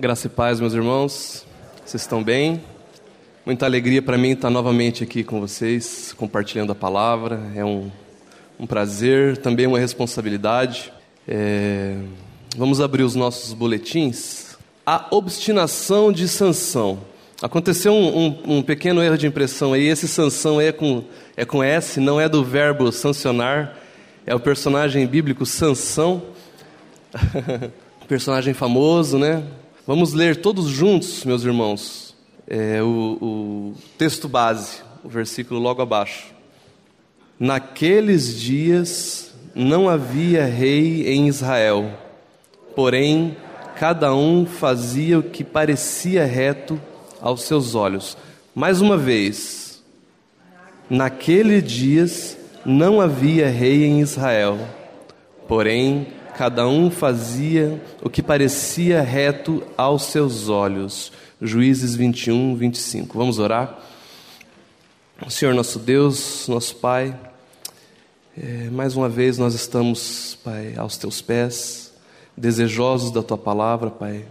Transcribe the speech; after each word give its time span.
Graça 0.00 0.28
e 0.28 0.30
paz, 0.30 0.60
meus 0.60 0.74
irmãos. 0.74 1.44
Vocês 1.84 2.02
estão 2.02 2.22
bem? 2.22 2.62
Muita 3.44 3.66
alegria 3.66 4.00
para 4.00 4.16
mim 4.16 4.30
estar 4.30 4.48
novamente 4.48 5.02
aqui 5.02 5.24
com 5.24 5.40
vocês, 5.40 6.14
compartilhando 6.16 6.70
a 6.70 6.74
palavra. 6.74 7.40
É 7.56 7.64
um, 7.64 7.90
um 8.60 8.64
prazer, 8.64 9.38
também 9.38 9.66
uma 9.66 9.80
responsabilidade. 9.80 10.92
É... 11.26 11.96
Vamos 12.56 12.80
abrir 12.80 13.02
os 13.02 13.16
nossos 13.16 13.52
boletins. 13.52 14.56
A 14.86 15.08
obstinação 15.10 16.12
de 16.12 16.28
Sansão. 16.28 17.00
Aconteceu 17.42 17.92
um, 17.92 18.18
um, 18.18 18.58
um, 18.58 18.62
pequeno 18.62 19.02
erro 19.02 19.18
de 19.18 19.26
impressão 19.26 19.72
aí. 19.72 19.88
Esse 19.88 20.06
Sansão 20.06 20.60
é 20.60 20.70
com, 20.70 21.02
é 21.36 21.44
com 21.44 21.60
S, 21.60 21.98
não 21.98 22.20
é 22.20 22.28
do 22.28 22.44
verbo 22.44 22.92
sancionar. 22.92 23.76
É 24.24 24.32
o 24.32 24.38
personagem 24.38 25.04
bíblico 25.08 25.44
Sansão. 25.44 26.22
personagem 28.06 28.54
famoso, 28.54 29.18
né? 29.18 29.42
Vamos 29.88 30.12
ler 30.12 30.36
todos 30.36 30.66
juntos, 30.66 31.24
meus 31.24 31.44
irmãos, 31.44 32.14
é, 32.46 32.82
o, 32.82 33.16
o 33.22 33.74
texto 33.96 34.28
base, 34.28 34.82
o 35.02 35.08
versículo 35.08 35.58
logo 35.58 35.80
abaixo. 35.80 36.26
Naqueles 37.40 38.38
dias 38.38 39.32
não 39.54 39.88
havia 39.88 40.44
rei 40.44 41.08
em 41.08 41.26
Israel, 41.26 41.90
porém 42.76 43.34
cada 43.76 44.14
um 44.14 44.44
fazia 44.44 45.18
o 45.18 45.22
que 45.22 45.42
parecia 45.42 46.26
reto 46.26 46.78
aos 47.18 47.44
seus 47.44 47.74
olhos. 47.74 48.14
Mais 48.54 48.82
uma 48.82 48.98
vez, 48.98 49.82
naqueles 50.90 51.64
dias 51.64 52.36
não 52.62 53.00
havia 53.00 53.48
rei 53.48 53.86
em 53.86 54.02
Israel, 54.02 54.58
porém 55.48 56.08
cada 56.38 56.68
um 56.68 56.88
fazia 56.88 57.82
o 58.00 58.08
que 58.08 58.22
parecia 58.22 59.02
reto 59.02 59.60
aos 59.76 60.04
seus 60.04 60.48
olhos. 60.48 61.10
Juízes 61.42 61.96
21, 61.96 62.54
25. 62.54 63.18
Vamos 63.18 63.40
orar? 63.40 63.76
Senhor 65.28 65.52
nosso 65.52 65.80
Deus, 65.80 66.46
nosso 66.46 66.76
Pai, 66.76 67.18
é, 68.40 68.70
mais 68.70 68.94
uma 68.94 69.08
vez 69.08 69.36
nós 69.36 69.52
estamos, 69.52 70.38
Pai, 70.44 70.74
aos 70.76 70.96
teus 70.96 71.20
pés, 71.20 71.92
desejosos 72.36 73.10
da 73.10 73.20
tua 73.20 73.36
palavra, 73.36 73.90
Pai, 73.90 74.24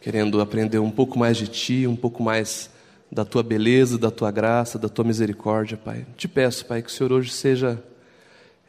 querendo 0.00 0.40
aprender 0.40 0.78
um 0.78 0.88
pouco 0.88 1.18
mais 1.18 1.36
de 1.36 1.48
ti, 1.48 1.84
um 1.84 1.96
pouco 1.96 2.22
mais 2.22 2.70
da 3.10 3.24
tua 3.24 3.42
beleza, 3.42 3.98
da 3.98 4.12
tua 4.12 4.30
graça, 4.30 4.78
da 4.78 4.88
tua 4.88 5.04
misericórdia, 5.04 5.76
Pai. 5.76 6.06
Te 6.16 6.28
peço, 6.28 6.64
Pai, 6.64 6.80
que 6.80 6.90
o 6.90 6.92
Senhor 6.92 7.10
hoje 7.10 7.32
seja 7.32 7.82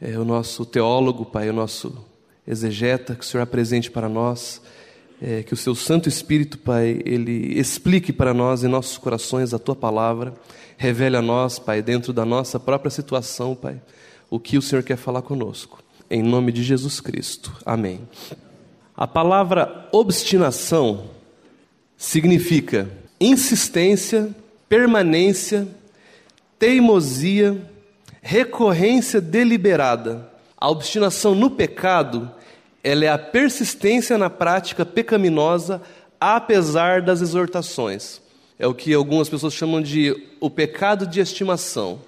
é, 0.00 0.18
o 0.18 0.24
nosso 0.24 0.66
teólogo, 0.66 1.24
Pai, 1.24 1.48
o 1.48 1.52
nosso 1.52 2.10
exegeta, 2.46 3.14
que 3.14 3.22
o 3.22 3.26
Senhor 3.26 3.42
apresente 3.42 3.90
para 3.90 4.08
nós, 4.08 4.60
é, 5.20 5.42
que 5.42 5.54
o 5.54 5.56
seu 5.56 5.74
Santo 5.74 6.08
Espírito, 6.08 6.58
Pai, 6.58 7.00
ele 7.04 7.58
explique 7.58 8.12
para 8.12 8.34
nós 8.34 8.64
em 8.64 8.68
nossos 8.68 8.98
corações 8.98 9.54
a 9.54 9.58
tua 9.58 9.76
palavra, 9.76 10.34
revele 10.76 11.16
a 11.16 11.22
nós, 11.22 11.58
Pai, 11.58 11.80
dentro 11.80 12.12
da 12.12 12.24
nossa 12.24 12.58
própria 12.58 12.90
situação, 12.90 13.54
Pai, 13.54 13.80
o 14.28 14.40
que 14.40 14.58
o 14.58 14.62
Senhor 14.62 14.82
quer 14.82 14.96
falar 14.96 15.22
conosco. 15.22 15.82
Em 16.10 16.22
nome 16.22 16.50
de 16.50 16.62
Jesus 16.62 17.00
Cristo. 17.00 17.56
Amém. 17.64 18.00
A 18.96 19.06
palavra 19.06 19.88
obstinação 19.92 21.04
significa 21.96 22.90
insistência, 23.20 24.34
permanência, 24.68 25.68
teimosia, 26.58 27.56
recorrência 28.20 29.20
deliberada 29.20 30.31
a 30.62 30.70
obstinação 30.70 31.34
no 31.34 31.50
pecado, 31.50 32.30
ela 32.84 33.04
é 33.04 33.08
a 33.08 33.18
persistência 33.18 34.16
na 34.16 34.30
prática 34.30 34.86
pecaminosa 34.86 35.82
apesar 36.20 37.02
das 37.02 37.20
exortações. 37.20 38.22
É 38.60 38.66
o 38.68 38.72
que 38.72 38.94
algumas 38.94 39.28
pessoas 39.28 39.54
chamam 39.54 39.82
de 39.82 40.16
o 40.38 40.48
pecado 40.48 41.04
de 41.04 41.18
estimação. 41.18 41.98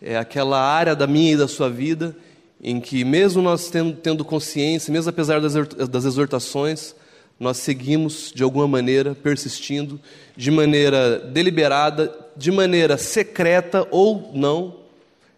É 0.00 0.16
aquela 0.16 0.60
área 0.60 0.94
da 0.94 1.08
minha 1.08 1.32
e 1.32 1.36
da 1.36 1.48
sua 1.48 1.68
vida 1.68 2.14
em 2.62 2.80
que, 2.80 3.04
mesmo 3.04 3.42
nós 3.42 3.68
tendo, 3.68 3.94
tendo 3.94 4.24
consciência, 4.24 4.92
mesmo 4.92 5.10
apesar 5.10 5.40
das 5.40 6.04
exortações, 6.04 6.94
nós 7.40 7.56
seguimos 7.56 8.30
de 8.32 8.44
alguma 8.44 8.68
maneira 8.68 9.16
persistindo, 9.16 10.00
de 10.36 10.52
maneira 10.52 11.18
deliberada, 11.18 12.16
de 12.36 12.52
maneira 12.52 12.96
secreta 12.96 13.84
ou 13.90 14.30
não, 14.32 14.83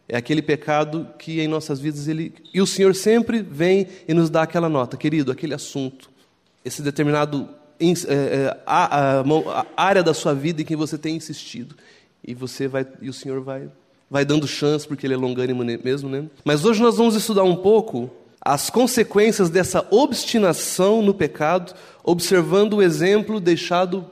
é 0.08 0.16
aquele 0.16 0.40
pecado 0.40 1.08
que 1.18 1.40
em 1.40 1.48
nossas 1.48 1.80
vidas 1.80 2.06
ele. 2.06 2.32
E 2.54 2.60
o 2.60 2.66
Senhor 2.66 2.94
sempre 2.94 3.42
vem 3.42 3.88
e 4.06 4.14
nos 4.14 4.30
dá 4.30 4.42
aquela 4.42 4.68
nota, 4.68 4.96
querido, 4.96 5.32
aquele 5.32 5.54
assunto, 5.54 6.10
esse 6.64 6.82
determinado 6.82 7.48
é, 8.08 8.56
a, 8.64 9.20
a, 9.20 9.20
a, 9.20 9.66
área 9.76 10.02
da 10.02 10.14
sua 10.14 10.34
vida 10.34 10.62
em 10.62 10.64
que 10.64 10.76
você 10.76 10.96
tem 10.96 11.16
insistido. 11.16 11.74
E 12.26 12.34
você 12.34 12.66
vai, 12.66 12.86
e 13.00 13.08
o 13.08 13.12
Senhor 13.12 13.40
vai, 13.40 13.68
vai 14.10 14.24
dando 14.24 14.46
chance, 14.46 14.86
porque 14.86 15.06
Ele 15.06 15.14
é 15.14 15.16
longânimo 15.16 15.64
mesmo, 15.64 16.08
né? 16.08 16.24
Mas 16.44 16.64
hoje 16.64 16.82
nós 16.82 16.96
vamos 16.96 17.14
estudar 17.14 17.44
um 17.44 17.56
pouco 17.56 18.10
as 18.40 18.70
consequências 18.70 19.50
dessa 19.50 19.86
obstinação 19.90 21.02
no 21.02 21.12
pecado, 21.12 21.74
observando 22.04 22.74
o 22.74 22.82
exemplo 22.82 23.40
deixado 23.40 24.08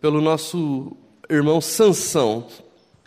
pelo 0.00 0.20
nosso 0.20 0.96
irmão 1.30 1.60
Sansão. 1.60 2.46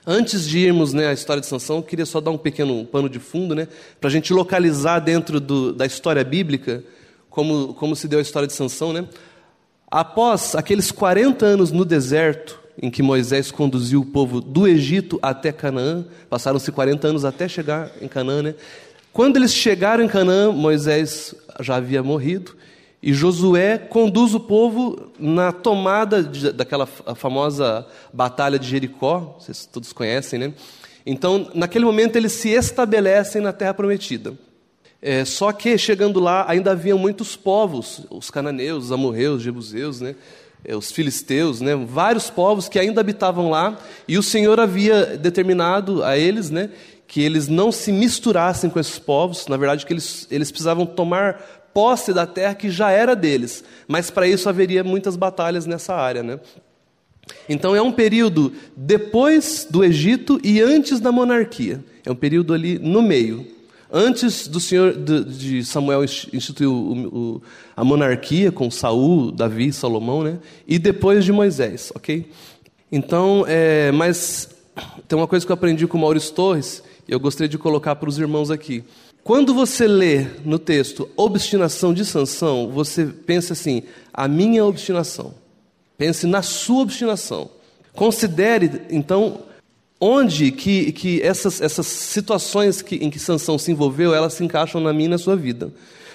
Antes 0.06 0.48
de 0.48 0.58
irmos 0.58 0.94
né, 0.94 1.08
à 1.08 1.14
história 1.14 1.42
de 1.42 1.48
Sansão, 1.48 1.78
eu 1.78 1.84
queria 1.84 2.06
só 2.06 2.20
dar 2.20 2.32
um 2.32 2.38
pequeno 2.38 2.84
pano 2.86 3.08
de 3.08 3.20
fundo, 3.20 3.54
né, 3.54 3.68
para 4.00 4.10
a 4.10 4.12
gente 4.12 4.34
localizar 4.34 5.00
dentro 5.00 5.40
do, 5.40 5.72
da 5.72 5.86
história 5.86 6.24
bíblica 6.24 6.84
como, 7.30 7.74
como 7.76 7.96
se 7.96 8.08
deu 8.08 8.20
a 8.20 8.22
história 8.22 8.48
de 8.48 8.54
Sansão. 8.54 8.92
Né? 8.92 9.06
Após 9.90 10.56
aqueles 10.56 10.92
40 10.92 11.46
anos 11.46 11.72
no 11.72 11.86
deserto, 11.86 12.60
em 12.82 12.90
que 12.90 13.04
Moisés 13.04 13.52
conduziu 13.52 14.02
o 14.02 14.06
povo 14.06 14.42
do 14.42 14.68
Egito 14.68 15.20
até 15.22 15.52
Canaã, 15.52 16.04
passaram-se 16.30 16.72
40 16.72 17.08
anos 17.08 17.26
até 17.26 17.48
chegar 17.48 17.92
em 18.02 18.08
Canaã. 18.08 18.42
Né? 18.42 18.56
Quando 19.14 19.38
eles 19.38 19.54
chegaram 19.54 20.04
em 20.04 20.08
Canaã, 20.08 20.52
Moisés 20.52 21.36
já 21.60 21.76
havia 21.76 22.02
morrido, 22.02 22.56
e 23.04 23.14
Josué 23.14 23.80
conduz 23.80 24.36
o 24.36 24.40
povo 24.40 25.12
na 25.18 25.52
tomada 25.52 26.22
de, 26.22 26.52
daquela 26.52 26.86
famosa 26.86 27.88
batalha 28.14 28.60
de 28.60 28.68
Jericó, 28.68 29.38
vocês 29.40 29.66
todos 29.66 29.92
conhecem, 29.92 30.38
né? 30.38 30.54
Então, 31.04 31.50
naquele 31.56 31.84
momento, 31.84 32.16
eles 32.16 32.34
se 32.34 32.50
estabelecem 32.50 33.42
na 33.42 33.52
terra 33.52 33.74
prometida. 33.74 34.36
É, 35.02 35.26
só 35.26 35.52
que, 35.52 35.76
chegando 35.80 36.20
lá, 36.20 36.46
ainda 36.48 36.72
havia 36.72 36.96
muitos 36.96 37.36
povos, 37.36 38.06
os 38.12 38.30
cananeus, 38.30 38.86
os 38.86 38.92
amorreus, 38.92 39.38
os 39.38 39.44
jebuseus, 39.44 40.00
né? 40.00 40.16
É, 40.64 40.76
os 40.76 40.92
filisteus, 40.92 41.60
né? 41.60 41.76
vários 41.76 42.30
povos 42.30 42.70
que 42.70 42.78
ainda 42.78 43.02
habitavam 43.02 43.50
lá, 43.50 43.80
e 44.08 44.16
o 44.16 44.22
Senhor 44.22 44.60
havia 44.60 45.18
determinado 45.18 46.04
a 46.04 46.16
eles 46.16 46.52
né, 46.52 46.70
que 47.08 47.20
eles 47.20 47.48
não 47.48 47.72
se 47.72 47.92
misturassem 47.92 48.70
com 48.70 48.80
esses 48.80 49.00
povos, 49.00 49.48
na 49.48 49.58
verdade, 49.58 49.88
que 49.88 49.92
eles, 49.92 50.28
eles 50.30 50.52
precisavam 50.52 50.86
tomar 50.86 51.61
posse 51.74 52.14
da 52.14 52.26
terra 52.26 52.56
que 52.56 52.70
já 52.70 52.92
era 52.92 53.16
deles, 53.16 53.64
mas 53.88 54.10
para 54.10 54.28
isso 54.28 54.50
haveria 54.50 54.84
muitas 54.84 55.16
batalhas 55.16 55.66
nessa 55.66 55.96
área. 55.96 56.24
Né? 56.24 56.40
Então 57.48 57.76
é 57.76 57.82
um 57.82 57.92
período 57.92 58.54
depois 58.76 59.68
do 59.70 59.84
Egito 59.84 60.40
e 60.44 60.62
antes 60.62 61.00
da 61.00 61.12
monarquia. 61.12 61.84
É 62.06 62.12
um 62.12 62.16
período 62.16 62.54
ali 62.54 62.80
no 62.80 63.02
meio. 63.02 63.46
Antes 63.94 64.48
do 64.48 64.60
Senhor 64.60 64.94
de 64.94 65.66
Samuel 65.66 66.06
instituir 66.06 66.70
a 67.76 67.84
monarquia 67.84 68.50
com 68.50 68.72
Saul, 68.72 69.32
Davi, 69.34 69.74
Salomão, 69.74 70.24
né? 70.24 70.40
E 70.66 70.80
depois 70.80 71.26
de 71.26 71.34
Moisés, 71.34 71.92
ok? 71.94 72.32
Então, 72.90 73.44
é, 73.48 73.92
mas 73.92 74.50
tem 75.10 75.18
uma 75.18 75.28
coisa 75.28 75.46
que 75.46 75.52
eu 75.52 75.56
aprendi 75.56 75.88
com 75.88 75.98
Maurício 75.98 76.34
Torres 76.34 76.82
e 77.06 77.12
eu 77.12 77.20
gostaria 77.20 77.50
de 77.50 77.58
colocar 77.58 77.96
para 77.98 78.08
os 78.08 78.18
irmãos 78.18 78.50
aqui. 78.50 78.82
Quando 79.24 79.54
você 79.54 79.88
lê 79.88 80.26
no 80.44 80.58
texto 80.58 81.10
obstinação 81.16 81.94
de 81.94 82.04
Sansão, 82.04 82.70
você 82.72 83.06
pensa 83.06 83.54
assim: 83.54 83.84
a 84.14 84.28
minha 84.28 84.66
obstinação. 84.66 85.34
Pense 85.98 86.26
na 86.26 86.42
sua 86.42 86.82
obstinação. 86.82 87.50
Considere, 87.94 88.82
então, 88.90 89.42
onde 90.00 90.52
que, 90.52 90.92
que 90.92 91.22
essas, 91.22 91.62
essas 91.62 91.86
situações 91.86 92.82
que, 92.82 92.96
em 92.96 93.12
que 93.12 93.20
Sansão 93.20 93.60
se 93.60 93.72
envolveu, 93.72 94.16
elas 94.16 94.34
se 94.34 94.44
encaixam 94.44 94.82
na 94.82 94.92
minha 94.92 95.06
e 95.06 95.10
na 95.10 95.18
sua 95.20 95.36
vida. 95.36 95.72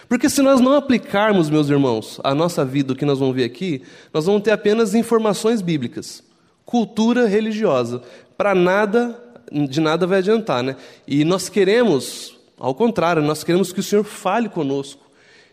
Porque 0.09 0.29
se 0.29 0.43
nós 0.43 0.61
não 0.61 0.73
aplicarmos, 0.73 1.49
meus 1.51 1.69
irmãos, 1.69 2.21
a 2.25 2.35
nossa 2.35 2.65
vida, 2.65 2.93
o 2.93 2.97
que 2.97 3.05
nós 3.05 3.19
vamos 3.19 3.37
ver 3.37 3.45
aqui, 3.45 3.83
nós 4.13 4.27
vamos 4.27 4.43
ter 4.43 4.51
apenas 4.51 4.95
informações 4.95 5.63
bíblicas, 5.63 6.23
cultura 6.65 7.27
religiosa. 7.27 8.03
Para 8.37 8.55
nada, 8.55 9.21
de 9.69 9.81
nada 9.81 10.07
vai 10.07 10.19
adiantar, 10.19 10.63
né? 10.63 10.77
E 11.07 11.25
nós 11.25 11.49
queremos 11.49 12.36
ao 12.59 12.75
contrário, 12.75 13.23
nós 13.23 13.45
queremos 13.45 13.73
que 13.73 13.81
o 13.81 13.83
Senhor 13.83 14.05
fale 14.05 14.49
conosco, 14.49 15.05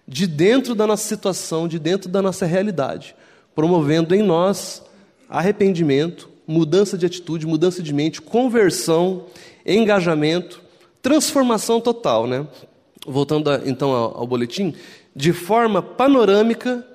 de 0.08 0.28
dentro 0.28 0.76
da 0.76 0.86
nossa 0.88 1.08
situação, 1.08 1.68
de 1.68 1.80
dentro 1.80 2.10
da 2.10 2.22
nossa 2.22 2.46
realidade, 2.46 3.16
promovendo 3.56 4.14
em 4.14 4.22
nós 4.22 4.84
arrependimento, 5.30 6.30
mudança 6.46 6.98
de 6.98 7.06
atitude, 7.06 7.48
mudança 7.48 7.82
de 7.82 7.94
mente, 7.94 8.22
conversão, 8.22 9.26
engajamento, 9.66 10.62
transformação 11.02 11.80
total, 11.80 12.28
né? 12.28 12.46
Voltando 13.06 13.50
a, 13.50 13.62
então 13.66 13.92
ao, 13.92 14.20
ao 14.20 14.28
boletim, 14.28 14.76
de 15.16 15.32
forma 15.32 15.82
panorâmica, 15.82 16.86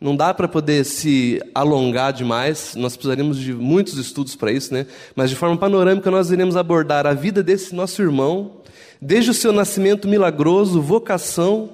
Não 0.00 0.14
dá 0.14 0.34
para 0.34 0.46
poder 0.46 0.84
se 0.84 1.40
alongar 1.54 2.12
demais, 2.12 2.74
nós 2.74 2.94
precisaríamos 2.94 3.38
de 3.38 3.54
muitos 3.54 3.96
estudos 3.96 4.36
para 4.36 4.52
isso, 4.52 4.74
né? 4.74 4.86
Mas 5.16 5.30
de 5.30 5.36
forma 5.36 5.56
panorâmica 5.56 6.10
nós 6.10 6.30
iremos 6.30 6.56
abordar 6.56 7.06
a 7.06 7.14
vida 7.14 7.42
desse 7.42 7.74
nosso 7.74 8.02
irmão, 8.02 8.60
desde 9.04 9.30
o 9.30 9.34
seu 9.34 9.52
nascimento 9.52 10.08
milagroso, 10.08 10.80
vocação, 10.80 11.70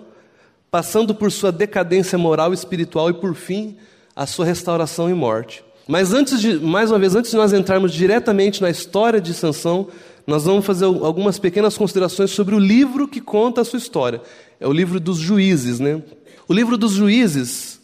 passando 0.69 1.15
por 1.15 1.31
sua 1.31 1.53
decadência 1.53 2.19
moral 2.19 2.53
espiritual 2.53 3.09
e 3.09 3.15
por 3.15 3.37
fim 3.37 3.77
a 4.17 4.27
sua 4.27 4.44
restauração 4.44 5.09
e 5.09 5.15
morte. 5.15 5.65
Mas 5.87 6.12
antes 6.12 6.41
de, 6.41 6.59
mais 6.59 6.91
uma 6.91 6.99
vez, 6.99 7.15
antes 7.15 7.31
de 7.31 7.37
nós 7.37 7.53
entrarmos 7.53 7.93
diretamente 7.93 8.61
na 8.61 8.69
história 8.69 9.21
de 9.21 9.32
Sansão, 9.32 9.87
nós 10.27 10.44
vamos 10.44 10.67
fazer 10.67 10.85
algumas 10.85 11.38
pequenas 11.38 11.79
considerações 11.79 12.32
sobre 12.32 12.56
o 12.56 12.59
livro 12.59 13.06
que 13.06 13.21
conta 13.21 13.61
a 13.61 13.65
sua 13.65 13.79
história. 13.79 14.21
É 14.59 14.67
o 14.67 14.73
livro 14.73 14.99
dos 14.99 15.19
Juízes, 15.19 15.79
né? 15.79 16.03
O 16.49 16.53
livro 16.53 16.77
dos 16.77 16.93
Juízes 16.93 17.81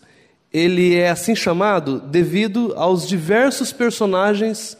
ele 0.52 0.96
é 0.96 1.10
assim 1.10 1.36
chamado 1.36 2.00
devido 2.00 2.72
aos 2.76 3.06
diversos 3.06 3.72
personagens 3.72 4.76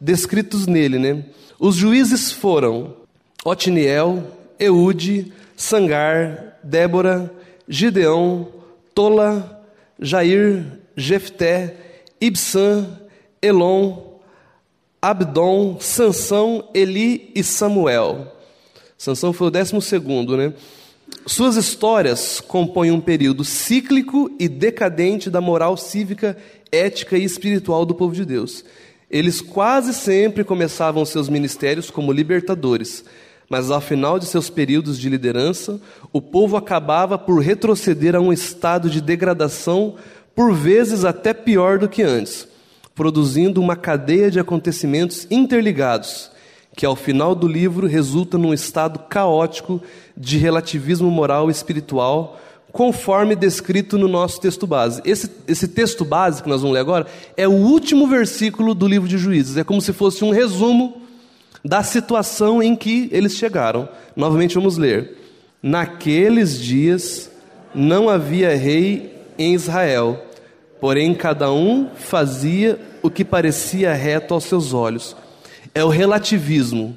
descritos 0.00 0.66
nele. 0.66 0.98
Né? 0.98 1.24
Os 1.58 1.76
juízes 1.76 2.30
foram 2.30 3.03
Otiniel, 3.44 4.24
Eude, 4.58 5.32
Sangar, 5.56 6.58
Débora, 6.62 7.30
Gideão, 7.68 8.48
Tola, 8.94 9.62
Jair, 10.00 10.64
Jefté, 10.96 11.76
Ibsã, 12.20 12.88
Elon, 13.42 14.14
Abdon, 15.00 15.78
Sansão, 15.80 16.68
Eli 16.74 17.30
e 17.34 17.44
Samuel. 17.44 18.32
Sansão 18.96 19.32
foi 19.32 19.48
o 19.48 19.50
décimo 19.50 19.82
segundo, 19.82 20.36
né? 20.36 20.54
Suas 21.26 21.56
histórias 21.56 22.40
compõem 22.40 22.90
um 22.90 23.00
período 23.00 23.44
cíclico 23.44 24.30
e 24.38 24.48
decadente 24.48 25.28
da 25.28 25.40
moral 25.40 25.76
cívica, 25.76 26.36
ética 26.72 27.16
e 27.18 27.24
espiritual 27.24 27.84
do 27.84 27.94
povo 27.94 28.14
de 28.14 28.24
Deus. 28.24 28.64
Eles 29.10 29.40
quase 29.40 29.92
sempre 29.92 30.42
começavam 30.42 31.04
seus 31.04 31.28
ministérios 31.28 31.90
como 31.90 32.12
libertadores, 32.12 33.04
mas 33.48 33.70
ao 33.70 33.80
final 33.80 34.18
de 34.18 34.26
seus 34.26 34.50
períodos 34.50 34.98
de 34.98 35.08
liderança, 35.08 35.80
o 36.12 36.20
povo 36.20 36.56
acabava 36.56 37.18
por 37.18 37.40
retroceder 37.40 38.14
a 38.14 38.20
um 38.20 38.32
estado 38.32 38.88
de 38.88 39.00
degradação, 39.00 39.96
por 40.34 40.54
vezes 40.54 41.04
até 41.04 41.32
pior 41.32 41.78
do 41.78 41.88
que 41.88 42.02
antes, 42.02 42.48
produzindo 42.94 43.60
uma 43.60 43.76
cadeia 43.76 44.30
de 44.30 44.40
acontecimentos 44.40 45.26
interligados 45.30 46.32
que 46.76 46.84
ao 46.84 46.96
final 46.96 47.34
do 47.34 47.46
livro 47.46 47.86
resulta 47.86 48.36
num 48.36 48.52
estado 48.52 48.98
caótico 49.08 49.80
de 50.16 50.38
relativismo 50.38 51.10
moral 51.10 51.48
e 51.48 51.52
espiritual, 51.52 52.40
conforme 52.72 53.36
descrito 53.36 53.96
no 53.96 54.08
nosso 54.08 54.40
texto 54.40 54.66
base. 54.66 55.00
Esse, 55.04 55.30
esse 55.46 55.68
texto 55.68 56.04
base 56.04 56.42
que 56.42 56.48
nós 56.48 56.60
vamos 56.60 56.74
ler 56.74 56.80
agora 56.80 57.06
é 57.36 57.46
o 57.46 57.52
último 57.52 58.08
versículo 58.08 58.74
do 58.74 58.88
livro 58.88 59.08
de 59.08 59.16
Juízes. 59.16 59.56
É 59.56 59.62
como 59.62 59.80
se 59.80 59.92
fosse 59.92 60.24
um 60.24 60.30
resumo 60.30 61.02
da 61.64 61.82
situação 61.82 62.62
em 62.62 62.76
que 62.76 63.08
eles 63.10 63.34
chegaram. 63.34 63.88
Novamente 64.14 64.54
vamos 64.54 64.76
ler. 64.76 65.16
Naqueles 65.62 66.60
dias 66.60 67.30
não 67.74 68.08
havia 68.08 68.54
rei 68.56 69.14
em 69.38 69.54
Israel, 69.54 70.22
porém 70.80 71.14
cada 71.14 71.50
um 71.50 71.88
fazia 71.94 72.78
o 73.02 73.10
que 73.10 73.24
parecia 73.24 73.92
reto 73.94 74.34
aos 74.34 74.44
seus 74.44 74.72
olhos 74.74 75.16
é 75.74 75.84
o 75.84 75.88
relativismo. 75.88 76.96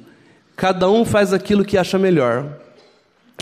Cada 0.54 0.88
um 0.88 1.04
faz 1.04 1.32
aquilo 1.32 1.64
que 1.64 1.76
acha 1.76 1.98
melhor. 1.98 2.58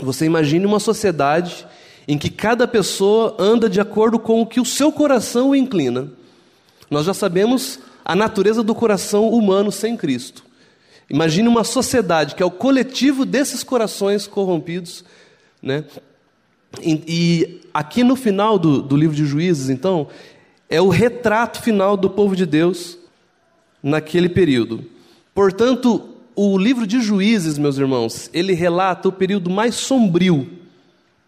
Você 0.01 0.25
imagine 0.25 0.65
uma 0.65 0.79
sociedade 0.79 1.65
em 2.07 2.17
que 2.17 2.29
cada 2.29 2.67
pessoa 2.67 3.35
anda 3.37 3.69
de 3.69 3.79
acordo 3.79 4.17
com 4.17 4.41
o 4.41 4.45
que 4.45 4.59
o 4.59 4.65
seu 4.65 4.91
coração 4.91 5.55
inclina. 5.55 6.09
Nós 6.89 7.05
já 7.05 7.13
sabemos 7.13 7.79
a 8.03 8.15
natureza 8.15 8.63
do 8.63 8.73
coração 8.73 9.29
humano 9.29 9.71
sem 9.71 9.95
Cristo. 9.95 10.43
Imagine 11.09 11.47
uma 11.47 11.63
sociedade 11.63 12.35
que 12.35 12.43
é 12.43 12.45
o 12.45 12.51
coletivo 12.51 13.25
desses 13.25 13.63
corações 13.63 14.27
corrompidos. 14.27 15.05
Né? 15.61 15.85
E, 16.81 17.03
e 17.07 17.61
aqui 17.73 18.03
no 18.03 18.15
final 18.15 18.59
do, 18.59 18.81
do 18.81 18.95
livro 18.95 19.15
de 19.15 19.25
Juízes, 19.25 19.69
então, 19.69 20.07
é 20.69 20.81
o 20.81 20.89
retrato 20.89 21.61
final 21.61 21.95
do 21.95 22.09
povo 22.09 22.35
de 22.35 22.45
Deus 22.45 22.97
naquele 23.81 24.27
período. 24.27 24.83
Portanto, 25.33 26.09
o 26.35 26.57
livro 26.57 26.85
de 26.85 26.99
Juízes, 26.99 27.57
meus 27.57 27.77
irmãos, 27.77 28.29
ele 28.33 28.53
relata 28.53 29.07
o 29.07 29.11
período 29.11 29.49
mais 29.49 29.75
sombrio 29.75 30.47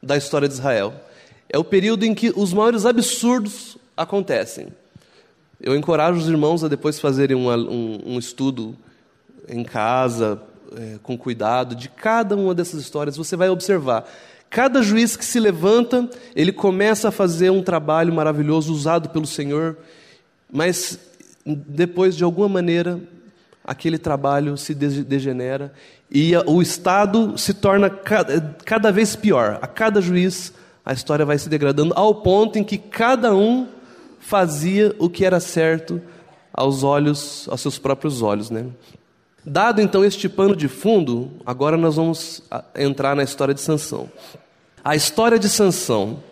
da 0.03 0.17
história 0.17 0.47
de 0.47 0.53
Israel. 0.55 0.93
É 1.49 1.57
o 1.57 1.63
período 1.63 2.03
em 2.03 2.13
que 2.13 2.31
os 2.35 2.53
maiores 2.53 2.85
absurdos 2.85 3.77
acontecem. 3.95 4.67
Eu 5.59 5.75
encorajo 5.75 6.19
os 6.19 6.27
irmãos 6.27 6.63
a 6.63 6.67
depois 6.67 6.99
fazerem 6.99 7.35
um, 7.35 7.49
um, 7.49 7.99
um 8.05 8.19
estudo 8.19 8.75
em 9.49 9.63
casa, 9.63 10.41
é, 10.75 10.97
com 11.01 11.17
cuidado, 11.17 11.75
de 11.75 11.89
cada 11.89 12.35
uma 12.35 12.53
dessas 12.53 12.81
histórias. 12.81 13.17
Você 13.17 13.35
vai 13.35 13.49
observar. 13.49 14.05
Cada 14.49 14.81
juiz 14.81 15.15
que 15.15 15.25
se 15.25 15.39
levanta, 15.39 16.09
ele 16.35 16.51
começa 16.51 17.09
a 17.09 17.11
fazer 17.11 17.49
um 17.51 17.61
trabalho 17.61 18.13
maravilhoso 18.13 18.73
usado 18.73 19.09
pelo 19.09 19.27
Senhor, 19.27 19.77
mas 20.51 20.99
depois, 21.45 22.15
de 22.15 22.23
alguma 22.23 22.49
maneira, 22.49 22.99
aquele 23.63 23.99
trabalho 23.99 24.57
se 24.57 24.73
degenera 24.73 25.71
e 26.11 26.35
o 26.47 26.61
Estado 26.61 27.37
se 27.37 27.53
torna 27.53 27.89
cada 27.89 28.91
vez 28.91 29.15
pior. 29.15 29.59
A 29.61 29.67
cada 29.67 30.01
juiz, 30.01 30.51
a 30.83 30.93
história 30.93 31.25
vai 31.25 31.37
se 31.37 31.47
degradando 31.47 31.93
ao 31.95 32.15
ponto 32.15 32.57
em 32.57 32.63
que 32.63 32.77
cada 32.77 33.35
um 33.35 33.67
fazia 34.19 34.95
o 34.97 35.09
que 35.09 35.23
era 35.23 35.39
certo 35.39 36.01
aos 36.51 36.83
olhos, 36.83 37.47
aos 37.49 37.61
seus 37.61 37.77
próprios 37.77 38.23
olhos, 38.23 38.49
né? 38.49 38.65
Dado 39.45 39.81
então 39.81 40.03
este 40.03 40.27
pano 40.27 40.55
de 40.55 40.67
fundo, 40.67 41.31
agora 41.45 41.77
nós 41.77 41.95
vamos 41.95 42.43
entrar 42.75 43.15
na 43.15 43.23
história 43.23 43.53
de 43.53 43.61
Sansão. 43.61 44.09
A 44.83 44.95
história 44.95 45.39
de 45.39 45.49
Sansão. 45.49 46.23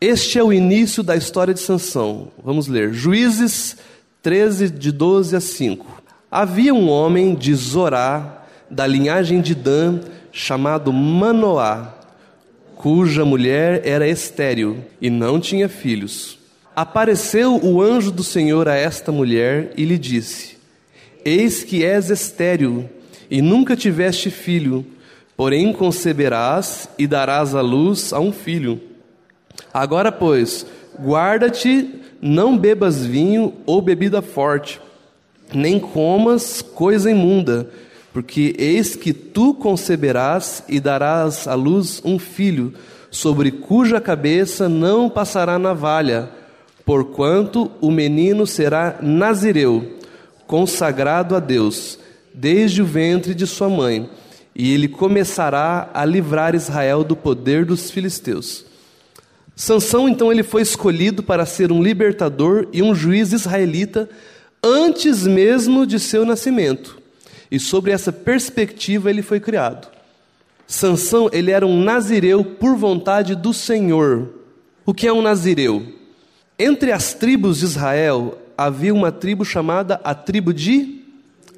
Este 0.00 0.38
é 0.38 0.44
o 0.44 0.52
início 0.52 1.02
da 1.02 1.16
história 1.16 1.54
de 1.54 1.60
Sansão. 1.60 2.28
Vamos 2.42 2.66
ler. 2.66 2.92
Juízes 2.92 3.76
13 4.22 4.70
de 4.70 4.92
12 4.92 5.36
a 5.36 5.40
5. 5.40 6.02
Havia 6.30 6.74
um 6.74 6.88
homem 6.88 7.34
de 7.34 7.54
Zorá, 7.54 8.44
da 8.70 8.86
linhagem 8.86 9.40
de 9.40 9.54
Dan, 9.54 10.00
chamado 10.32 10.92
Manoá, 10.92 11.94
cuja 12.74 13.24
mulher 13.24 13.86
era 13.86 14.08
estéril 14.08 14.84
e 15.00 15.08
não 15.08 15.40
tinha 15.40 15.68
filhos. 15.68 16.38
Apareceu 16.74 17.58
o 17.64 17.80
anjo 17.80 18.10
do 18.10 18.22
Senhor 18.22 18.68
a 18.68 18.74
esta 18.74 19.10
mulher 19.10 19.72
e 19.76 19.84
lhe 19.84 19.96
disse: 19.96 20.55
Eis 21.26 21.64
que 21.64 21.84
és 21.84 22.08
estéril 22.08 22.88
e 23.28 23.42
nunca 23.42 23.74
tiveste 23.74 24.30
filho, 24.30 24.86
porém 25.36 25.72
conceberás 25.72 26.88
e 26.96 27.04
darás 27.04 27.52
à 27.52 27.60
luz 27.60 28.12
a 28.12 28.20
um 28.20 28.30
filho. 28.30 28.80
Agora, 29.74 30.12
pois, 30.12 30.64
guarda-te, 30.96 31.90
não 32.22 32.56
bebas 32.56 33.04
vinho 33.04 33.54
ou 33.66 33.82
bebida 33.82 34.22
forte 34.22 34.80
nem 35.52 35.78
comas 35.78 36.62
coisa 36.62 37.10
imunda, 37.10 37.68
porque 38.12 38.54
eis 38.58 38.96
que 38.96 39.12
tu 39.12 39.54
conceberás 39.54 40.62
e 40.68 40.80
darás 40.80 41.46
à 41.46 41.54
luz 41.54 42.00
um 42.04 42.18
filho, 42.18 42.72
sobre 43.10 43.50
cuja 43.50 44.00
cabeça 44.00 44.68
não 44.68 45.08
passará 45.08 45.58
navalha, 45.58 46.30
porquanto 46.84 47.70
o 47.80 47.90
menino 47.90 48.46
será 48.46 48.98
nazireu, 49.00 49.96
consagrado 50.46 51.34
a 51.34 51.40
Deus, 51.40 51.98
desde 52.32 52.82
o 52.82 52.86
ventre 52.86 53.34
de 53.34 53.46
sua 53.46 53.68
mãe, 53.68 54.08
e 54.54 54.72
ele 54.72 54.88
começará 54.88 55.90
a 55.92 56.04
livrar 56.04 56.54
Israel 56.54 57.04
do 57.04 57.14
poder 57.14 57.64
dos 57.64 57.90
filisteus. 57.90 58.64
Sansão 59.54 60.08
então 60.08 60.30
ele 60.30 60.42
foi 60.42 60.62
escolhido 60.62 61.22
para 61.22 61.46
ser 61.46 61.72
um 61.72 61.82
libertador 61.82 62.68
e 62.72 62.82
um 62.82 62.94
juiz 62.94 63.32
israelita 63.32 64.08
antes 64.62 65.26
mesmo 65.26 65.86
de 65.86 65.98
seu 65.98 66.24
nascimento. 66.26 66.98
E 67.50 67.58
sobre 67.58 67.92
essa 67.92 68.12
perspectiva 68.12 69.08
ele 69.08 69.22
foi 69.22 69.40
criado. 69.40 69.88
Sansão, 70.66 71.30
ele 71.32 71.52
era 71.52 71.66
um 71.66 71.82
nazireu 71.82 72.44
por 72.44 72.76
vontade 72.76 73.34
do 73.34 73.54
Senhor. 73.54 74.28
O 74.84 74.92
que 74.92 75.06
é 75.06 75.12
um 75.12 75.22
nazireu? 75.22 75.86
Entre 76.58 76.90
as 76.90 77.14
tribos 77.14 77.60
de 77.60 77.66
Israel 77.66 78.36
havia 78.56 78.94
uma 78.94 79.12
tribo 79.12 79.44
chamada 79.44 80.00
a 80.02 80.14
tribo 80.14 80.52
de 80.52 81.02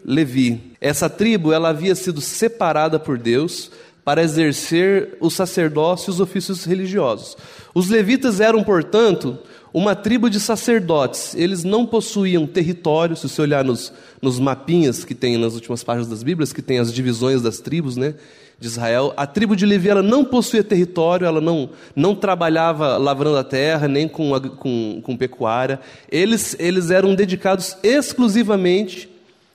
Levi. 0.04 0.72
Essa 0.80 1.08
tribo, 1.08 1.52
ela 1.52 1.68
havia 1.68 1.94
sido 1.94 2.20
separada 2.20 2.98
por 2.98 3.18
Deus 3.18 3.70
para 4.04 4.22
exercer 4.22 5.16
o 5.20 5.28
sacerdócio 5.28 6.10
e 6.10 6.12
os 6.12 6.20
ofícios 6.20 6.64
religiosos. 6.64 7.36
Os 7.74 7.88
levitas 7.88 8.40
eram, 8.40 8.64
portanto, 8.64 9.38
uma 9.72 9.94
tribo 9.94 10.30
de 10.30 10.40
sacerdotes. 10.40 11.34
Eles 11.34 11.62
não 11.62 11.84
possuíam 11.84 12.46
território, 12.46 13.16
se 13.16 13.28
você 13.28 13.42
olhar 13.42 13.64
nos, 13.64 13.92
nos 14.22 14.38
mapinhas 14.38 15.04
que 15.04 15.14
tem 15.14 15.36
nas 15.36 15.54
últimas 15.54 15.84
páginas 15.84 16.08
das 16.08 16.22
Bíblias, 16.22 16.52
que 16.52 16.62
tem 16.62 16.78
as 16.78 16.92
divisões 16.92 17.42
das 17.42 17.60
tribos, 17.60 17.96
né? 17.96 18.14
De 18.58 18.66
Israel. 18.66 19.12
A 19.16 19.26
tribo 19.26 19.54
de 19.54 19.64
Levi 19.64 19.88
ela 19.88 20.02
não 20.02 20.24
possuía 20.24 20.64
território, 20.64 21.26
ela 21.26 21.40
não, 21.40 21.70
não 21.94 22.14
trabalhava 22.14 22.96
lavrando 22.96 23.36
a 23.36 23.44
terra, 23.44 23.86
nem 23.86 24.08
com, 24.08 24.32
com, 24.56 25.00
com 25.02 25.16
pecuária. 25.16 25.80
Eles, 26.10 26.56
eles 26.58 26.90
eram 26.90 27.14
dedicados 27.14 27.76
exclusivamente 27.82 29.08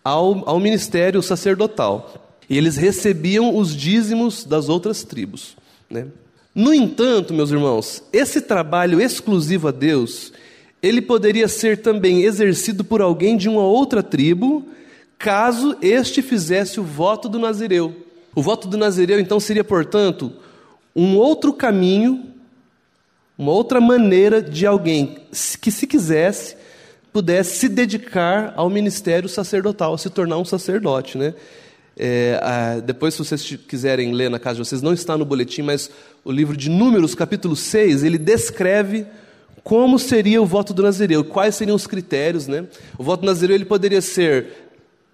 ao, 0.04 0.48
ao 0.48 0.60
ministério 0.60 1.22
sacerdotal. 1.22 2.14
E 2.50 2.58
eles 2.58 2.78
recebiam 2.78 3.56
os 3.56 3.76
dízimos 3.76 4.46
das 4.46 4.70
outras 4.70 5.04
tribos. 5.04 5.56
Né? 5.90 6.08
No 6.54 6.74
entanto, 6.74 7.34
meus 7.34 7.52
irmãos, 7.52 8.04
esse 8.14 8.42
trabalho 8.42 9.02
exclusivo 9.02 9.70
a 9.70 9.72
Deus, 9.72 10.32
ele 10.82 11.02
poderia 11.02 11.48
ser 11.48 11.82
também 11.82 12.24
exercido 12.24 12.84
por 12.84 13.02
alguém 13.02 13.36
de 13.36 13.50
uma 13.50 13.64
outra 13.64 14.04
tribo, 14.04 14.66
caso 15.18 15.76
este 15.82 16.22
fizesse 16.22 16.80
o 16.80 16.84
voto 16.84 17.28
do 17.28 17.40
Nazireu. 17.40 18.03
O 18.36 18.42
voto 18.42 18.68
do 18.68 18.78
Nazireu, 18.78 19.20
então, 19.20 19.40
seria, 19.40 19.64
portanto, 19.64 20.32
um 20.96 21.18
outro 21.18 21.54
caminho, 21.54 22.26
uma 23.38 23.52
outra 23.52 23.80
maneira 23.80 24.42
de 24.42 24.66
alguém 24.66 25.20
que, 25.62 25.72
se 25.72 25.86
quisesse, 25.88 26.56
pudesse 27.12 27.58
se 27.58 27.70
dedicar 27.70 28.54
ao 28.56 28.70
ministério 28.70 29.30
sacerdotal, 29.30 29.94
a 29.94 29.98
se 29.98 30.10
tornar 30.10 30.38
um 30.38 30.46
sacerdote. 30.46 31.18
Né? 31.18 31.34
É, 31.96 32.40
a, 32.42 32.80
depois, 32.80 33.14
se 33.14 33.20
vocês 33.20 33.56
quiserem 33.68 34.14
ler 34.14 34.30
na 34.30 34.40
casa 34.40 34.56
de 34.56 34.68
vocês, 34.68 34.82
não 34.82 34.94
está 34.94 35.16
no 35.16 35.26
boletim, 35.26 35.62
mas 35.62 35.92
o 36.26 36.32
livro 36.32 36.58
de 36.58 36.70
Números, 36.70 37.14
capítulo 37.14 37.56
6, 37.56 38.04
ele 38.04 38.18
descreve 38.18 39.06
como 39.64 39.98
seria 39.98 40.42
o 40.42 40.46
voto 40.46 40.74
do 40.74 40.84
Nazireu, 40.84 41.24
quais 41.24 41.56
seriam 41.56 41.76
os 41.76 41.88
critérios. 41.88 42.48
Né? 42.48 42.66
O 42.98 43.04
voto 43.04 43.22
do 43.22 43.28
Nazireu 43.28 43.56
ele 43.56 43.66
poderia 43.66 44.02
ser 44.02 44.63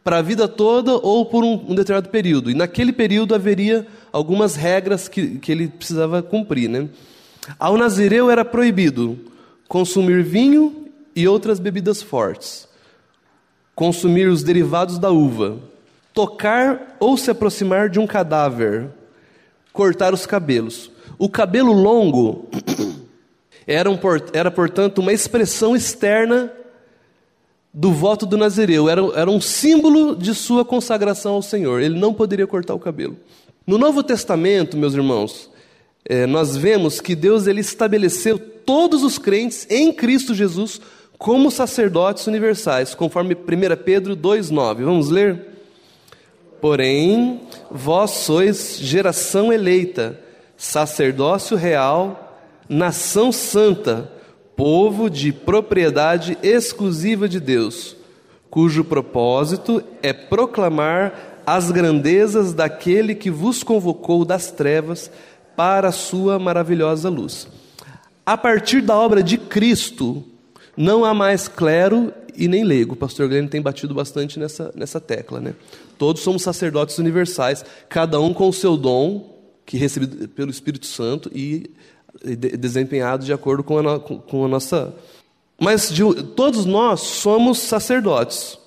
para 0.10 0.18
a 0.18 0.22
vida 0.24 0.48
toda 0.48 0.94
ou 0.94 1.24
por 1.24 1.44
um, 1.44 1.54
um, 1.70 1.76
determinado 1.76 2.10
período. 2.10 2.50
E 2.50 2.56
naquele 2.56 2.92
período 2.92 3.36
haveria 3.36 3.86
algumas 4.12 4.56
regras 4.56 5.08
que, 5.08 5.38
que 5.38 5.52
ele 5.52 5.68
precisava 5.68 6.24
cumprir. 6.24 6.68
Né? 6.68 6.90
Ao 7.60 7.78
Nazireu 7.78 8.32
era 8.32 8.44
proibido 8.44 9.20
consumir 9.68 10.24
vinho 10.24 10.88
e 11.16 11.28
outras 11.28 11.60
bebidas 11.60 12.02
fortes, 12.02 12.68
consumir 13.76 14.28
os 14.28 14.42
derivados 14.42 14.98
da 14.98 15.12
uva, 15.12 15.60
tocar 16.12 16.98
ou 17.00 17.16
se 17.16 17.30
aproximar 17.30 17.88
de 17.88 18.00
um 18.00 18.08
cadáver, 18.08 18.90
cortar 19.72 20.12
os 20.12 20.26
cabelos. 20.26 20.90
O 21.20 21.30
cabelo 21.30 21.72
longo 21.72 22.50
era, 23.68 23.92
um, 23.92 24.00
era 24.34 24.50
portanto, 24.50 25.02
uma 25.02 25.14
expressão 25.14 25.76
externa 25.76 26.52
do 27.74 27.92
voto 27.92 28.26
do 28.26 28.38
Nazireu, 28.38 28.90
era, 28.90 29.02
era 29.16 29.30
um 29.30 29.40
símbolo 29.40 30.16
de 30.16 30.34
sua 30.34 30.66
consagração 30.66 31.34
ao 31.34 31.42
Senhor. 31.42 31.82
Ele 31.82 32.00
não 32.00 32.14
poderia 32.14 32.48
cortar 32.48 32.74
o 32.74 32.80
cabelo. 32.80 33.18
No 33.66 33.78
Novo 33.78 34.02
Testamento, 34.02 34.76
meus 34.76 34.94
irmãos, 34.96 35.50
é, 36.04 36.26
nós 36.26 36.58
vemos 36.58 37.00
que 37.00 37.16
Deus 37.16 37.46
ele 37.46 37.62
estabeleceu 37.62 38.40
todos 38.40 39.04
os 39.04 39.18
crentes 39.18 39.68
em 39.70 39.94
Cristo 39.94 40.34
Jesus 40.34 40.82
como 41.18 41.52
sacerdotes 41.52 42.26
universais, 42.28 42.96
conforme 42.96 43.36
1 43.36 43.84
Pedro 43.84 44.16
2,9. 44.16 44.84
Vamos 44.84 45.10
ler? 45.10 45.48
Porém, 46.62 47.42
vós 47.70 48.12
sois 48.12 48.78
geração 48.80 49.52
eleita, 49.52 50.20
sacerdócio 50.58 51.56
real, 51.56 52.38
nação 52.68 53.32
santa, 53.32 54.12
povo 54.60 55.10
de 55.10 55.32
propriedade 55.32 56.38
exclusiva 56.44 57.30
de 57.30 57.40
Deus, 57.40 57.96
cujo 58.50 58.84
propósito 58.84 59.82
é 60.04 60.12
proclamar 60.12 61.42
as 61.46 61.72
grandezas 61.72 62.54
daquele 62.54 63.16
que 63.16 63.32
vos 63.32 63.64
convocou 63.64 64.26
das 64.26 64.52
trevas 64.52 65.10
para 65.56 65.88
a 65.88 65.94
sua 65.94 66.38
maravilhosa 66.38 67.08
luz. 67.08 67.48
A 68.26 68.36
partir 68.36 68.82
da 68.82 68.98
obra 68.98 69.24
de 69.24 69.38
Cristo, 69.38 70.26
não 70.76 71.06
há 71.06 71.14
mais 71.14 71.48
clero 71.48 72.12
e 72.36 72.50
nem 72.50 72.66
leigo. 72.66 72.96
O 72.96 72.98
pastor 72.98 73.30
Glenn 73.30 73.48
tem 73.48 73.62
batido 73.62 73.94
bastante 73.94 74.38
nessa, 74.38 74.74
nessa 74.76 75.00
tecla. 75.00 75.40
Né? 75.40 75.54
Todos 75.98 76.22
somos 76.22 76.42
sacerdotes 76.42 76.98
universais, 76.98 77.64
cada 77.88 78.20
um 78.20 78.34
com 78.34 78.50
o 78.50 78.54
seu 78.54 78.76
dom, 78.76 79.40
que 79.66 79.78
é 79.78 79.80
recebido 79.80 80.28
pelo 80.28 80.52
Espírito 80.52 80.86
Santo 80.86 81.32
e 81.34 81.72
desempenhado 82.58 83.26
de 83.26 83.34
acordo 83.34 83.64
com 83.64 83.78
a, 83.78 83.84
no, 83.84 84.00
com 84.00 84.46
a 84.46 84.48
nossa. 84.48 84.94
Mas 85.60 85.90
de, 85.90 86.02
todos 86.36 86.66
nós 86.66 87.02
somos 87.02 87.60
sacerdotes, 87.60 88.58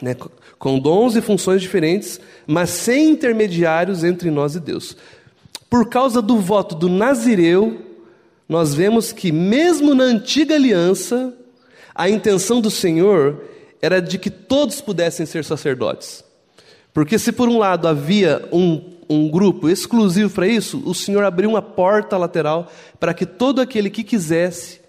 né? 0.00 0.16
com 0.58 0.78
dons 0.78 1.16
e 1.16 1.20
funções 1.20 1.62
diferentes, 1.62 2.20
mas 2.46 2.70
sem 2.70 3.10
intermediários 3.10 4.04
entre 4.04 4.30
nós 4.30 4.54
e 4.54 4.60
Deus. 4.60 4.96
Por 5.68 5.88
causa 5.88 6.20
do 6.20 6.38
voto 6.38 6.74
do 6.74 6.88
Nazireu, 6.88 7.80
nós 8.48 8.74
vemos 8.74 9.12
que, 9.12 9.30
mesmo 9.30 9.94
na 9.94 10.04
antiga 10.04 10.56
aliança, 10.56 11.32
a 11.94 12.10
intenção 12.10 12.60
do 12.60 12.70
Senhor 12.70 13.44
era 13.80 14.00
de 14.00 14.18
que 14.18 14.28
todos 14.28 14.80
pudessem 14.80 15.24
ser 15.24 15.44
sacerdotes. 15.44 16.24
Porque, 16.92 17.18
se 17.18 17.30
por 17.30 17.48
um 17.48 17.58
lado 17.58 17.86
havia 17.86 18.46
um, 18.52 18.82
um 19.10 19.28
grupo 19.28 19.68
exclusivo 19.68 20.30
para 20.30 20.46
isso, 20.46 20.80
o 20.86 20.94
Senhor 20.94 21.24
abriu 21.24 21.50
uma 21.50 21.60
porta 21.60 22.16
lateral 22.16 22.70
para 23.00 23.12
que 23.12 23.26
todo 23.26 23.60
aquele 23.60 23.90
que 23.90 24.04
quisesse 24.04 24.80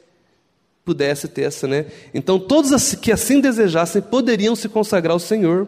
pudesse 0.85 1.27
ter 1.27 1.43
essa, 1.43 1.67
né? 1.67 1.87
Então, 2.13 2.39
todos 2.39 2.95
que 2.95 3.11
assim 3.11 3.41
desejassem 3.41 4.01
poderiam 4.01 4.55
se 4.55 4.69
consagrar 4.69 5.13
ao 5.13 5.19
Senhor. 5.19 5.67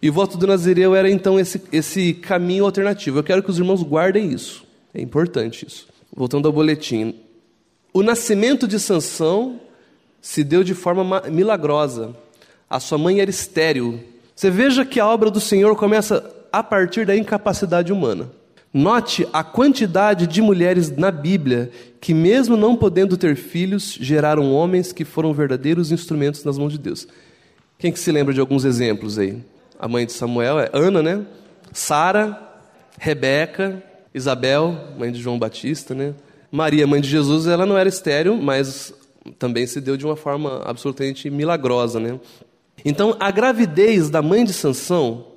E 0.00 0.10
o 0.10 0.12
voto 0.12 0.36
do 0.36 0.48
Nazireu 0.48 0.96
era 0.96 1.08
então 1.08 1.38
esse, 1.38 1.62
esse 1.70 2.12
caminho 2.14 2.64
alternativo. 2.64 3.18
Eu 3.18 3.22
quero 3.22 3.42
que 3.42 3.50
os 3.50 3.58
irmãos 3.58 3.82
guardem 3.84 4.32
isso. 4.32 4.64
É 4.92 5.00
importante 5.00 5.64
isso. 5.64 5.86
Voltando 6.14 6.46
ao 6.46 6.52
boletim. 6.52 7.14
O 7.92 8.02
nascimento 8.02 8.66
de 8.66 8.80
Sansão 8.80 9.60
se 10.20 10.42
deu 10.42 10.64
de 10.64 10.74
forma 10.74 11.22
milagrosa. 11.30 12.16
A 12.68 12.80
sua 12.80 12.98
mãe 12.98 13.20
era 13.20 13.30
estéril. 13.30 14.00
Você 14.34 14.50
veja 14.50 14.84
que 14.84 14.98
a 14.98 15.06
obra 15.06 15.30
do 15.30 15.40
Senhor 15.40 15.76
começa 15.76 16.41
a 16.52 16.62
partir 16.62 17.06
da 17.06 17.16
incapacidade 17.16 17.92
humana. 17.92 18.30
Note 18.74 19.28
a 19.32 19.44
quantidade 19.44 20.26
de 20.26 20.40
mulheres 20.40 20.90
na 20.90 21.10
Bíblia 21.10 21.70
que, 22.00 22.14
mesmo 22.14 22.56
não 22.56 22.74
podendo 22.74 23.16
ter 23.16 23.36
filhos, 23.36 23.96
geraram 24.00 24.52
homens 24.52 24.92
que 24.92 25.04
foram 25.04 25.34
verdadeiros 25.34 25.92
instrumentos 25.92 26.42
nas 26.44 26.56
mãos 26.56 26.72
de 26.72 26.78
Deus. 26.78 27.06
Quem 27.78 27.92
que 27.92 27.98
se 27.98 28.10
lembra 28.10 28.32
de 28.32 28.40
alguns 28.40 28.64
exemplos 28.64 29.18
aí? 29.18 29.42
A 29.78 29.86
mãe 29.86 30.06
de 30.06 30.12
Samuel 30.12 30.58
é 30.58 30.70
Ana, 30.72 31.02
né? 31.02 31.26
Sara, 31.72 32.38
Rebeca, 32.98 33.82
Isabel, 34.14 34.76
mãe 34.98 35.10
de 35.10 35.20
João 35.20 35.38
Batista, 35.38 35.94
né? 35.94 36.14
Maria, 36.50 36.86
mãe 36.86 37.00
de 37.00 37.08
Jesus, 37.08 37.46
ela 37.46 37.66
não 37.66 37.76
era 37.76 37.88
estéril, 37.88 38.36
mas 38.36 38.94
também 39.38 39.66
se 39.66 39.80
deu 39.80 39.96
de 39.96 40.06
uma 40.06 40.16
forma 40.16 40.62
absolutamente 40.64 41.28
milagrosa, 41.28 41.98
né? 42.00 42.18
Então, 42.84 43.16
a 43.20 43.30
gravidez 43.30 44.08
da 44.08 44.22
mãe 44.22 44.44
de 44.44 44.52
Sansão 44.52 45.31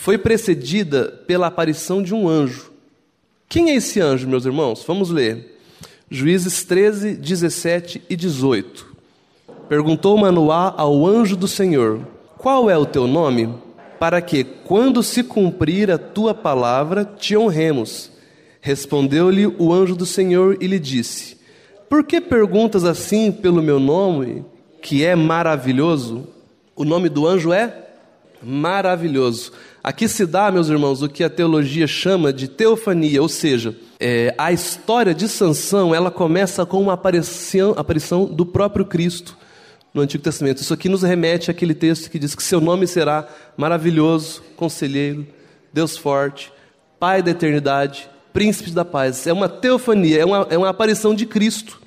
foi 0.00 0.16
precedida 0.16 1.22
pela 1.26 1.48
aparição 1.48 2.02
de 2.02 2.14
um 2.14 2.28
anjo. 2.28 2.72
Quem 3.48 3.70
é 3.70 3.74
esse 3.74 4.00
anjo, 4.00 4.26
meus 4.26 4.46
irmãos? 4.46 4.82
Vamos 4.86 5.10
ler. 5.10 5.58
Juízes 6.10 6.64
13, 6.64 7.14
17 7.14 8.02
e 8.08 8.16
18. 8.16 8.86
Perguntou 9.68 10.16
Manoá 10.16 10.74
ao 10.76 11.06
anjo 11.06 11.36
do 11.36 11.46
Senhor: 11.46 12.00
Qual 12.38 12.70
é 12.70 12.78
o 12.78 12.86
teu 12.86 13.06
nome? 13.06 13.54
Para 13.98 14.22
que, 14.22 14.42
quando 14.42 15.02
se 15.02 15.22
cumprir 15.22 15.90
a 15.90 15.98
tua 15.98 16.32
palavra, 16.32 17.04
te 17.04 17.36
honremos. 17.36 18.10
Respondeu-lhe 18.62 19.46
o 19.46 19.72
anjo 19.72 19.94
do 19.94 20.06
Senhor 20.06 20.56
e 20.60 20.66
lhe 20.66 20.78
disse: 20.78 21.38
por 21.90 22.04
que 22.04 22.20
perguntas 22.20 22.84
assim 22.84 23.32
pelo 23.32 23.60
meu 23.60 23.80
nome, 23.80 24.44
que 24.80 25.04
é 25.04 25.16
maravilhoso? 25.16 26.24
O 26.76 26.84
nome 26.84 27.08
do 27.08 27.26
anjo 27.26 27.52
é 27.52 27.88
maravilhoso. 28.40 29.52
Aqui 29.82 30.06
se 30.06 30.26
dá, 30.26 30.50
meus 30.50 30.68
irmãos, 30.68 31.02
o 31.02 31.08
que 31.08 31.24
a 31.24 31.30
teologia 31.30 31.86
chama 31.86 32.32
de 32.32 32.48
teofania, 32.48 33.22
ou 33.22 33.28
seja, 33.28 33.74
é, 33.98 34.34
a 34.36 34.52
história 34.52 35.14
de 35.14 35.26
Sansão 35.26 35.94
ela 35.94 36.10
começa 36.10 36.66
com 36.66 36.82
uma 36.82 36.92
aparição, 36.92 37.72
aparição 37.76 38.26
do 38.26 38.44
próprio 38.44 38.84
Cristo 38.84 39.38
no 39.94 40.02
Antigo 40.02 40.22
Testamento. 40.22 40.60
Isso 40.60 40.74
aqui 40.74 40.88
nos 40.88 41.02
remete 41.02 41.50
àquele 41.50 41.74
texto 41.74 42.10
que 42.10 42.18
diz 42.18 42.34
que 42.34 42.42
seu 42.42 42.60
nome 42.60 42.86
será 42.86 43.26
maravilhoso, 43.56 44.42
conselheiro, 44.54 45.26
Deus 45.72 45.96
forte, 45.96 46.52
Pai 46.98 47.22
da 47.22 47.30
eternidade, 47.30 48.10
príncipe 48.30 48.72
da 48.72 48.84
paz. 48.84 49.26
É 49.26 49.32
uma 49.32 49.48
teofania, 49.48 50.20
é 50.20 50.24
uma, 50.26 50.46
é 50.50 50.58
uma 50.58 50.68
aparição 50.68 51.14
de 51.14 51.24
Cristo. 51.24 51.80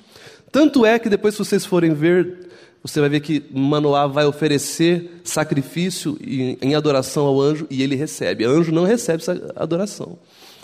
Tanto 0.50 0.84
é 0.84 0.98
que 0.98 1.08
depois, 1.08 1.34
se 1.34 1.38
vocês 1.38 1.64
forem 1.64 1.94
ver, 1.94 2.48
você 2.84 3.00
vai 3.00 3.08
ver 3.08 3.20
que 3.20 3.42
Manoá 3.50 4.06
vai 4.06 4.26
oferecer 4.26 5.22
sacrifício 5.24 6.18
em, 6.22 6.74
adoração 6.74 7.24
ao 7.24 7.40
anjo 7.40 7.66
e 7.70 7.82
ele 7.82 7.96
recebe. 7.96 8.46
O 8.46 8.50
anjo 8.50 8.70
não 8.70 8.84
recebe 8.84 9.22
essa 9.22 9.52
adoração. 9.56 10.18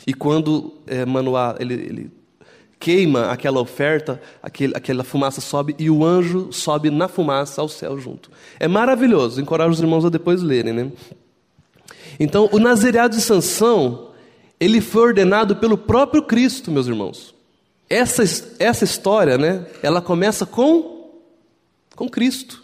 E 0.06 0.12
quando 0.12 0.74
é, 0.86 1.06
Manoá 1.06 1.56
ele, 1.58 1.72
ele 1.72 2.10
queima 2.78 3.30
aquela 3.30 3.58
oferta, 3.58 4.20
aquele, 4.42 4.76
aquela 4.76 5.02
fumaça 5.02 5.40
sobe 5.40 5.74
e 5.78 5.88
o 5.88 6.04
anjo 6.04 6.52
sobe 6.52 6.90
na 6.90 7.08
fumaça 7.08 7.62
ao 7.62 7.68
céu 7.70 7.98
junto. 7.98 8.30
É 8.58 8.68
maravilhoso, 8.68 9.40
encorajo 9.40 9.72
os 9.72 9.80
irmãos 9.80 10.04
a 10.04 10.10
depois 10.10 10.42
lerem. 10.42 10.74
Né? 10.74 10.92
Então, 12.18 12.50
o 12.52 12.58
nazireado 12.58 13.16
de 13.16 13.22
Sansão, 13.22 14.10
ele 14.60 14.82
foi 14.82 15.04
ordenado 15.08 15.56
pelo 15.56 15.78
próprio 15.78 16.22
Cristo, 16.22 16.70
meus 16.70 16.86
irmãos. 16.86 17.34
Essa, 17.88 18.22
essa 18.58 18.84
história, 18.84 19.38
né, 19.38 19.64
ela 19.82 20.02
começa 20.02 20.44
com, 20.44 21.00
com 22.00 22.09
Cristo. 22.09 22.62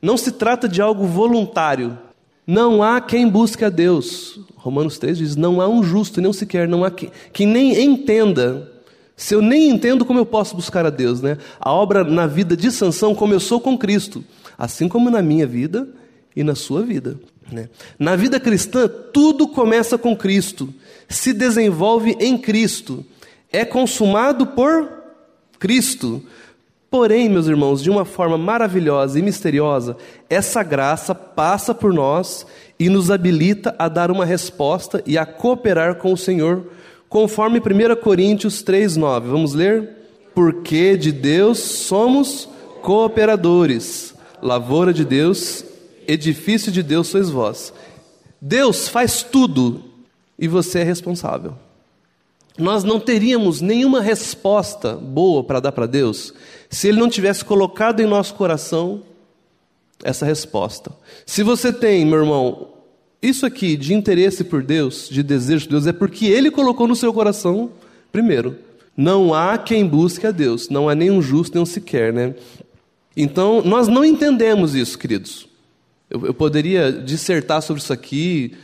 Não 0.00 0.18
se 0.18 0.30
trata 0.30 0.68
de 0.68 0.82
algo 0.82 1.06
voluntário. 1.06 1.98
Não 2.46 2.82
há 2.82 3.00
quem 3.00 3.26
busque 3.26 3.64
a 3.64 3.70
Deus. 3.70 4.38
Romanos 4.56 4.98
3 4.98 5.16
diz: 5.16 5.36
não 5.36 5.58
há 5.62 5.66
um 5.66 5.82
justo, 5.82 6.20
nem 6.20 6.30
sequer, 6.34 6.68
não 6.68 6.84
há 6.84 6.90
quem, 6.90 7.10
que 7.32 7.46
nem 7.46 7.82
entenda. 7.82 8.70
Se 9.16 9.34
eu 9.34 9.40
nem 9.40 9.70
entendo 9.70 10.04
como 10.04 10.18
eu 10.20 10.26
posso 10.26 10.54
buscar 10.54 10.84
a 10.84 10.90
Deus, 10.90 11.22
né? 11.22 11.38
A 11.58 11.72
obra 11.72 12.04
na 12.04 12.26
vida 12.26 12.54
de 12.54 12.70
Sansão 12.70 13.14
começou 13.14 13.58
com 13.58 13.76
Cristo, 13.76 14.22
assim 14.56 14.86
como 14.86 15.08
na 15.08 15.22
minha 15.22 15.46
vida 15.46 15.88
e 16.36 16.44
na 16.44 16.54
sua 16.54 16.82
vida. 16.82 17.18
Né? 17.50 17.70
Na 17.98 18.14
vida 18.16 18.38
cristã, 18.38 18.86
tudo 18.86 19.48
começa 19.48 19.96
com 19.96 20.14
Cristo, 20.14 20.72
se 21.08 21.32
desenvolve 21.32 22.16
em 22.20 22.36
Cristo, 22.36 23.04
é 23.50 23.64
consumado 23.64 24.46
por 24.48 24.92
Cristo. 25.58 26.22
Porém, 26.90 27.28
meus 27.28 27.46
irmãos, 27.46 27.82
de 27.82 27.90
uma 27.90 28.04
forma 28.06 28.38
maravilhosa 28.38 29.18
e 29.18 29.22
misteriosa, 29.22 29.96
essa 30.28 30.62
graça 30.62 31.14
passa 31.14 31.74
por 31.74 31.92
nós 31.92 32.46
e 32.78 32.88
nos 32.88 33.10
habilita 33.10 33.74
a 33.78 33.88
dar 33.88 34.10
uma 34.10 34.24
resposta 34.24 35.02
e 35.04 35.18
a 35.18 35.26
cooperar 35.26 35.96
com 35.96 36.12
o 36.12 36.16
Senhor, 36.16 36.64
conforme 37.06 37.58
1 37.58 37.96
Coríntios 38.02 38.62
3,9. 38.62 39.20
Vamos 39.26 39.52
ler? 39.52 39.96
Porque 40.34 40.96
de 40.96 41.12
Deus 41.12 41.58
somos 41.58 42.48
cooperadores, 42.80 44.14
lavoura 44.40 44.92
de 44.92 45.04
Deus, 45.04 45.64
edifício 46.06 46.72
de 46.72 46.82
Deus 46.82 47.08
sois 47.08 47.28
vós. 47.28 47.72
Deus 48.40 48.88
faz 48.88 49.22
tudo 49.22 49.84
e 50.38 50.48
você 50.48 50.78
é 50.78 50.84
responsável. 50.84 51.54
Nós 52.58 52.82
não 52.82 52.98
teríamos 52.98 53.60
nenhuma 53.60 54.00
resposta 54.00 54.96
boa 54.96 55.44
para 55.44 55.60
dar 55.60 55.72
para 55.72 55.86
Deus 55.86 56.34
se 56.68 56.88
Ele 56.88 56.98
não 56.98 57.08
tivesse 57.08 57.44
colocado 57.44 58.00
em 58.00 58.06
nosso 58.06 58.34
coração 58.34 59.02
essa 60.02 60.26
resposta. 60.26 60.92
Se 61.24 61.42
você 61.42 61.72
tem, 61.72 62.04
meu 62.04 62.18
irmão, 62.20 62.68
isso 63.22 63.46
aqui 63.46 63.76
de 63.76 63.94
interesse 63.94 64.44
por 64.44 64.62
Deus, 64.62 65.08
de 65.08 65.22
desejo 65.22 65.64
de 65.64 65.70
Deus, 65.70 65.86
é 65.86 65.92
porque 65.92 66.26
Ele 66.26 66.50
colocou 66.50 66.86
no 66.86 66.96
seu 66.96 67.12
coração 67.12 67.70
primeiro. 68.12 68.56
Não 68.96 69.32
há 69.32 69.56
quem 69.56 69.86
busque 69.86 70.26
a 70.26 70.30
Deus, 70.32 70.68
não 70.68 70.88
há 70.88 70.94
nenhum 70.94 71.22
justo, 71.22 71.54
nenhum 71.54 71.66
sequer, 71.66 72.12
né? 72.12 72.34
Então, 73.16 73.62
nós 73.62 73.88
não 73.88 74.04
entendemos 74.04 74.74
isso, 74.74 74.98
queridos. 74.98 75.48
Eu, 76.10 76.26
eu 76.26 76.34
poderia 76.34 76.92
dissertar 76.92 77.62
sobre 77.62 77.82
isso 77.82 77.92
aqui, 77.92 78.56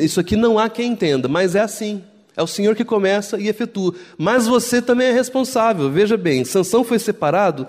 isso 0.00 0.20
aqui 0.20 0.36
não 0.36 0.58
há 0.58 0.68
quem 0.68 0.92
entenda, 0.92 1.28
mas 1.28 1.54
é 1.54 1.60
assim. 1.60 2.02
É 2.36 2.42
o 2.42 2.46
Senhor 2.46 2.76
que 2.76 2.84
começa 2.84 3.40
e 3.40 3.48
efetua. 3.48 3.94
Mas 4.18 4.46
você 4.46 4.82
também 4.82 5.08
é 5.08 5.12
responsável. 5.12 5.90
Veja 5.90 6.16
bem, 6.16 6.44
Sansão 6.44 6.84
foi 6.84 6.98
separado 6.98 7.66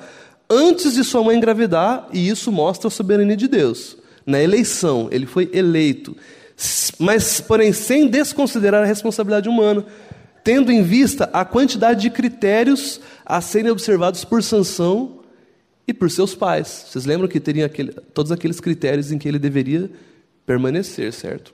antes 0.49 0.93
de 0.93 1.03
sua 1.03 1.23
mãe 1.23 1.37
engravidar, 1.37 2.07
e 2.11 2.27
isso 2.27 2.51
mostra 2.51 2.87
a 2.87 2.91
soberania 2.91 3.37
de 3.37 3.47
Deus. 3.47 3.97
Na 4.25 4.41
eleição, 4.41 5.07
ele 5.11 5.25
foi 5.25 5.49
eleito. 5.53 6.15
Mas, 6.99 7.39
porém, 7.39 7.71
sem 7.71 8.07
desconsiderar 8.07 8.83
a 8.83 8.85
responsabilidade 8.85 9.47
humana, 9.47 9.85
tendo 10.43 10.71
em 10.71 10.81
vista 10.81 11.29
a 11.33 11.45
quantidade 11.45 12.01
de 12.01 12.09
critérios 12.09 12.99
a 13.25 13.39
serem 13.41 13.71
observados 13.71 14.23
por 14.23 14.41
Sansão 14.41 15.19
e 15.87 15.93
por 15.93 16.09
seus 16.09 16.35
pais. 16.35 16.87
Vocês 16.87 17.05
lembram 17.05 17.27
que 17.27 17.39
teriam 17.39 17.65
aquele, 17.65 17.91
todos 18.13 18.31
aqueles 18.31 18.59
critérios 18.59 19.11
em 19.11 19.17
que 19.17 19.27
ele 19.27 19.39
deveria 19.39 19.89
permanecer, 20.45 21.11
certo? 21.13 21.53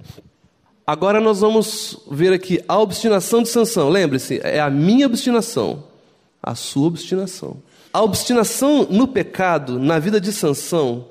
Agora 0.86 1.22
nós 1.22 1.40
vamos 1.40 1.98
ver 2.12 2.34
aqui 2.34 2.60
a 2.68 2.78
obstinação 2.78 3.42
de 3.42 3.48
Sansão. 3.48 3.90
Lembre-se, 3.90 4.42
é 4.44 4.60
a 4.60 4.70
minha 4.70 5.06
obstinação, 5.06 5.86
a 6.42 6.56
sua 6.56 6.88
obstinação. 6.88 7.58
A 7.94 8.02
obstinação 8.02 8.86
no 8.90 9.08
pecado, 9.08 9.80
na 9.80 9.98
vida 9.98 10.20
de 10.20 10.34
Sansão, 10.34 11.06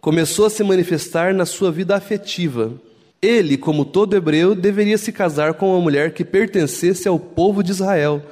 começou 0.00 0.46
a 0.46 0.50
se 0.50 0.64
manifestar 0.64 1.34
na 1.34 1.44
sua 1.44 1.70
vida 1.70 1.94
afetiva. 1.94 2.72
Ele, 3.20 3.58
como 3.58 3.84
todo 3.84 4.16
hebreu, 4.16 4.54
deveria 4.54 4.96
se 4.96 5.12
casar 5.12 5.54
com 5.54 5.70
uma 5.70 5.80
mulher 5.82 6.14
que 6.14 6.24
pertencesse 6.24 7.06
ao 7.06 7.18
povo 7.18 7.62
de 7.62 7.72
Israel. 7.72 8.22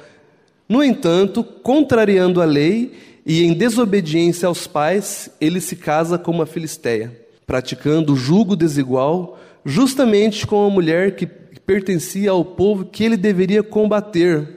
No 0.67 0.83
entanto, 0.83 1.43
contrariando 1.43 2.41
a 2.41 2.45
lei 2.45 2.93
e 3.23 3.43
em 3.43 3.53
desobediência 3.53 4.47
aos 4.47 4.65
pais, 4.65 5.29
ele 5.39 5.61
se 5.61 5.75
casa 5.75 6.17
com 6.17 6.31
uma 6.31 6.47
filisteia, 6.47 7.15
praticando 7.45 8.15
julgo 8.15 8.55
desigual 8.55 9.37
justamente 9.67 10.47
com 10.47 10.65
a 10.65 10.69
mulher 10.69 11.17
que 11.17 11.25
pertencia 11.25 12.31
ao 12.31 12.45
povo 12.45 12.85
que 12.85 13.03
ele 13.03 13.17
deveria 13.17 13.61
combater. 13.61 14.47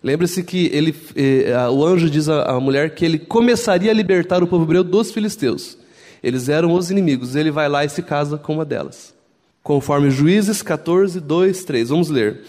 Lembre-se 0.00 0.44
que 0.44 0.70
ele, 0.72 0.94
eh, 1.16 1.52
o 1.68 1.84
anjo 1.84 2.08
diz 2.08 2.28
à, 2.28 2.44
à 2.44 2.60
mulher 2.60 2.94
que 2.94 3.04
ele 3.04 3.18
começaria 3.18 3.90
a 3.90 3.94
libertar 3.94 4.44
o 4.44 4.46
povo 4.46 4.62
hebreu 4.62 4.84
dos 4.84 5.10
filisteus. 5.10 5.76
Eles 6.22 6.48
eram 6.48 6.72
os 6.72 6.88
inimigos. 6.88 7.34
Ele 7.34 7.50
vai 7.50 7.68
lá 7.68 7.84
e 7.84 7.88
se 7.88 8.00
casa 8.00 8.38
com 8.38 8.54
uma 8.54 8.64
delas. 8.64 9.12
Conforme 9.60 10.08
Juízes 10.08 10.62
14, 10.62 11.18
2, 11.18 11.64
3. 11.64 11.88
Vamos 11.88 12.08
ler. 12.08 12.42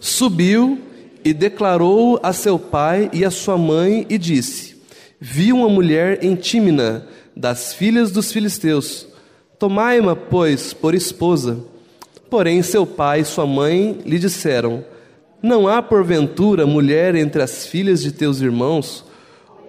Subiu 0.00 0.80
e 1.22 1.34
declarou 1.34 2.18
a 2.22 2.32
seu 2.32 2.58
pai 2.58 3.10
e 3.12 3.22
a 3.22 3.30
sua 3.30 3.58
mãe 3.58 4.06
e 4.08 4.16
disse: 4.16 4.76
Vi 5.20 5.52
uma 5.52 5.68
mulher 5.68 6.24
em 6.24 6.34
Tímina, 6.34 7.06
das 7.36 7.74
filhas 7.74 8.10
dos 8.10 8.32
filisteus. 8.32 9.06
Tomai-ma, 9.58 10.14
pois, 10.14 10.74
por 10.74 10.94
esposa. 10.94 11.58
Porém, 12.28 12.62
seu 12.62 12.84
pai 12.84 13.20
e 13.20 13.24
sua 13.24 13.46
mãe 13.46 13.98
lhe 14.04 14.18
disseram: 14.18 14.84
Não 15.42 15.66
há 15.66 15.80
porventura 15.80 16.66
mulher 16.66 17.14
entre 17.14 17.42
as 17.42 17.66
filhas 17.66 18.02
de 18.02 18.12
teus 18.12 18.40
irmãos, 18.40 19.04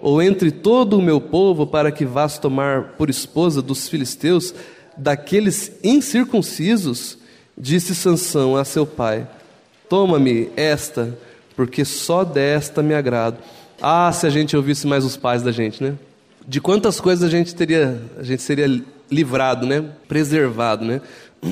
ou 0.02 0.20
entre 0.20 0.50
todo 0.50 0.98
o 0.98 1.02
meu 1.02 1.20
povo, 1.20 1.66
para 1.66 1.90
que 1.90 2.04
vás 2.04 2.38
tomar 2.38 2.94
por 2.98 3.08
esposa 3.08 3.62
dos 3.62 3.88
filisteus, 3.88 4.54
daqueles 4.96 5.72
incircuncisos? 5.82 7.16
Disse 7.56 7.94
Sansão 7.94 8.56
a 8.56 8.64
seu 8.64 8.86
pai: 8.86 9.26
Toma-me 9.88 10.50
esta, 10.54 11.16
porque 11.56 11.84
só 11.84 12.24
desta 12.24 12.82
me 12.82 12.94
agrado. 12.94 13.38
Ah, 13.80 14.10
se 14.12 14.26
a 14.26 14.30
gente 14.30 14.56
ouvisse 14.56 14.86
mais 14.86 15.04
os 15.04 15.16
pais 15.16 15.42
da 15.42 15.50
gente, 15.50 15.82
né? 15.82 15.94
De 16.46 16.60
quantas 16.60 17.00
coisas 17.00 17.24
a 17.26 17.30
gente 17.30 17.54
teria, 17.54 18.00
a 18.18 18.22
gente 18.22 18.42
seria 18.42 18.82
livrado, 19.10 19.66
né? 19.66 19.84
Preservado, 20.06 20.84
né? 20.84 21.00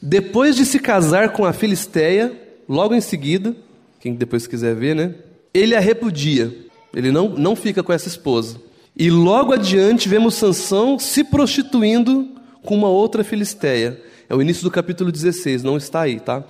Depois 0.00 0.54
de 0.54 0.64
se 0.64 0.78
casar 0.78 1.32
com 1.32 1.44
a 1.44 1.52
Filisteia, 1.52 2.32
logo 2.68 2.94
em 2.94 3.00
seguida, 3.00 3.56
quem 4.00 4.14
depois 4.14 4.46
quiser 4.46 4.74
ver, 4.74 4.94
né? 4.94 5.14
Ele 5.52 5.74
a 5.74 5.80
repudia. 5.80 6.54
Ele 6.94 7.10
não, 7.10 7.30
não 7.30 7.56
fica 7.56 7.82
com 7.82 7.92
essa 7.92 8.08
esposa. 8.08 8.60
E 8.96 9.10
logo 9.10 9.52
adiante 9.52 10.08
vemos 10.08 10.34
Sansão 10.34 10.98
se 10.98 11.24
prostituindo 11.24 12.28
com 12.62 12.74
uma 12.74 12.88
outra 12.88 13.24
Filisteia. 13.24 14.00
É 14.28 14.34
o 14.34 14.40
início 14.40 14.62
do 14.62 14.70
capítulo 14.70 15.10
16, 15.10 15.62
não 15.62 15.76
está 15.76 16.02
aí, 16.02 16.20
tá? 16.20 16.44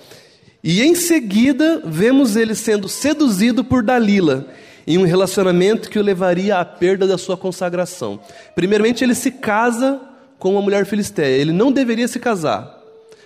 E 0.63 0.83
em 0.83 0.95
seguida 0.95 1.83
vemos 1.85 2.37
ele 2.37 2.55
sendo 2.55 2.89
seduzido 2.89 3.65
por 3.65 3.83
Dalila 3.83 4.49
em 4.87 4.99
um 4.99 5.05
relacionamento 5.05 5.91
que 5.91 5.99
o 5.99 6.03
levaria 6.03 6.59
à 6.59 6.65
perda 6.65 7.07
da 7.07 7.19
sua 7.19 7.37
consagração. 7.37 8.21
Primeiramente, 8.55 9.03
ele 9.03 9.15
se 9.15 9.31
casa 9.31 10.01
com 10.39 10.53
uma 10.53 10.63
mulher 10.63 10.87
filisteia. 10.87 11.37
Ele 11.37 11.53
não 11.53 11.73
deveria 11.73 12.09
se 12.09 12.19
casar, 12.19 12.81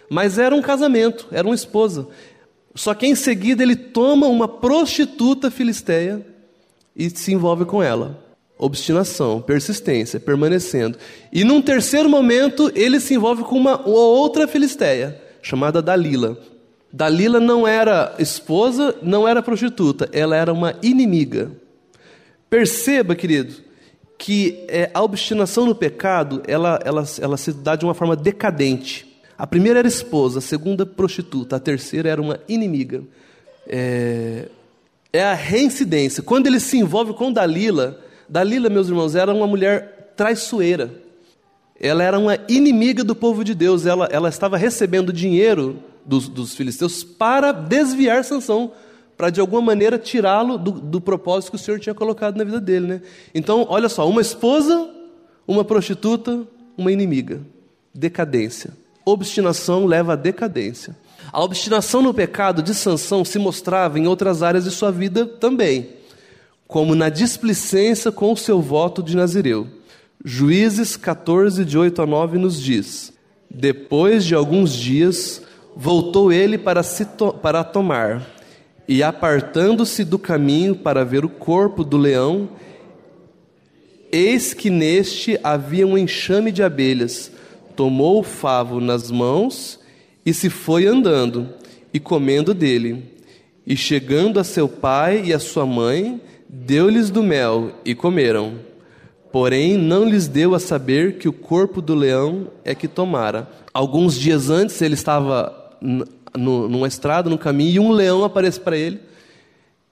mas 0.08 0.38
era 0.38 0.54
um 0.54 0.62
casamento, 0.62 1.26
era 1.30 1.46
uma 1.46 1.54
esposa. 1.54 2.08
Só 2.74 2.94
que 2.94 3.06
em 3.06 3.14
seguida 3.14 3.62
ele 3.62 3.76
toma 3.76 4.26
uma 4.26 4.46
prostituta 4.46 5.50
filisteia 5.50 6.24
e 6.94 7.10
se 7.10 7.32
envolve 7.32 7.64
com 7.64 7.82
ela. 7.82 8.24
Obstinação, 8.58 9.40
persistência, 9.40 10.20
permanecendo. 10.20 10.98
E 11.32 11.44
num 11.44 11.62
terceiro 11.62 12.08
momento 12.08 12.70
ele 12.74 13.00
se 13.00 13.14
envolve 13.14 13.42
com 13.42 13.56
uma 13.56 13.86
outra 13.88 14.46
filisteia, 14.46 15.20
chamada 15.40 15.80
Dalila. 15.80 16.38
Dalila 16.92 17.40
não 17.40 17.66
era 17.66 18.14
esposa, 18.18 18.96
não 19.02 19.26
era 19.26 19.42
prostituta, 19.42 20.08
ela 20.12 20.36
era 20.36 20.52
uma 20.52 20.74
inimiga. 20.82 21.50
Perceba, 22.50 23.14
querido, 23.14 23.54
que 24.20 24.66
é, 24.68 24.90
a 24.92 25.02
obstinação 25.02 25.64
no 25.64 25.74
pecado, 25.74 26.42
ela, 26.46 26.78
ela, 26.84 27.02
ela 27.22 27.36
se 27.38 27.54
dá 27.54 27.74
de 27.74 27.86
uma 27.86 27.94
forma 27.94 28.14
decadente. 28.14 29.10
A 29.36 29.46
primeira 29.46 29.78
era 29.78 29.88
esposa, 29.88 30.40
a 30.40 30.42
segunda 30.42 30.84
prostituta, 30.84 31.56
a 31.56 31.58
terceira 31.58 32.10
era 32.10 32.20
uma 32.20 32.38
inimiga. 32.46 33.02
É, 33.66 34.48
é 35.10 35.24
a 35.24 35.32
reincidência. 35.32 36.22
Quando 36.22 36.48
ele 36.48 36.60
se 36.60 36.76
envolve 36.76 37.14
com 37.14 37.32
Dalila, 37.32 37.98
Dalila, 38.28 38.68
meus 38.68 38.88
irmãos, 38.88 39.14
era 39.14 39.32
uma 39.32 39.46
mulher 39.46 40.12
traiçoeira. 40.14 40.92
Ela 41.80 42.04
era 42.04 42.18
uma 42.18 42.38
inimiga 42.46 43.02
do 43.02 43.16
povo 43.16 43.42
de 43.42 43.54
Deus. 43.54 43.86
Ela, 43.86 44.06
ela 44.12 44.28
estava 44.28 44.58
recebendo 44.58 45.14
dinheiro 45.14 45.82
dos, 46.04 46.28
dos 46.28 46.54
filisteus 46.54 47.02
para 47.02 47.52
desviar 47.52 48.22
Sansão, 48.22 48.72
para 49.20 49.28
de 49.28 49.38
alguma 49.38 49.60
maneira 49.60 49.98
tirá-lo 49.98 50.56
do, 50.56 50.70
do 50.70 50.98
propósito 50.98 51.50
que 51.50 51.56
o 51.56 51.58
Senhor 51.58 51.78
tinha 51.78 51.94
colocado 51.94 52.38
na 52.38 52.42
vida 52.42 52.58
dele. 52.58 52.86
Né? 52.86 53.02
Então, 53.34 53.66
olha 53.68 53.86
só, 53.86 54.08
uma 54.08 54.22
esposa, 54.22 54.88
uma 55.46 55.62
prostituta, 55.62 56.40
uma 56.74 56.90
inimiga. 56.90 57.42
Decadência. 57.92 58.70
Obstinação 59.04 59.84
leva 59.84 60.14
à 60.14 60.16
decadência. 60.16 60.96
A 61.30 61.44
obstinação 61.44 62.00
no 62.00 62.14
pecado 62.14 62.62
de 62.62 62.74
Sansão 62.74 63.22
se 63.22 63.38
mostrava 63.38 63.98
em 63.98 64.06
outras 64.06 64.42
áreas 64.42 64.64
de 64.64 64.70
sua 64.70 64.90
vida 64.90 65.26
também, 65.26 65.90
como 66.66 66.94
na 66.94 67.10
displicência 67.10 68.10
com 68.10 68.32
o 68.32 68.36
seu 68.38 68.58
voto 68.58 69.02
de 69.02 69.14
Nazireu. 69.14 69.66
Juízes 70.24 70.96
14, 70.96 71.62
de 71.66 71.76
8 71.76 72.00
a 72.00 72.06
9, 72.06 72.38
nos 72.38 72.58
diz: 72.58 73.12
Depois 73.50 74.24
de 74.24 74.34
alguns 74.34 74.74
dias, 74.74 75.42
voltou 75.76 76.32
ele 76.32 76.56
para, 76.56 76.82
to 76.82 77.34
para 77.34 77.62
tomar, 77.62 78.39
e 78.90 79.04
apartando-se 79.04 80.04
do 80.04 80.18
caminho 80.18 80.74
para 80.74 81.04
ver 81.04 81.24
o 81.24 81.28
corpo 81.28 81.84
do 81.84 81.96
leão, 81.96 82.48
eis 84.10 84.52
que 84.52 84.68
neste 84.68 85.38
havia 85.44 85.86
um 85.86 85.96
enxame 85.96 86.50
de 86.50 86.60
abelhas. 86.60 87.30
Tomou 87.76 88.18
o 88.18 88.24
favo 88.24 88.80
nas 88.80 89.08
mãos 89.08 89.78
e 90.26 90.34
se 90.34 90.50
foi 90.50 90.86
andando 90.86 91.50
e 91.94 92.00
comendo 92.00 92.52
dele. 92.52 93.04
E 93.64 93.76
chegando 93.76 94.40
a 94.40 94.44
seu 94.44 94.68
pai 94.68 95.22
e 95.26 95.32
a 95.32 95.38
sua 95.38 95.64
mãe, 95.64 96.20
deu-lhes 96.48 97.10
do 97.10 97.22
mel 97.22 97.70
e 97.84 97.94
comeram. 97.94 98.54
Porém, 99.30 99.78
não 99.78 100.04
lhes 100.04 100.26
deu 100.26 100.52
a 100.52 100.58
saber 100.58 101.16
que 101.18 101.28
o 101.28 101.32
corpo 101.32 101.80
do 101.80 101.94
leão 101.94 102.48
é 102.64 102.74
que 102.74 102.88
tomara. 102.88 103.48
Alguns 103.72 104.18
dias 104.18 104.50
antes, 104.50 104.82
ele 104.82 104.94
estava 104.94 105.78
no, 106.36 106.68
numa 106.68 106.88
estrada, 106.88 107.30
no 107.30 107.38
caminho, 107.38 107.70
e 107.70 107.78
um 107.80 107.92
leão 107.92 108.24
aparece 108.24 108.60
para 108.60 108.76
ele. 108.76 109.00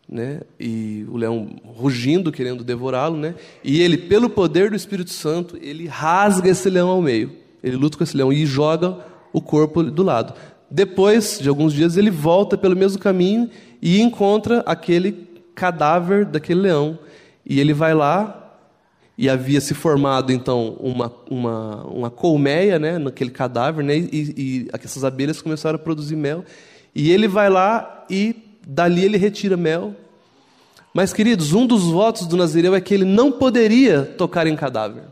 Né? 0.08 0.40
E 0.58 1.04
o 1.08 1.16
leão 1.16 1.56
rugindo, 1.64 2.32
querendo 2.32 2.64
devorá-lo, 2.64 3.16
né? 3.16 3.34
E 3.62 3.82
ele, 3.82 3.98
pelo 3.98 4.30
poder 4.30 4.70
do 4.70 4.76
Espírito 4.76 5.10
Santo, 5.10 5.58
ele 5.60 5.86
rasga 5.86 6.48
esse 6.48 6.70
leão 6.70 6.88
ao 6.88 7.02
meio. 7.02 7.30
Ele 7.62 7.76
luta 7.76 7.98
com 7.98 8.04
esse 8.04 8.16
leão 8.16 8.32
e 8.32 8.46
joga 8.46 8.96
o 9.32 9.40
corpo 9.42 9.82
do 9.82 10.02
lado. 10.02 10.32
Depois 10.70 11.38
de 11.38 11.48
alguns 11.48 11.72
dias, 11.72 11.96
ele 11.96 12.10
volta 12.10 12.56
pelo 12.56 12.76
mesmo 12.76 12.98
caminho 12.98 13.50
e 13.80 14.00
encontra 14.00 14.60
aquele 14.66 15.28
cadáver 15.54 16.24
daquele 16.24 16.60
leão. 16.60 16.98
E 17.44 17.60
ele 17.60 17.72
vai 17.72 17.94
lá, 17.94 18.47
e 19.18 19.28
havia 19.28 19.60
se 19.60 19.74
formado 19.74 20.32
então 20.32 20.76
uma, 20.78 21.12
uma, 21.28 21.84
uma 21.86 22.10
colmeia 22.10 22.78
né, 22.78 22.98
naquele 22.98 23.30
cadáver, 23.30 23.84
né, 23.84 23.96
e, 23.96 24.06
e 24.12 24.68
essas 24.72 25.02
abelhas 25.02 25.42
começaram 25.42 25.74
a 25.74 25.78
produzir 25.78 26.14
mel. 26.14 26.44
E 26.94 27.10
ele 27.10 27.26
vai 27.26 27.50
lá 27.50 28.06
e 28.08 28.36
dali 28.64 29.04
ele 29.04 29.18
retira 29.18 29.56
mel. 29.56 29.92
Mas, 30.94 31.12
queridos, 31.12 31.52
um 31.52 31.66
dos 31.66 31.84
votos 31.84 32.28
do 32.28 32.36
Nazireu 32.36 32.76
é 32.76 32.80
que 32.80 32.94
ele 32.94 33.04
não 33.04 33.32
poderia 33.32 34.02
tocar 34.02 34.46
em 34.46 34.54
cadáver. 34.54 35.02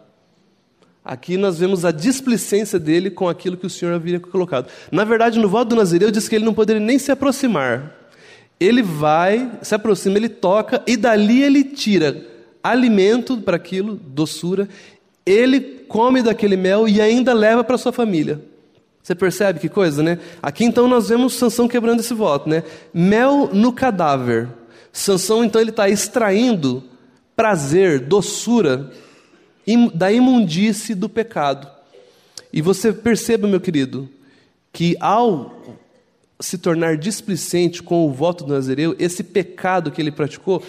Aqui 1.04 1.36
nós 1.36 1.58
vemos 1.58 1.84
a 1.84 1.90
displicência 1.90 2.78
dele 2.78 3.10
com 3.10 3.28
aquilo 3.28 3.56
que 3.56 3.66
o 3.66 3.70
Senhor 3.70 3.92
havia 3.92 4.20
colocado. 4.20 4.68
Na 4.90 5.04
verdade, 5.04 5.38
no 5.38 5.48
voto 5.48 5.70
do 5.70 5.76
Nazireu 5.76 6.12
diz 6.12 6.28
que 6.28 6.36
ele 6.36 6.44
não 6.44 6.54
poderia 6.54 6.80
nem 6.80 6.98
se 6.98 7.10
aproximar. 7.10 7.92
Ele 8.58 8.82
vai, 8.82 9.50
se 9.62 9.74
aproxima, 9.74 10.16
ele 10.16 10.28
toca 10.28 10.82
e 10.86 10.96
dali 10.96 11.42
ele 11.42 11.62
tira 11.64 12.35
alimento 12.70 13.38
para 13.38 13.56
aquilo, 13.56 13.94
doçura. 13.94 14.68
Ele 15.24 15.60
come 15.60 16.22
daquele 16.22 16.56
mel 16.56 16.88
e 16.88 17.00
ainda 17.00 17.32
leva 17.32 17.64
para 17.64 17.78
sua 17.78 17.92
família. 17.92 18.40
Você 19.02 19.14
percebe 19.14 19.60
que 19.60 19.68
coisa, 19.68 20.02
né? 20.02 20.18
Aqui 20.42 20.64
então 20.64 20.88
nós 20.88 21.08
vemos 21.08 21.34
Sansão 21.34 21.68
quebrando 21.68 22.00
esse 22.00 22.12
voto, 22.12 22.48
né? 22.48 22.64
Mel 22.92 23.50
no 23.52 23.72
cadáver. 23.72 24.48
Sansão 24.92 25.44
então 25.44 25.60
ele 25.60 25.70
está 25.70 25.88
extraindo 25.88 26.82
prazer, 27.36 28.00
doçura 28.00 28.90
da 29.94 30.10
imundície 30.10 30.94
do 30.94 31.08
pecado. 31.08 31.68
E 32.52 32.62
você 32.62 32.92
perceba, 32.92 33.46
meu 33.46 33.60
querido, 33.60 34.08
que 34.72 34.96
ao 34.98 35.62
se 36.40 36.58
tornar 36.58 36.96
displicente 36.96 37.82
com 37.82 38.06
o 38.06 38.12
voto 38.12 38.44
do 38.44 38.52
Nazireu, 38.52 38.94
esse 38.98 39.22
pecado 39.22 39.90
que 39.90 40.00
ele 40.00 40.10
praticou 40.10 40.62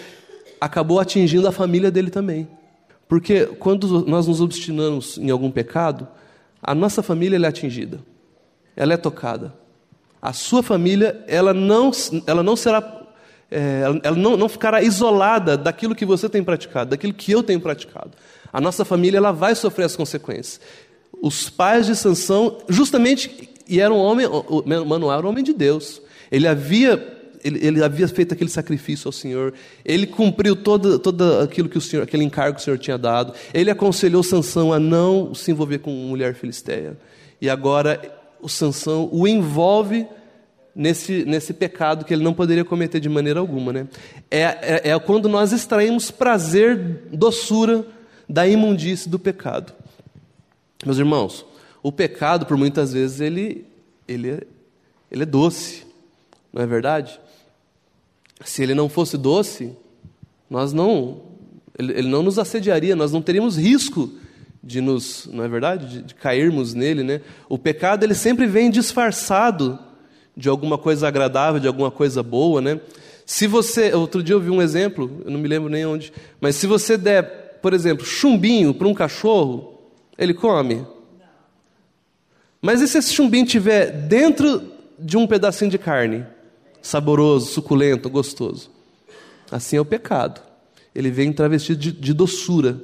acabou 0.60 1.00
atingindo 1.00 1.46
a 1.48 1.52
família 1.52 1.90
dele 1.90 2.10
também. 2.10 2.48
Porque 3.08 3.46
quando 3.46 4.04
nós 4.06 4.26
nos 4.26 4.40
obstinamos 4.40 5.16
em 5.18 5.30
algum 5.30 5.50
pecado, 5.50 6.06
a 6.62 6.74
nossa 6.74 7.02
família 7.02 7.38
é 7.38 7.48
atingida, 7.48 8.00
ela 8.76 8.92
é 8.92 8.96
tocada. 8.96 9.54
A 10.20 10.32
sua 10.32 10.62
família, 10.62 11.24
ela 11.26 11.54
não, 11.54 11.90
ela 12.26 12.42
não 12.42 12.56
será 12.56 12.98
é, 13.50 13.82
ela 14.02 14.16
não, 14.16 14.36
não 14.36 14.48
ficará 14.48 14.82
isolada 14.82 15.56
daquilo 15.56 15.94
que 15.94 16.04
você 16.04 16.28
tem 16.28 16.44
praticado, 16.44 16.90
daquilo 16.90 17.14
que 17.14 17.32
eu 17.32 17.42
tenho 17.42 17.60
praticado. 17.60 18.10
A 18.52 18.60
nossa 18.60 18.84
família 18.84 19.18
ela 19.18 19.32
vai 19.32 19.54
sofrer 19.54 19.84
as 19.84 19.96
consequências. 19.96 20.60
Os 21.22 21.48
pais 21.48 21.86
de 21.86 21.96
Sansão, 21.96 22.58
justamente, 22.68 23.48
e 23.66 23.80
era 23.80 23.92
um 23.92 23.98
homem, 23.98 24.26
o 24.26 24.62
Manuel 24.86 25.18
era 25.18 25.26
um 25.26 25.30
homem 25.30 25.42
de 25.42 25.52
Deus. 25.52 26.02
Ele 26.30 26.46
havia 26.46 27.17
ele, 27.42 27.66
ele, 27.66 27.84
havia 27.84 28.06
feito 28.08 28.32
aquele 28.32 28.50
sacrifício 28.50 29.08
ao 29.08 29.12
Senhor, 29.12 29.54
ele 29.84 30.06
cumpriu 30.06 30.56
todo, 30.56 30.98
todo 30.98 31.40
aquilo 31.40 31.68
que 31.68 31.78
o 31.78 31.80
Senhor, 31.80 32.02
aquele 32.02 32.24
encargo 32.24 32.56
que 32.56 32.60
o 32.60 32.64
Senhor 32.64 32.78
tinha 32.78 32.98
dado, 32.98 33.32
ele 33.52 33.70
aconselhou 33.70 34.22
Sansão 34.22 34.72
a 34.72 34.78
não 34.78 35.34
se 35.34 35.50
envolver 35.50 35.78
com 35.78 35.90
mulher 35.90 36.34
filisteia. 36.34 36.96
E 37.40 37.48
agora 37.48 38.00
o 38.40 38.48
Sansão 38.48 39.08
o 39.12 39.26
envolve 39.26 40.06
nesse, 40.74 41.24
nesse 41.24 41.52
pecado 41.52 42.04
que 42.04 42.14
ele 42.14 42.22
não 42.22 42.32
poderia 42.32 42.64
cometer 42.64 43.00
de 43.00 43.08
maneira 43.08 43.40
alguma. 43.40 43.72
Né? 43.72 43.88
É, 44.30 44.42
é, 44.42 44.90
é 44.90 44.98
quando 44.98 45.28
nós 45.28 45.52
extraímos 45.52 46.10
prazer, 46.10 47.02
doçura 47.12 47.84
da 48.28 48.46
imundície 48.46 49.08
do 49.08 49.18
pecado. 49.18 49.72
Meus 50.84 50.98
irmãos, 50.98 51.44
o 51.82 51.90
pecado, 51.90 52.46
por 52.46 52.56
muitas 52.56 52.92
vezes, 52.92 53.20
ele, 53.20 53.66
ele, 54.06 54.30
é, 54.30 54.40
ele 55.10 55.22
é 55.24 55.26
doce, 55.26 55.84
não 56.52 56.62
é 56.62 56.66
verdade? 56.66 57.20
Se 58.44 58.62
ele 58.62 58.74
não 58.74 58.88
fosse 58.88 59.16
doce, 59.16 59.72
nós 60.48 60.72
não, 60.72 61.22
ele, 61.78 61.92
ele 61.92 62.08
não 62.08 62.22
nos 62.22 62.38
assediaria, 62.38 62.94
nós 62.94 63.12
não 63.12 63.20
teríamos 63.20 63.56
risco 63.56 64.10
de 64.62 64.80
nos, 64.80 65.28
não 65.32 65.44
é 65.44 65.48
verdade, 65.48 65.88
de, 65.88 66.02
de 66.02 66.14
cairmos 66.14 66.74
nele, 66.74 67.02
né? 67.02 67.20
O 67.48 67.58
pecado 67.58 68.04
ele 68.04 68.14
sempre 68.14 68.46
vem 68.46 68.70
disfarçado 68.70 69.78
de 70.36 70.48
alguma 70.48 70.78
coisa 70.78 71.08
agradável, 71.08 71.60
de 71.60 71.66
alguma 71.66 71.90
coisa 71.90 72.22
boa, 72.22 72.60
né? 72.60 72.80
Se 73.26 73.46
você, 73.46 73.92
outro 73.92 74.22
dia 74.22 74.34
eu 74.34 74.40
vi 74.40 74.50
um 74.50 74.62
exemplo, 74.62 75.22
eu 75.24 75.30
não 75.30 75.38
me 75.38 75.48
lembro 75.48 75.68
nem 75.68 75.84
onde, 75.84 76.12
mas 76.40 76.56
se 76.56 76.66
você 76.66 76.96
der, 76.96 77.58
por 77.60 77.74
exemplo, 77.74 78.06
chumbinho 78.06 78.72
para 78.72 78.88
um 78.88 78.94
cachorro, 78.94 79.82
ele 80.16 80.32
come. 80.32 80.86
Mas 82.60 82.80
e 82.80 82.88
se 82.88 82.98
esse 82.98 83.12
chumbinho 83.12 83.44
estiver 83.44 83.90
dentro 83.90 84.72
de 84.98 85.16
um 85.16 85.26
pedacinho 85.26 85.70
de 85.70 85.78
carne, 85.78 86.26
saboroso, 86.82 87.52
suculento, 87.52 88.08
gostoso? 88.10 88.70
Assim 89.50 89.76
é 89.76 89.80
o 89.80 89.84
pecado. 89.84 90.40
Ele 90.94 91.10
vem 91.10 91.32
travestido 91.32 91.78
de, 91.78 91.92
de 91.92 92.12
doçura, 92.12 92.80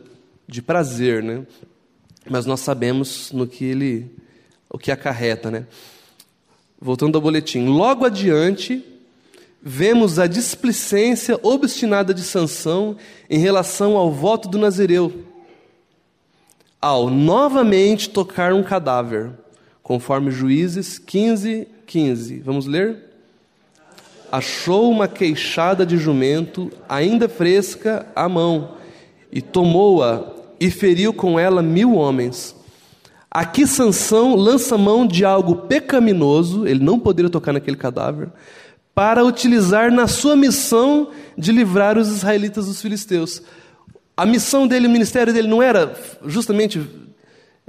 de 0.47 0.63
prazer, 0.63 1.23
né? 1.23 1.47
Mas 2.29 2.47
nós 2.47 2.61
sabemos 2.61 3.33
no 3.33 3.47
que 3.47 3.65
ele, 3.65 4.11
o 4.71 4.79
que 4.79 4.91
acarreta, 4.91 5.51
né? 5.51 5.67
Voltando 6.81 7.17
ao 7.17 7.23
boletim. 7.23 7.67
Logo 7.67 8.05
adiante, 8.05 8.85
vemos 9.63 10.19
a 10.19 10.27
displicência 10.27 11.39
obstinada 11.43 12.13
de 12.13 12.23
Sansão 12.23 12.97
em 13.29 13.39
relação 13.39 13.97
ao 13.97 14.13
voto 14.13 14.49
do 14.49 14.59
Nazireu, 14.59 15.25
ao 16.81 17.09
novamente 17.09 18.11
tocar 18.11 18.53
um 18.53 18.63
cadáver, 18.63 19.33
conforme 19.83 20.31
Juízes 20.31 20.99
15, 20.99 21.67
15. 21.87 22.41
Vamos 22.41 22.67
ler? 22.67 23.14
Achou 24.35 24.91
uma 24.91 25.07
queixada 25.07 25.87
de 25.87 25.97
jumento, 25.97 26.69
ainda 26.89 27.29
fresca, 27.29 28.05
à 28.17 28.29
mão, 28.29 28.75
e 29.31 29.41
tomou-a 29.41 30.25
e 30.59 30.73
feriu 30.73 31.15
com 31.15 31.39
ela 31.39 31.63
mil 31.63 31.95
homens. 31.95 32.53
Aqui 33.31 33.65
Sansão 33.65 34.35
lança 34.35 34.77
mão 34.77 35.07
de 35.07 35.25
algo 35.25 35.55
pecaminoso, 35.69 36.67
ele 36.67 36.83
não 36.83 36.99
poderia 36.99 37.31
tocar 37.31 37.53
naquele 37.53 37.77
cadáver, 37.77 38.29
para 38.93 39.25
utilizar 39.25 39.93
na 39.93 40.09
sua 40.09 40.35
missão 40.35 41.13
de 41.39 41.53
livrar 41.53 41.97
os 41.97 42.09
israelitas 42.09 42.67
dos 42.67 42.83
filisteus. 42.83 43.41
A 44.17 44.27
missão 44.27 44.67
dele, 44.67 44.89
o 44.89 44.91
ministério 44.91 45.33
dele 45.33 45.47
não 45.47 45.63
era 45.63 45.95
justamente 46.27 46.85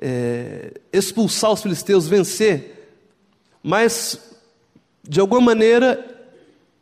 é, 0.02 0.74
expulsar 0.92 1.52
os 1.52 1.62
filisteus, 1.62 2.08
vencer, 2.08 2.90
mas 3.62 4.20
de 5.08 5.20
alguma 5.20 5.42
maneira 5.42 6.15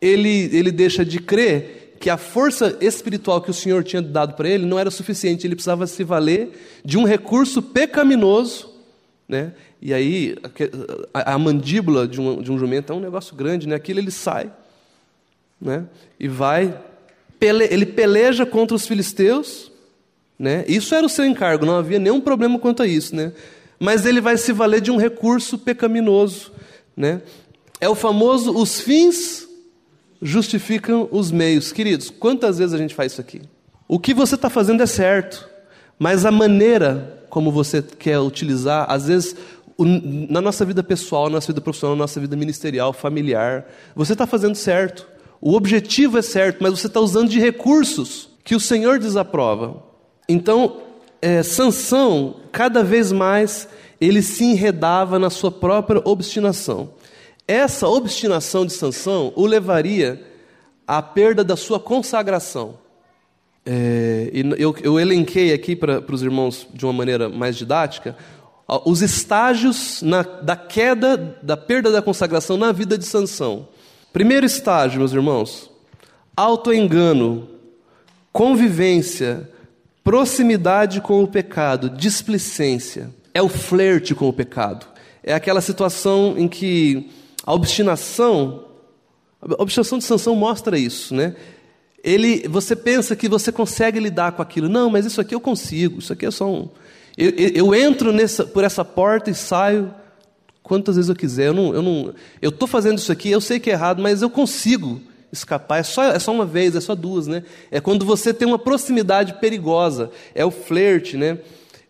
ele, 0.05 0.49
ele 0.51 0.71
deixa 0.71 1.05
de 1.05 1.19
crer 1.19 1.95
que 1.99 2.09
a 2.09 2.17
força 2.17 2.77
espiritual 2.81 3.41
que 3.41 3.49
o 3.49 3.53
Senhor 3.53 3.83
tinha 3.83 4.01
dado 4.01 4.33
para 4.33 4.49
ele 4.49 4.65
não 4.65 4.77
era 4.77 4.91
suficiente, 4.91 5.47
ele 5.47 5.55
precisava 5.55 5.87
se 5.87 6.03
valer 6.03 6.51
de 6.83 6.97
um 6.97 7.05
recurso 7.05 7.61
pecaminoso 7.61 8.73
né? 9.27 9.53
E 9.81 9.93
aí, 9.93 10.35
a, 11.13 11.33
a 11.33 11.37
mandíbula 11.39 12.07
de 12.07 12.19
um, 12.21 12.41
de 12.41 12.51
um 12.51 12.57
jumento 12.57 12.91
é 12.91 12.95
um 12.95 12.99
negócio 12.99 13.35
grande, 13.35 13.67
né? 13.67 13.75
aquilo 13.75 13.99
ele 13.99 14.11
sai 14.11 14.51
né? 15.59 15.85
e 16.19 16.27
vai, 16.27 16.77
pele, 17.39 17.67
ele 17.69 17.85
peleja 17.85 18.45
contra 18.45 18.75
os 18.75 18.85
filisteus, 18.85 19.71
né? 20.37 20.63
isso 20.67 20.93
era 20.93 21.05
o 21.05 21.09
seu 21.09 21.25
encargo, 21.25 21.65
não 21.65 21.77
havia 21.77 21.99
nenhum 21.99 22.21
problema 22.21 22.59
quanto 22.59 22.83
a 22.83 22.87
isso. 22.87 23.15
Né? 23.15 23.33
Mas 23.79 24.05
ele 24.05 24.21
vai 24.21 24.37
se 24.37 24.53
valer 24.53 24.81
de 24.81 24.91
um 24.91 24.97
recurso 24.97 25.57
pecaminoso. 25.57 26.51
Né? 26.95 27.21
É 27.81 27.89
o 27.89 27.95
famoso 27.95 28.55
os 28.55 28.79
fins 28.79 29.42
justificam 30.23 31.07
os 31.11 31.31
meios. 31.31 31.71
Queridos, 31.71 32.09
quantas 32.09 32.57
vezes 32.57 32.73
a 32.73 32.77
gente 32.77 32.95
faz 32.95 33.11
isso 33.11 33.21
aqui? 33.21 33.41
O 33.87 33.99
que 33.99 34.13
você 34.13 34.35
está 34.35 34.49
fazendo 34.49 34.81
é 34.81 34.85
certo, 34.87 35.47
mas 35.99 36.25
a 36.25 36.31
maneira 36.31 37.23
como 37.33 37.51
você 37.51 37.81
quer 37.81 38.19
utilizar, 38.19 38.85
às 38.87 39.07
vezes, 39.07 39.35
na 40.29 40.39
nossa 40.39 40.63
vida 40.63 40.83
pessoal, 40.83 41.25
na 41.25 41.37
nossa 41.37 41.47
vida 41.47 41.61
profissional, 41.61 41.95
na 41.95 42.03
nossa 42.03 42.19
vida 42.19 42.35
ministerial, 42.35 42.93
familiar, 42.93 43.65
você 43.95 44.13
está 44.13 44.27
fazendo 44.27 44.53
certo. 44.53 45.07
O 45.41 45.55
objetivo 45.55 46.19
é 46.19 46.21
certo, 46.21 46.59
mas 46.61 46.79
você 46.79 46.85
está 46.85 46.99
usando 46.99 47.29
de 47.29 47.39
recursos 47.39 48.29
que 48.43 48.53
o 48.53 48.59
Senhor 48.59 48.99
desaprova. 48.99 49.81
Então, 50.29 50.77
é, 51.19 51.41
Sansão, 51.41 52.35
cada 52.51 52.83
vez 52.83 53.11
mais, 53.11 53.67
ele 53.99 54.21
se 54.21 54.43
enredava 54.43 55.17
na 55.17 55.31
sua 55.31 55.51
própria 55.51 56.03
obstinação. 56.05 56.91
Essa 57.53 57.87
obstinação 57.87 58.65
de 58.65 58.73
Sansão 58.73 59.31
o 59.35 59.45
levaria 59.45 60.19
à 60.87 61.03
perda 61.03 61.43
da 61.43 61.55
sua 61.55 61.79
consagração. 61.79 62.79
É, 63.63 64.31
eu, 64.57 64.75
eu, 64.81 64.99
elenquei 64.99 65.53
aqui 65.53 65.75
para 65.75 66.03
os 66.11 66.23
irmãos 66.23 66.67
de 66.73 66.83
uma 66.83 66.93
maneira 66.93 67.29
mais 67.29 67.55
didática 67.55 68.17
os 68.85 69.03
estágios 69.03 70.01
na, 70.01 70.23
da 70.23 70.55
queda, 70.55 71.37
da 71.43 71.55
perda 71.55 71.91
da 71.91 72.01
consagração 72.01 72.57
na 72.57 72.71
vida 72.71 72.97
de 72.97 73.05
Sansão. 73.05 73.67
Primeiro 74.11 74.47
estágio, 74.47 74.97
meus 74.97 75.13
irmãos, 75.13 75.69
autoengano, 76.35 77.47
convivência, 78.31 79.47
proximidade 80.03 81.01
com 81.01 81.21
o 81.21 81.27
pecado, 81.27 81.87
displicência. 81.87 83.11
É 83.31 83.43
o 83.43 83.47
flerte 83.47 84.15
com 84.15 84.27
o 84.27 84.33
pecado. 84.33 84.87
É 85.21 85.35
aquela 85.35 85.61
situação 85.61 86.33
em 86.35 86.47
que 86.47 87.11
a 87.45 87.53
obstinação, 87.53 88.65
a 89.41 89.61
obstinação 89.61 89.97
de 89.97 90.05
Sansão 90.05 90.35
mostra 90.35 90.77
isso, 90.77 91.13
né? 91.13 91.35
Ele, 92.03 92.47
você 92.47 92.75
pensa 92.75 93.15
que 93.15 93.29
você 93.29 93.51
consegue 93.51 93.99
lidar 93.99 94.33
com 94.33 94.41
aquilo. 94.41 94.67
Não, 94.67 94.89
mas 94.89 95.05
isso 95.05 95.21
aqui 95.21 95.33
eu 95.33 95.39
consigo. 95.39 95.99
Isso 95.99 96.11
aqui 96.11 96.25
é 96.25 96.31
só 96.31 96.49
um. 96.49 96.69
Eu, 97.17 97.29
eu, 97.29 97.75
entro 97.75 98.11
nessa, 98.11 98.45
por 98.45 98.63
essa 98.63 98.83
porta 98.83 99.29
e 99.29 99.35
saio 99.35 99.93
quantas 100.61 100.95
vezes 100.95 101.09
eu 101.09 101.15
quiser. 101.15 101.47
Eu 101.47 101.53
não, 101.53 101.73
eu 101.73 101.81
não, 101.81 102.13
eu 102.41 102.49
estou 102.49 102.67
fazendo 102.67 102.97
isso 102.97 103.11
aqui. 103.11 103.29
Eu 103.29 103.39
sei 103.39 103.59
que 103.59 103.69
é 103.69 103.73
errado, 103.73 104.01
mas 104.01 104.21
eu 104.21 104.29
consigo 104.29 105.01
escapar. 105.31 105.79
É 105.79 105.83
só, 105.83 106.03
é 106.03 106.19
só 106.19 106.33
uma 106.33 106.45
vez, 106.45 106.75
é 106.75 106.81
só 106.81 106.93
duas, 106.93 107.27
né? 107.27 107.43
É 107.71 107.79
quando 107.79 108.05
você 108.05 108.33
tem 108.33 108.47
uma 108.47 108.59
proximidade 108.59 109.35
perigosa. 109.35 110.11
É 110.35 110.43
o 110.43 110.51
flerte, 110.51 111.15
né? 111.15 111.39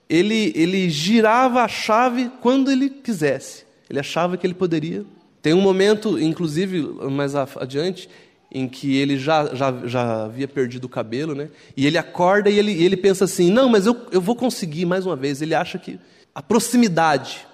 Ele, 0.08 0.52
ele 0.56 0.90
girava 0.90 1.62
a 1.62 1.68
chave 1.68 2.30
quando 2.40 2.70
ele 2.70 2.90
quisesse. 2.90 3.66
Ele 3.90 4.00
achava 4.00 4.38
que 4.38 4.46
ele 4.46 4.54
poderia. 4.54 5.06
Tem 5.44 5.54
um 5.54 5.60
momento, 5.60 6.18
inclusive 6.18 6.82
mais 7.12 7.36
adiante, 7.36 8.10
em 8.50 8.66
que 8.66 8.96
ele 8.96 9.18
já, 9.18 9.54
já, 9.54 9.74
já 9.86 10.24
havia 10.24 10.48
perdido 10.48 10.86
o 10.86 10.90
cabelo, 10.90 11.36
né? 11.36 11.50
E 11.76 11.86
ele 11.86 11.98
acorda 11.98 12.50
e 12.50 12.58
ele, 12.58 12.82
ele 12.82 12.96
pensa 12.96 13.26
assim: 13.26 13.52
não, 13.52 13.68
mas 13.68 13.86
eu, 13.86 14.08
eu 14.10 14.22
vou 14.22 14.38
conseguir 14.38 14.86
mais 14.86 15.06
uma 15.06 15.18
vez. 15.18 15.42
Ele 15.42 15.54
acha 15.54 15.78
que 15.78 16.00
a 16.34 16.42
proximidade. 16.42 17.46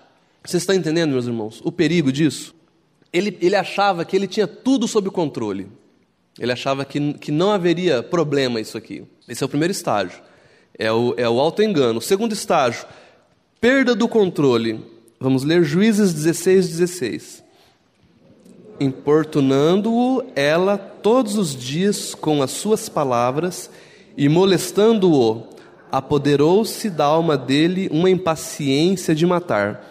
Você 0.46 0.58
está 0.58 0.76
entendendo, 0.76 1.12
meus 1.12 1.26
irmãos, 1.26 1.62
o 1.66 1.72
perigo 1.72 2.12
disso? 2.12 2.54
Ele, 3.12 3.36
ele 3.42 3.56
achava 3.56 4.06
que 4.06 4.16
ele 4.16 4.28
tinha 4.28 4.46
tudo 4.46 4.88
sob 4.88 5.10
controle. 5.10 5.68
Ele 6.38 6.52
achava 6.52 6.86
que, 6.86 7.14
que 7.14 7.32
não 7.32 7.52
haveria 7.52 8.04
problema 8.04 8.62
isso 8.62 8.78
aqui. 8.78 9.04
Esse 9.28 9.44
é 9.44 9.46
o 9.46 9.50
primeiro 9.50 9.72
estágio. 9.72 10.22
É 10.78 10.92
o, 10.92 11.16
é 11.18 11.28
o 11.28 11.40
auto-engano. 11.40 11.98
O 11.98 12.02
segundo 12.02 12.34
estágio, 12.34 12.86
perda 13.60 13.96
do 13.96 14.08
controle. 14.08 14.80
Vamos 15.20 15.44
ler 15.44 15.64
Juízes 15.64 16.14
16, 16.14 16.70
16 16.70 17.49
importunando-o 18.80 20.24
ela 20.36 20.78
todos 20.78 21.38
os 21.38 21.56
dias 21.56 22.16
com 22.16 22.42
as 22.42 22.52
suas 22.52 22.90
palavras 22.90 23.70
e 24.18 24.28
molestando-o, 24.28 25.48
apoderou-se 25.92 26.90
da 26.90 27.06
alma 27.06 27.38
dele 27.38 27.90
uma 27.92 28.10
impaciência 28.10 29.16
de 29.16 29.26
matar. 29.26 29.90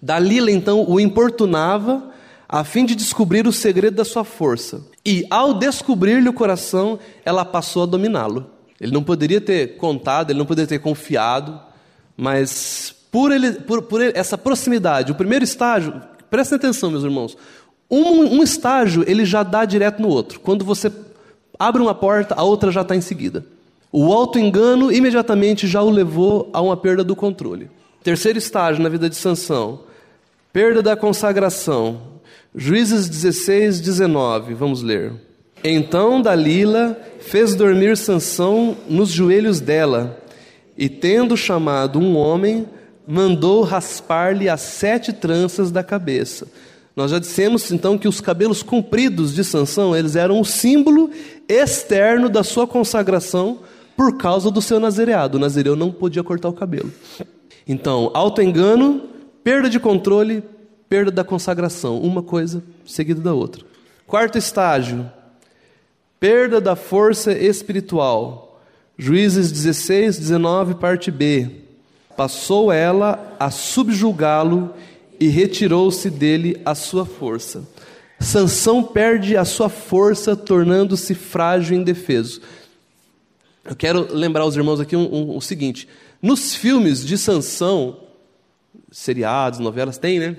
Dalila 0.00 0.50
então 0.50 0.84
o 0.88 0.98
importunava 0.98 2.10
a 2.48 2.64
fim 2.64 2.84
de 2.84 2.94
descobrir 2.94 3.46
o 3.46 3.52
segredo 3.52 3.96
da 3.96 4.04
sua 4.04 4.24
força. 4.24 4.84
E 5.04 5.26
ao 5.30 5.54
descobrir-lhe 5.54 6.28
o 6.28 6.32
coração, 6.32 6.98
ela 7.24 7.44
passou 7.44 7.82
a 7.82 7.86
dominá-lo. 7.86 8.50
Ele 8.80 8.92
não 8.92 9.02
poderia 9.02 9.40
ter 9.40 9.76
contado, 9.76 10.30
ele 10.30 10.38
não 10.38 10.46
poderia 10.46 10.68
ter 10.68 10.78
confiado, 10.78 11.58
mas 12.16 12.94
por, 13.10 13.32
ele, 13.32 13.52
por, 13.52 13.82
por 13.82 14.00
essa 14.00 14.36
proximidade, 14.36 15.12
o 15.12 15.14
primeiro 15.14 15.44
estágio, 15.44 16.00
prestem 16.30 16.56
atenção, 16.56 16.90
meus 16.90 17.04
irmãos, 17.04 17.36
um, 17.90 18.38
um 18.38 18.42
estágio 18.42 19.04
ele 19.06 19.24
já 19.24 19.42
dá 19.42 19.64
direto 19.64 20.02
no 20.02 20.08
outro. 20.08 20.40
Quando 20.40 20.64
você 20.64 20.90
abre 21.58 21.80
uma 21.80 21.94
porta, 21.94 22.34
a 22.36 22.42
outra 22.42 22.70
já 22.70 22.82
está 22.82 22.94
em 22.94 23.00
seguida. 23.00 23.44
O 23.92 24.12
auto-engano 24.12 24.92
imediatamente 24.92 25.66
já 25.66 25.82
o 25.82 25.90
levou 25.90 26.50
a 26.52 26.60
uma 26.60 26.76
perda 26.76 27.02
do 27.02 27.16
controle. 27.16 27.70
Terceiro 28.02 28.38
estágio 28.38 28.82
na 28.82 28.88
vida 28.88 29.08
de 29.08 29.16
Sansão, 29.16 29.80
perda 30.52 30.82
da 30.82 30.96
consagração. 30.96 32.00
Juízes 32.54 33.08
16, 33.08 33.80
19, 33.80 34.54
vamos 34.54 34.82
ler. 34.82 35.12
Então 35.64 36.20
Dalila 36.20 36.96
fez 37.20 37.54
dormir 37.54 37.96
Sansão 37.96 38.76
nos 38.88 39.10
joelhos 39.10 39.60
dela, 39.60 40.18
e 40.76 40.88
tendo 40.88 41.36
chamado 41.36 41.98
um 41.98 42.16
homem, 42.16 42.66
mandou 43.06 43.62
raspar-lhe 43.62 44.48
as 44.48 44.60
sete 44.60 45.12
tranças 45.12 45.70
da 45.70 45.82
cabeça. 45.82 46.46
Nós 46.96 47.10
já 47.10 47.18
dissemos 47.18 47.70
então 47.70 47.98
que 47.98 48.08
os 48.08 48.22
cabelos 48.22 48.62
compridos 48.62 49.34
de 49.34 49.44
Sansão, 49.44 49.94
eles 49.94 50.16
eram 50.16 50.40
um 50.40 50.44
símbolo 50.44 51.10
externo 51.46 52.30
da 52.30 52.42
sua 52.42 52.66
consagração 52.66 53.58
por 53.94 54.16
causa 54.16 54.50
do 54.50 54.62
seu 54.62 54.80
nazereado. 54.80 55.36
O 55.36 55.40
nazireu 55.40 55.76
não 55.76 55.92
podia 55.92 56.24
cortar 56.24 56.48
o 56.48 56.54
cabelo. 56.54 56.90
Então, 57.68 58.10
auto-engano, 58.14 59.02
perda 59.44 59.68
de 59.68 59.78
controle, 59.78 60.42
perda 60.88 61.10
da 61.10 61.22
consagração, 61.22 62.00
uma 62.00 62.22
coisa 62.22 62.62
seguida 62.86 63.20
da 63.20 63.34
outra. 63.34 63.62
Quarto 64.06 64.38
estágio, 64.38 65.10
perda 66.18 66.62
da 66.62 66.74
força 66.74 67.32
espiritual. 67.32 68.62
Juízes 68.96 69.52
16, 69.52 70.18
19, 70.18 70.76
parte 70.76 71.10
B. 71.10 71.50
Passou 72.16 72.72
ela 72.72 73.36
a 73.38 73.50
subjugá-lo 73.50 74.72
e 75.18 75.28
retirou-se 75.28 76.10
dele 76.10 76.60
a 76.64 76.74
sua 76.74 77.04
força. 77.04 77.66
Sansão 78.18 78.82
perde 78.82 79.36
a 79.36 79.44
sua 79.44 79.68
força, 79.68 80.34
tornando-se 80.34 81.14
frágil 81.14 81.76
e 81.76 81.80
indefeso. 81.80 82.40
Eu 83.64 83.76
quero 83.76 84.14
lembrar 84.14 84.42
aos 84.42 84.56
irmãos 84.56 84.80
aqui 84.80 84.96
um, 84.96 85.12
um, 85.12 85.36
o 85.36 85.40
seguinte: 85.40 85.88
nos 86.22 86.54
filmes 86.54 87.04
de 87.04 87.18
Sansão, 87.18 88.00
seriados, 88.90 89.58
novelas, 89.58 89.98
tem, 89.98 90.18
né? 90.18 90.36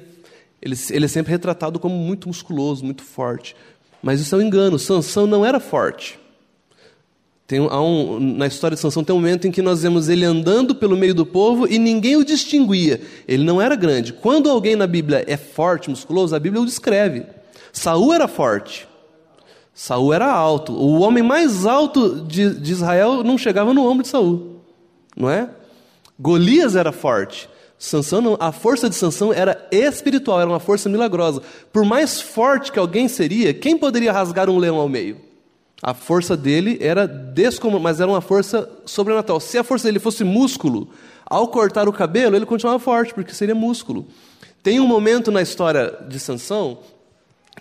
Ele, 0.62 0.76
ele 0.90 1.06
é 1.06 1.08
sempre 1.08 1.32
retratado 1.32 1.80
como 1.80 1.96
muito 1.96 2.28
musculoso, 2.28 2.84
muito 2.84 3.04
forte. 3.04 3.56
Mas 4.02 4.20
isso 4.20 4.34
é 4.36 4.40
um 4.40 4.42
engano. 4.42 4.80
Sansão 4.80 5.28
não 5.28 5.46
era 5.46 5.60
forte. 5.60 6.20
Tem 7.48 7.62
um, 7.62 8.20
na 8.20 8.46
história 8.46 8.76
de 8.76 8.82
Sansão 8.82 9.06
tem 9.06 9.16
um 9.16 9.20
momento 9.20 9.48
em 9.48 9.52
que 9.52 9.62
nós 9.62 9.82
vemos 9.82 10.10
ele 10.10 10.26
andando 10.26 10.76
pelo 10.76 10.98
meio 10.98 11.16
do 11.16 11.26
povo 11.26 11.66
e 11.66 11.80
ninguém 11.80 12.18
o 12.18 12.26
distinguia. 12.26 13.00
Ele 13.26 13.46
não 13.46 13.62
era 13.62 13.74
grande. 13.74 14.12
Quando 14.12 14.50
alguém 14.50 14.76
na 14.76 14.86
Bíblia 14.86 15.24
é 15.26 15.38
forte, 15.38 15.90
musculoso, 15.90 16.36
a 16.36 16.40
Bíblia 16.40 16.62
o 16.62 16.66
descreve. 16.66 17.26
Saul 17.72 18.14
era 18.14 18.28
forte. 18.28 18.86
Saul 19.74 20.14
era 20.14 20.30
alto. 20.30 20.74
O 20.74 21.00
homem 21.00 21.24
mais 21.24 21.66
alto 21.66 22.26
de, 22.28 22.54
de 22.54 22.72
Israel 22.74 23.24
não 23.24 23.38
chegava 23.38 23.74
no 23.74 23.88
ombro 23.88 24.04
de 24.04 24.10
Saul. 24.10 24.60
Não 25.16 25.30
é? 25.30 25.50
Golias 26.20 26.76
era 26.76 26.92
forte. 26.92 27.48
Sansão 27.80 28.20
não, 28.20 28.38
a 28.42 28.52
força 28.52 28.90
de 28.90 28.96
Sansão 28.96 29.32
era 29.32 29.68
espiritual, 29.72 30.42
era 30.42 30.50
uma 30.50 30.60
força 30.60 30.90
milagrosa. 30.90 31.42
Por 31.72 31.86
mais 31.86 32.20
forte 32.20 32.74
que 32.74 32.80
alguém 32.80 33.08
seria, 33.08 33.54
quem 33.54 33.78
poderia 33.78 34.12
rasgar 34.12 34.50
um 34.50 34.58
leão 34.58 34.78
ao 34.78 34.90
meio? 34.90 35.27
A 35.82 35.94
força 35.94 36.36
dele 36.36 36.78
era 36.82 37.08
descomunal, 37.08 37.82
mas 37.82 38.02
era 38.02 38.10
uma 38.10 38.22
força 38.22 38.70
sobrenatural. 38.86 39.40
Se 39.40 39.58
a 39.58 39.64
força 39.64 39.88
dele 39.88 40.00
fosse 40.00 40.24
músculo, 40.24 40.90
ao 41.26 41.48
cortar 41.50 41.88
o 41.88 41.94
cabelo, 41.94 42.36
ele 42.36 42.46
continuava 42.46 42.80
forte, 42.80 43.14
porque 43.14 43.34
seria 43.34 43.54
músculo. 43.54 44.08
Tem 44.64 44.80
um 44.80 44.88
momento 44.88 45.32
na 45.32 45.42
história 45.42 45.94
de 46.08 46.20
Sansão 46.20 46.80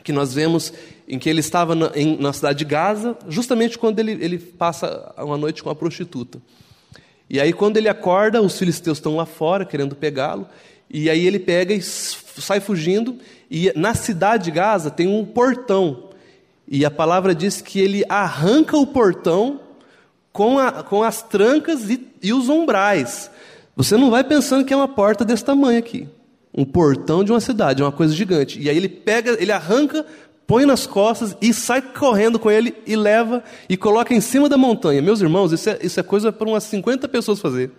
que 0.03 0.13
nós 0.13 0.35
vemos 0.35 0.73
em 1.09 1.19
que 1.19 1.29
ele 1.29 1.41
estava 1.41 1.75
na, 1.75 1.91
em, 1.95 2.17
na 2.17 2.33
cidade 2.33 2.59
de 2.59 2.65
Gaza, 2.65 3.17
justamente 3.29 3.79
quando 3.79 3.99
ele, 3.99 4.13
ele 4.13 4.39
passa 4.39 5.13
uma 5.19 5.37
noite 5.37 5.63
com 5.63 5.71
a 5.71 5.75
prostituta. 5.75 6.41
E 7.29 7.41
aí, 7.41 7.53
quando 7.53 7.77
ele 7.77 7.89
acorda, 7.89 8.41
os 8.41 8.59
filisteus 8.59 8.99
estão 8.99 9.17
lá 9.17 9.27
fora 9.27 9.65
querendo 9.65 9.97
pegá-lo, 9.97 10.47
e 10.89 11.11
aí 11.11 11.27
ele 11.27 11.39
pega 11.39 11.75
e 11.75 11.83
sai 11.83 12.61
fugindo. 12.61 13.17
E 13.51 13.73
na 13.75 13.95
cidade 13.95 14.45
de 14.45 14.51
Gaza 14.53 14.91
tem 14.91 15.09
um 15.09 15.25
portão 15.25 16.06
e 16.69 16.85
a 16.85 16.91
palavra 16.91 17.35
diz 17.35 17.61
que 17.61 17.81
ele 17.81 18.05
arranca 18.09 18.77
o 18.77 18.87
portão 18.87 19.61
com, 20.33 20.59
a, 20.59 20.83
com 20.83 21.03
as 21.03 21.23
trancas 21.23 21.89
e, 21.89 22.07
e 22.23 22.33
os 22.33 22.49
umbrais. 22.49 23.31
Você 23.77 23.97
não 23.97 24.11
vai 24.11 24.25
pensando 24.25 24.65
que 24.65 24.73
é 24.75 24.77
uma 24.77 24.89
porta 24.89 25.25
desse 25.25 25.45
tamanho 25.45 25.79
aqui. 25.79 26.09
Um 26.53 26.65
portão 26.65 27.23
de 27.23 27.31
uma 27.31 27.41
cidade, 27.41 27.83
uma 27.83 27.93
coisa 27.93 28.15
gigante. 28.15 28.61
E 28.61 28.69
aí 28.69 28.77
ele 28.77 28.89
pega, 28.89 29.37
ele 29.41 29.53
arranca, 29.53 30.05
põe 30.47 30.65
nas 30.65 30.87
costas 30.87 31.37
e 31.41 31.53
sai 31.53 31.83
correndo 31.83 32.39
com 32.39 32.51
ele 32.51 32.75
e 32.87 32.97
leva 32.97 33.45
e 33.69 33.77
coloca 33.77 34.15
em 34.15 34.21
cima 34.21 34.49
da 34.49 34.57
montanha. 34.57 35.03
Meus 35.03 35.21
irmãos, 35.21 35.53
isso 35.53 35.71
é, 35.71 35.79
isso 35.83 36.01
é 36.01 36.03
coisa 36.03 36.33
para 36.33 36.49
umas 36.49 36.65
50 36.65 37.07
pessoas 37.09 37.41
fazer. 37.41 37.71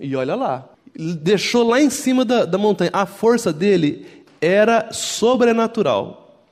E 0.00 0.16
olha 0.16 0.34
lá. 0.34 0.68
Deixou 0.98 1.68
lá 1.68 1.80
em 1.80 1.90
cima 1.90 2.24
da, 2.24 2.44
da 2.44 2.56
montanha. 2.56 2.90
A 2.92 3.04
força 3.04 3.52
dele 3.52 4.06
era 4.40 4.88
sobrenatural. 4.90 6.42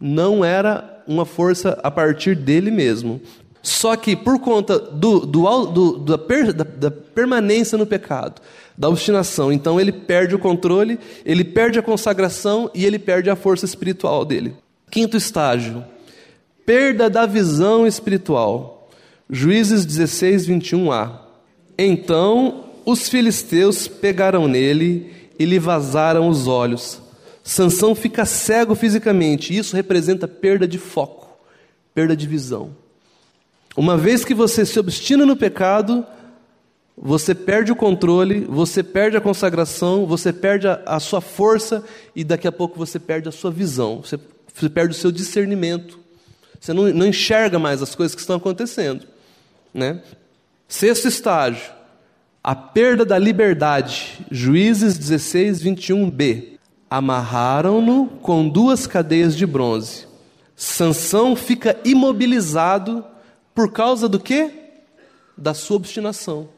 Não 0.00 0.42
era 0.42 0.99
uma 1.06 1.24
força 1.24 1.78
a 1.82 1.90
partir 1.90 2.34
dele 2.34 2.70
mesmo. 2.70 3.20
Só 3.62 3.94
que 3.94 4.16
por 4.16 4.38
conta 4.38 4.78
do, 4.78 5.20
do, 5.20 5.66
do, 5.66 5.98
da, 5.98 6.18
per, 6.18 6.52
da, 6.52 6.64
da, 6.64 6.90
permanência 6.90 7.76
no 7.76 7.86
pecado, 7.86 8.40
da 8.76 8.88
obstinação, 8.88 9.52
então 9.52 9.78
ele 9.78 9.92
perde 9.92 10.34
o 10.34 10.38
controle, 10.38 10.98
ele 11.26 11.44
perde 11.44 11.78
a 11.78 11.82
consagração 11.82 12.70
e 12.74 12.86
ele 12.86 12.98
perde 12.98 13.28
a 13.28 13.36
força 13.36 13.66
espiritual 13.66 14.24
dele. 14.24 14.54
Quinto 14.90 15.16
estágio: 15.16 15.84
perda 16.64 17.10
da 17.10 17.26
visão 17.26 17.86
espiritual. 17.86 18.88
Juízes 19.28 19.84
16, 19.84 20.48
21a. 20.48 21.12
Então 21.78 22.64
os 22.84 23.08
filisteus 23.08 23.86
pegaram 23.86 24.48
nele 24.48 25.12
e 25.38 25.44
lhe 25.44 25.58
vazaram 25.58 26.28
os 26.28 26.46
olhos. 26.46 27.00
Sansão 27.42 27.94
fica 27.94 28.24
cego 28.24 28.74
fisicamente, 28.74 29.56
isso 29.56 29.74
representa 29.74 30.28
perda 30.28 30.68
de 30.68 30.78
foco, 30.78 31.28
perda 31.94 32.16
de 32.16 32.26
visão. 32.26 32.74
Uma 33.76 33.96
vez 33.96 34.24
que 34.24 34.34
você 34.34 34.66
se 34.66 34.78
obstina 34.78 35.24
no 35.24 35.36
pecado, 35.36 36.04
você 36.96 37.34
perde 37.34 37.72
o 37.72 37.76
controle, 37.76 38.40
você 38.40 38.82
perde 38.82 39.16
a 39.16 39.20
consagração, 39.20 40.06
você 40.06 40.32
perde 40.32 40.68
a, 40.68 40.82
a 40.84 41.00
sua 41.00 41.20
força 41.20 41.82
e 42.14 42.22
daqui 42.22 42.46
a 42.46 42.52
pouco 42.52 42.78
você 42.78 42.98
perde 42.98 43.28
a 43.28 43.32
sua 43.32 43.50
visão, 43.50 44.02
você, 44.02 44.18
você 44.52 44.68
perde 44.68 44.94
o 44.94 44.98
seu 44.98 45.10
discernimento. 45.10 45.98
Você 46.60 46.74
não, 46.74 46.88
não, 46.88 47.06
enxerga 47.06 47.58
mais 47.58 47.80
as 47.80 47.94
coisas 47.94 48.14
que 48.14 48.20
estão 48.20 48.36
acontecendo. 48.36 49.06
Né? 49.72 50.02
Sexto 50.68 51.08
estágio, 51.08 51.72
a 52.44 52.54
perda 52.54 53.04
da 53.04 53.18
liberdade. 53.18 54.26
Juízes 54.30 54.98
16, 54.98 55.64
21b. 55.64 56.58
Amarraram-no 56.90 58.08
com 58.20 58.48
duas 58.48 58.86
cadeias 58.86 59.36
de 59.36 59.46
bronze. 59.46 60.08
Sansão 60.56 61.36
fica 61.36 61.78
imobilizado 61.84 63.04
por 63.54 63.72
causa 63.72 64.08
do 64.08 64.18
quê? 64.18 64.50
Da 65.38 65.54
sua 65.54 65.76
obstinação. 65.76 66.48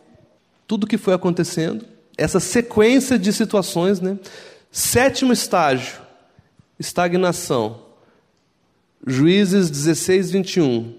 Tudo 0.67 0.87
que 0.87 0.97
foi 0.97 1.13
acontecendo, 1.15 1.85
essa 2.17 2.41
sequência 2.41 3.19
de 3.19 3.33
situações, 3.33 4.01
né? 4.01 4.19
Sétimo 4.71 5.33
estágio, 5.33 6.01
estagnação. 6.79 7.81
Juízes 9.07 9.69
16, 9.69 10.31
21. 10.31 10.95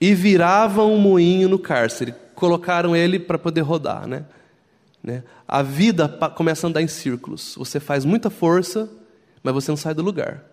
E 0.00 0.14
viravam 0.14 0.94
um 0.94 0.98
moinho 0.98 1.48
no 1.48 1.58
cárcere. 1.58 2.14
Colocaram 2.34 2.94
ele 2.94 3.18
para 3.18 3.38
poder 3.38 3.62
rodar, 3.62 4.06
né? 4.06 4.24
Né? 5.02 5.22
A 5.46 5.62
vida 5.62 6.08
começa 6.36 6.66
a 6.66 6.68
andar 6.68 6.82
em 6.82 6.88
círculos. 6.88 7.54
Você 7.56 7.80
faz 7.80 8.04
muita 8.04 8.30
força, 8.30 8.88
mas 9.42 9.54
você 9.54 9.70
não 9.70 9.76
sai 9.76 9.94
do 9.94 10.02
lugar. 10.02 10.44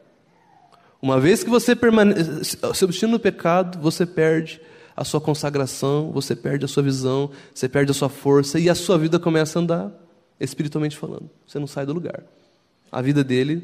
Uma 1.01 1.19
vez 1.19 1.43
que 1.43 1.49
você 1.49 1.75
permanece, 1.75 2.57
obstina 2.83 3.11
no 3.11 3.19
pecado, 3.19 3.79
você 3.79 4.05
perde 4.05 4.59
a 4.95 5.03
sua 5.03 5.21
consagração, 5.21 6.11
você 6.11 6.35
perde 6.35 6.65
a 6.65 6.67
sua 6.67 6.81
visão, 6.81 7.29
você 7.53 7.69
perde 7.69 7.91
a 7.91 7.93
sua 7.93 8.09
força 8.09 8.59
e 8.59 8.69
a 8.69 8.73
sua 8.73 8.97
vida 8.97 9.19
começa 9.19 9.59
a 9.59 9.61
andar 9.61 9.91
espiritualmente 10.39 10.97
falando. 10.97 11.29
Você 11.45 11.59
não 11.59 11.67
sai 11.67 11.85
do 11.85 11.93
lugar. 11.93 12.23
A 12.91 13.01
vida 13.01 13.23
dele. 13.23 13.63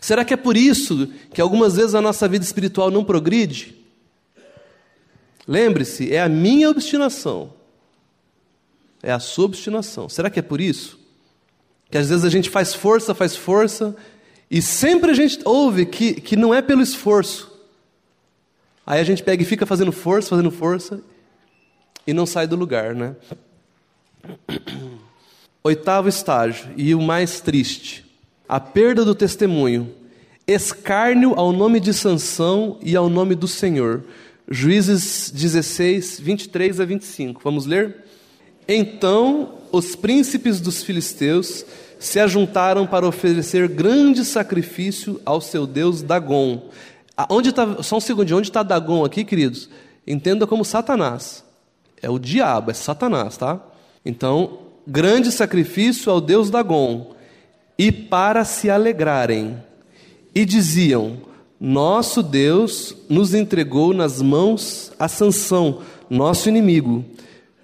Será 0.00 0.24
que 0.24 0.34
é 0.34 0.36
por 0.36 0.56
isso 0.56 1.06
que 1.32 1.40
algumas 1.40 1.76
vezes 1.76 1.94
a 1.94 2.00
nossa 2.00 2.26
vida 2.26 2.44
espiritual 2.44 2.90
não 2.90 3.04
progride? 3.04 3.76
Lembre-se, 5.46 6.12
é 6.12 6.20
a 6.20 6.28
minha 6.28 6.70
obstinação. 6.70 7.59
É 9.02 9.12
a 9.12 9.18
sua 9.18 9.46
obstinação. 9.46 10.08
Será 10.08 10.28
que 10.28 10.38
é 10.38 10.42
por 10.42 10.60
isso? 10.60 10.98
Que 11.90 11.98
às 11.98 12.08
vezes 12.08 12.24
a 12.24 12.30
gente 12.30 12.50
faz 12.50 12.74
força, 12.74 13.14
faz 13.14 13.34
força, 13.34 13.96
e 14.50 14.60
sempre 14.60 15.10
a 15.10 15.14
gente 15.14 15.40
ouve 15.44 15.86
que, 15.86 16.14
que 16.14 16.36
não 16.36 16.54
é 16.54 16.60
pelo 16.60 16.82
esforço, 16.82 17.50
Aí 18.90 18.98
a 18.98 19.04
gente 19.04 19.22
pega 19.22 19.40
e 19.40 19.46
fica 19.46 19.64
fazendo 19.64 19.92
força, 19.92 20.30
fazendo 20.30 20.50
força 20.50 21.00
e 22.04 22.12
não 22.12 22.26
sai 22.26 22.48
do 22.48 22.56
lugar, 22.56 22.92
né? 22.92 23.14
Oitavo 25.62 26.08
estágio 26.08 26.70
e 26.76 26.92
o 26.92 27.00
mais 27.00 27.40
triste: 27.40 28.04
a 28.48 28.58
perda 28.58 29.04
do 29.04 29.14
testemunho, 29.14 29.94
escárnio 30.44 31.34
ao 31.36 31.52
nome 31.52 31.78
de 31.78 31.94
Sansão 31.94 32.80
e 32.82 32.96
ao 32.96 33.08
nome 33.08 33.36
do 33.36 33.46
Senhor. 33.46 34.02
Juízes 34.50 35.30
16, 35.30 36.18
23 36.18 36.80
a 36.80 36.84
25. 36.84 37.40
Vamos 37.44 37.66
ler? 37.66 37.94
Então 38.72 39.54
os 39.72 39.94
príncipes 39.94 40.60
dos 40.60 40.82
filisteus 40.82 41.64
se 41.98 42.18
ajuntaram 42.18 42.86
para 42.86 43.06
oferecer 43.06 43.68
grande 43.68 44.24
sacrifício 44.24 45.20
ao 45.24 45.40
seu 45.40 45.66
deus 45.66 46.02
Dagon 46.02 46.70
Onde 47.28 47.52
tá, 47.52 47.82
só 47.82 47.96
um 47.96 48.00
segundinho, 48.00 48.38
onde 48.38 48.48
está 48.48 48.62
Dagon 48.62 49.04
aqui, 49.04 49.24
queridos? 49.24 49.68
Entenda 50.06 50.46
como 50.46 50.64
Satanás. 50.64 51.44
É 52.00 52.08
o 52.08 52.18
diabo, 52.18 52.70
é 52.70 52.74
Satanás, 52.74 53.36
tá? 53.36 53.60
Então, 54.04 54.58
grande 54.86 55.30
sacrifício 55.30 56.10
ao 56.10 56.20
Deus 56.20 56.48
Dagon, 56.48 57.14
e 57.76 57.92
para 57.92 58.44
se 58.44 58.70
alegrarem. 58.70 59.58
E 60.34 60.46
diziam: 60.46 61.18
Nosso 61.60 62.22
Deus 62.22 62.96
nos 63.08 63.34
entregou 63.34 63.92
nas 63.92 64.22
mãos 64.22 64.92
a 64.98 65.08
Sansão, 65.08 65.80
nosso 66.08 66.48
inimigo. 66.48 67.04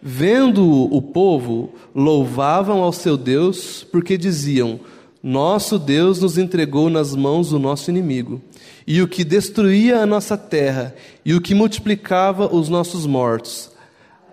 Vendo 0.08 0.64
o 0.64 1.02
povo, 1.02 1.74
louvavam 1.92 2.80
ao 2.80 2.92
seu 2.92 3.16
Deus, 3.16 3.82
porque 3.90 4.16
diziam: 4.16 4.78
Nosso 5.20 5.80
Deus 5.80 6.20
nos 6.20 6.38
entregou 6.38 6.88
nas 6.88 7.16
mãos 7.16 7.50
do 7.50 7.58
nosso 7.58 7.90
inimigo 7.90 8.40
e 8.86 9.02
o 9.02 9.08
que 9.08 9.24
destruía 9.24 9.98
a 9.98 10.06
nossa 10.06 10.36
terra, 10.36 10.94
e 11.24 11.34
o 11.34 11.40
que 11.40 11.56
multiplicava 11.56 12.46
os 12.54 12.68
nossos 12.68 13.04
mortos. 13.04 13.72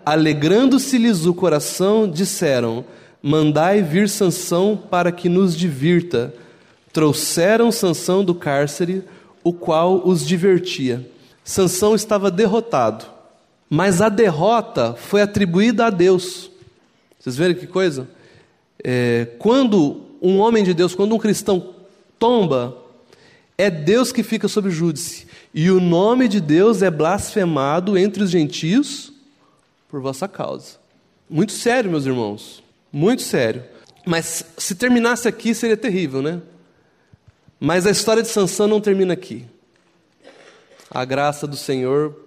Alegrando-se-lhes 0.05 1.25
o 1.25 1.33
coração, 1.33 2.07
disseram: 2.07 2.85
Mandai 3.19 3.81
vir 3.81 4.07
Sansão 4.07 4.77
para 4.77 5.11
que 5.11 5.27
nos 5.27 5.57
divirta. 5.57 6.31
Trouxeram 6.91 7.71
Sansão 7.71 8.23
do 8.23 8.35
cárcere, 8.35 9.03
o 9.43 9.51
qual 9.51 10.07
os 10.07 10.23
divertia. 10.23 11.09
Sansão 11.43 11.95
estava 11.95 12.29
derrotado, 12.29 13.05
mas 13.73 14.01
a 14.01 14.07
derrota 14.07 14.93
foi 14.93 15.23
atribuída 15.23 15.87
a 15.87 15.89
Deus. 15.89 16.51
Vocês 17.19 17.35
verem 17.35 17.55
que 17.55 17.65
coisa? 17.65 18.07
É, 18.83 19.29
quando 19.39 19.99
um 20.21 20.37
homem 20.37 20.63
de 20.63 20.75
Deus, 20.75 20.93
quando 20.93 21.15
um 21.15 21.17
cristão 21.17 21.73
tomba, 22.19 22.77
é 23.57 23.71
Deus 23.71 24.11
que 24.11 24.21
fica 24.21 24.47
sob 24.47 24.69
júdice, 24.69 25.25
e 25.51 25.71
o 25.71 25.79
nome 25.79 26.27
de 26.27 26.39
Deus 26.39 26.83
é 26.83 26.91
blasfemado 26.91 27.97
entre 27.97 28.21
os 28.21 28.29
gentios 28.29 29.11
por 29.89 29.99
vossa 29.99 30.27
causa. 30.27 30.77
Muito 31.27 31.53
sério, 31.53 31.89
meus 31.89 32.05
irmãos, 32.05 32.63
muito 32.91 33.23
sério. 33.23 33.63
Mas 34.05 34.45
se 34.55 34.75
terminasse 34.75 35.27
aqui 35.27 35.55
seria 35.55 35.75
terrível, 35.75 36.21
né? 36.21 36.43
Mas 37.59 37.87
a 37.87 37.91
história 37.91 38.21
de 38.21 38.29
Sansão 38.29 38.67
não 38.67 38.79
termina 38.79 39.13
aqui. 39.13 39.47
A 40.91 41.03
graça 41.03 41.47
do 41.47 41.57
Senhor, 41.57 42.22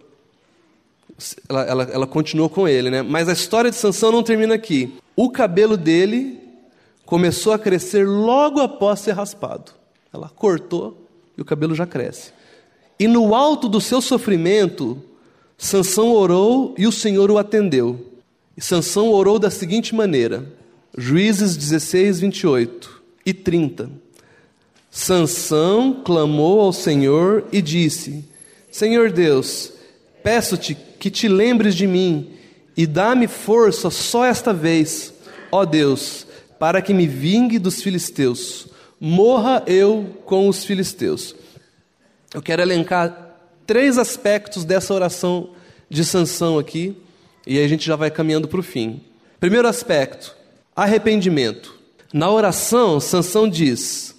ela, 1.48 1.62
ela, 1.62 1.82
ela 1.84 2.06
continuou 2.06 2.48
com 2.48 2.68
ele, 2.68 2.90
né? 2.90 3.02
Mas 3.02 3.28
a 3.28 3.32
história 3.32 3.70
de 3.70 3.76
Sansão 3.76 4.12
não 4.12 4.22
termina 4.22 4.54
aqui. 4.54 4.94
O 5.14 5.30
cabelo 5.30 5.76
dele 5.76 6.40
começou 7.04 7.52
a 7.52 7.58
crescer 7.58 8.06
logo 8.06 8.60
após 8.60 9.00
ser 9.00 9.12
raspado. 9.12 9.72
Ela 10.12 10.28
cortou 10.28 11.06
e 11.36 11.40
o 11.40 11.44
cabelo 11.44 11.74
já 11.74 11.86
cresce. 11.86 12.32
E 12.98 13.06
no 13.06 13.34
alto 13.34 13.68
do 13.68 13.80
seu 13.80 14.00
sofrimento, 14.00 15.02
Sansão 15.56 16.12
orou 16.12 16.74
e 16.76 16.86
o 16.86 16.92
Senhor 16.92 17.30
o 17.30 17.38
atendeu. 17.38 18.12
E 18.56 18.60
Sansão 18.60 19.10
orou 19.10 19.38
da 19.38 19.50
seguinte 19.50 19.94
maneira: 19.94 20.46
Juízes 20.96 21.56
16, 21.56 22.20
28 22.20 23.02
e 23.24 23.32
30. 23.34 23.90
Sansão 24.90 26.00
clamou 26.04 26.60
ao 26.60 26.72
Senhor 26.72 27.44
e 27.52 27.60
disse: 27.60 28.24
Senhor 28.70 29.10
Deus, 29.10 29.72
peço-te 30.22 30.76
que 30.98 31.10
te 31.10 31.28
lembres 31.28 31.74
de 31.74 31.86
mim 31.86 32.30
e 32.76 32.86
dá-me 32.86 33.26
força 33.26 33.90
só 33.90 34.24
esta 34.24 34.52
vez, 34.52 35.12
ó 35.50 35.64
Deus, 35.64 36.26
para 36.58 36.80
que 36.82 36.94
me 36.94 37.06
vingue 37.06 37.58
dos 37.58 37.82
filisteus 37.82 38.68
morra 39.00 39.62
eu 39.66 40.20
com 40.24 40.48
os 40.48 40.64
filisteus. 40.64 41.34
Eu 42.34 42.42
quero 42.42 42.62
elencar 42.62 43.38
três 43.66 43.98
aspectos 43.98 44.64
dessa 44.64 44.94
oração 44.94 45.50
de 45.88 46.04
Sansão 46.04 46.58
aqui, 46.58 46.96
e 47.46 47.58
aí 47.58 47.64
a 47.64 47.68
gente 47.68 47.86
já 47.86 47.96
vai 47.96 48.10
caminhando 48.10 48.48
para 48.48 48.60
o 48.60 48.62
fim. 48.62 49.00
Primeiro 49.38 49.68
aspecto, 49.68 50.34
arrependimento. 50.74 51.74
Na 52.12 52.30
oração, 52.30 52.98
Sansão 52.98 53.48
diz: 53.48 54.14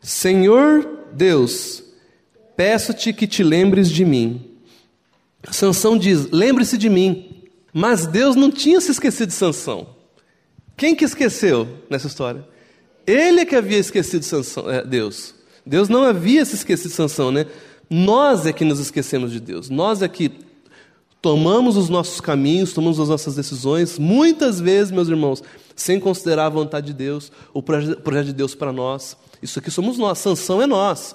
Senhor 0.00 1.06
Deus, 1.12 1.82
peço-te 2.56 3.12
que 3.12 3.26
te 3.26 3.42
lembres 3.42 3.90
de 3.90 4.04
mim. 4.04 4.50
Sansão 5.50 5.96
diz: 5.96 6.30
Lembre-se 6.30 6.76
de 6.76 6.88
mim. 6.88 7.36
Mas 7.78 8.06
Deus 8.06 8.34
não 8.34 8.50
tinha 8.50 8.80
se 8.80 8.90
esquecido 8.90 9.28
de 9.28 9.34
Sansão. 9.34 9.88
Quem 10.78 10.94
que 10.94 11.04
esqueceu 11.04 11.68
nessa 11.90 12.06
história? 12.06 12.42
Ele 13.06 13.40
é 13.40 13.44
que 13.44 13.54
havia 13.54 13.76
esquecido 13.76 14.22
Sansão, 14.22 14.70
é, 14.70 14.82
Deus. 14.82 15.34
Deus 15.64 15.86
não 15.86 16.02
havia 16.02 16.42
se 16.46 16.54
esquecido 16.54 16.88
de 16.88 16.96
Sansão, 16.96 17.30
né? 17.30 17.44
Nós 17.90 18.46
é 18.46 18.52
que 18.52 18.64
nos 18.64 18.80
esquecemos 18.80 19.30
de 19.30 19.40
Deus. 19.40 19.68
Nós 19.68 20.00
é 20.00 20.08
que 20.08 20.32
tomamos 21.20 21.76
os 21.76 21.90
nossos 21.90 22.18
caminhos, 22.18 22.72
tomamos 22.72 22.98
as 22.98 23.10
nossas 23.10 23.34
decisões, 23.34 23.98
muitas 23.98 24.58
vezes, 24.58 24.90
meus 24.90 25.08
irmãos, 25.08 25.42
sem 25.74 26.00
considerar 26.00 26.46
a 26.46 26.50
vontade 26.50 26.86
de 26.86 26.92
Deus, 26.94 27.30
o 27.52 27.62
projeto 27.62 28.26
de 28.26 28.32
Deus 28.32 28.54
para 28.54 28.72
nós. 28.72 29.18
Isso 29.42 29.58
aqui 29.58 29.70
somos 29.70 29.98
nós, 29.98 30.18
Sansão 30.18 30.62
é 30.62 30.66
nós. 30.66 31.14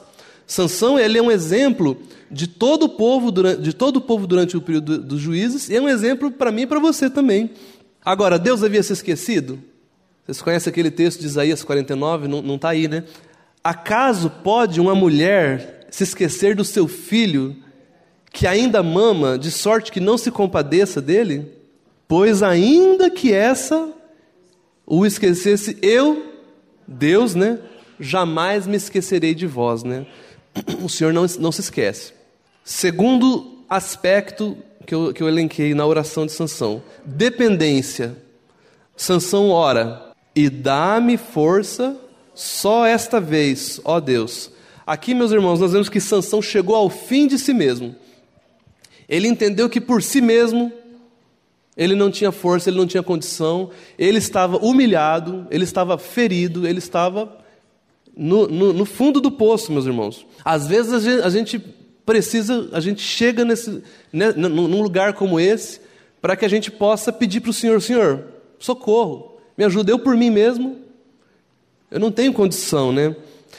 Sansão 0.51 0.99
ele 0.99 1.17
é 1.17 1.21
um 1.21 1.31
exemplo 1.31 1.97
de 2.29 2.45
todo 2.45 2.83
o 2.83 2.89
povo 2.89 3.31
durante, 3.31 3.61
de 3.61 3.71
todo 3.71 3.97
o 3.97 4.01
povo 4.01 4.27
durante 4.27 4.57
o 4.57 4.61
período 4.61 4.97
dos 4.97 5.21
juízes 5.21 5.69
e 5.69 5.77
é 5.77 5.81
um 5.81 5.87
exemplo 5.87 6.29
para 6.29 6.51
mim 6.51 6.63
e 6.63 6.67
para 6.67 6.77
você 6.77 7.09
também. 7.09 7.51
Agora, 8.03 8.37
Deus 8.37 8.61
havia 8.61 8.83
se 8.83 8.91
esquecido? 8.91 9.59
Vocês 10.25 10.41
conhecem 10.41 10.69
aquele 10.69 10.91
texto 10.91 11.21
de 11.21 11.27
Isaías 11.27 11.63
49? 11.63 12.27
Não 12.27 12.55
está 12.55 12.67
aí, 12.67 12.89
né? 12.89 13.05
Acaso 13.63 14.29
pode 14.29 14.81
uma 14.81 14.93
mulher 14.93 15.87
se 15.89 16.03
esquecer 16.03 16.53
do 16.53 16.65
seu 16.65 16.85
filho 16.85 17.55
que 18.29 18.45
ainda 18.45 18.83
mama, 18.83 19.39
de 19.39 19.51
sorte 19.51 19.89
que 19.89 20.01
não 20.01 20.17
se 20.17 20.31
compadeça 20.31 21.01
dele? 21.01 21.49
Pois 22.09 22.43
ainda 22.43 23.09
que 23.09 23.31
essa 23.31 23.89
o 24.85 25.05
esquecesse, 25.05 25.77
eu, 25.81 26.25
Deus, 26.85 27.35
né? 27.35 27.57
Jamais 27.97 28.67
me 28.67 28.75
esquecerei 28.75 29.33
de 29.33 29.47
vós, 29.47 29.83
né? 29.83 30.05
O 30.83 30.89
Senhor 30.89 31.13
não, 31.13 31.25
não 31.39 31.51
se 31.51 31.61
esquece. 31.61 32.13
Segundo 32.63 33.63
aspecto 33.69 34.57
que 34.85 34.93
eu, 34.93 35.13
que 35.13 35.23
eu 35.23 35.27
elenquei 35.27 35.73
na 35.73 35.85
oração 35.85 36.25
de 36.25 36.31
Sansão, 36.31 36.81
dependência. 37.05 38.17
Sansão 38.95 39.49
ora, 39.49 40.11
e 40.35 40.49
dá-me 40.49 41.17
força 41.17 41.97
só 42.33 42.85
esta 42.85 43.19
vez, 43.19 43.79
ó 43.83 43.99
Deus. 43.99 44.51
Aqui, 44.85 45.13
meus 45.13 45.31
irmãos, 45.31 45.59
nós 45.59 45.71
vemos 45.71 45.89
que 45.89 45.99
Sansão 45.99 46.41
chegou 46.41 46.75
ao 46.75 46.89
fim 46.89 47.27
de 47.27 47.37
si 47.37 47.53
mesmo. 47.53 47.95
Ele 49.07 49.27
entendeu 49.27 49.69
que 49.69 49.81
por 49.81 50.01
si 50.01 50.21
mesmo 50.21 50.71
ele 51.75 51.95
não 51.95 52.11
tinha 52.11 52.31
força, 52.31 52.69
ele 52.69 52.77
não 52.77 52.87
tinha 52.87 53.03
condição, 53.03 53.69
ele 53.97 54.17
estava 54.17 54.57
humilhado, 54.57 55.47
ele 55.49 55.63
estava 55.63 55.97
ferido, 55.97 56.67
ele 56.67 56.79
estava 56.79 57.40
no, 58.15 58.47
no, 58.47 58.73
no 58.73 58.85
fundo 58.85 59.19
do 59.19 59.31
poço, 59.31 59.71
meus 59.71 59.85
irmãos. 59.85 60.25
Às 60.43 60.67
vezes 60.67 60.93
a 60.93 60.99
gente, 60.99 61.21
a 61.23 61.29
gente 61.29 61.59
precisa, 62.05 62.69
a 62.73 62.79
gente 62.79 63.01
chega 63.01 63.45
nesse, 63.45 63.83
né, 64.11 64.31
num 64.31 64.81
lugar 64.81 65.13
como 65.13 65.39
esse, 65.39 65.79
para 66.21 66.35
que 66.35 66.45
a 66.45 66.49
gente 66.49 66.69
possa 66.69 67.11
pedir 67.11 67.41
para 67.41 67.51
o 67.51 67.53
Senhor: 67.53 67.81
Senhor, 67.81 68.25
socorro, 68.59 69.37
me 69.57 69.63
ajuda, 69.63 69.91
eu 69.91 69.99
por 69.99 70.15
mim 70.15 70.29
mesmo, 70.29 70.77
eu 71.89 71.99
não 71.99 72.11
tenho 72.11 72.33
condição, 72.33 72.91
né? 72.91 73.15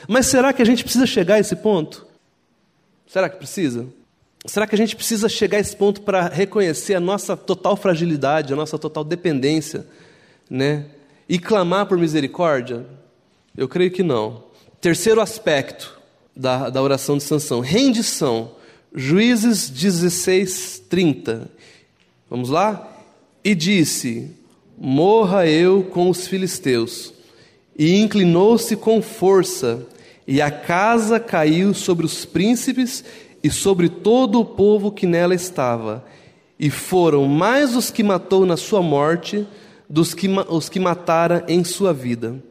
Mas 0.09 0.27
será 0.27 0.53
que 0.53 0.63
a 0.63 0.65
gente 0.65 0.83
precisa 0.83 1.07
chegar 1.07 1.37
a 1.37 1.41
esse 1.41 1.57
ponto? 1.57 2.07
Será 3.07 3.29
que 3.29 3.37
precisa? 3.37 3.87
Será 4.47 4.67
que 4.67 4.75
a 4.75 4.79
gente 4.79 4.97
precisa 4.97 5.29
chegar 5.29 5.59
a 5.59 5.61
esse 5.61 5.77
ponto 5.77 6.01
para 6.01 6.29
reconhecer 6.29 6.95
a 6.95 7.01
nossa 7.01 7.37
total 7.37 7.77
fragilidade, 7.77 8.53
a 8.53 8.57
nossa 8.57 8.79
total 8.79 9.05
dependência, 9.05 9.87
né? 10.51 10.87
E 11.29 11.39
clamar 11.39 11.87
por 11.87 11.97
misericórdia? 11.97 12.85
Eu 13.57 13.69
creio 13.69 13.91
que 13.91 14.03
não. 14.03 14.45
Terceiro 14.81 15.21
aspecto 15.21 16.01
da, 16.35 16.71
da 16.71 16.83
oração 16.83 17.17
de 17.17 17.23
Sansão, 17.23 17.61
rendição. 17.61 18.53
Juízes 18.95 19.69
16, 19.69 20.85
30. 20.89 21.51
Vamos 22.29 22.49
lá? 22.49 22.91
E 23.45 23.55
disse: 23.55 24.31
Morra 24.79 25.47
eu 25.47 25.83
com 25.85 26.09
os 26.11 26.27
filisteus. 26.27 27.13
E 27.79 27.97
inclinou-se 27.97 28.77
com 28.77 29.01
força, 29.01 29.87
e 30.27 30.43
a 30.43 30.51
casa 30.51 31.19
caiu 31.19 31.73
sobre 31.73 32.05
os 32.05 32.25
príncipes 32.25 33.03
e 33.43 33.51
sobre 33.51 33.89
todo 33.89 34.41
o 34.41 34.45
povo 34.45 34.93
que 34.93 35.07
nela 35.07 35.35
estava. 35.35 36.05
E 36.59 36.71
foram 36.71 37.27
mais 37.27 37.75
os 37.75 37.91
que 37.91 38.03
matou 38.03 38.47
na 38.47 38.57
sua 38.57 38.83
morte 38.83 39.47
dos 39.89 40.15
que 40.15 40.29
os 40.49 40.69
que 40.69 40.79
matara 40.79 41.45
em 41.49 41.65
sua 41.65 41.93
vida. 41.93 42.43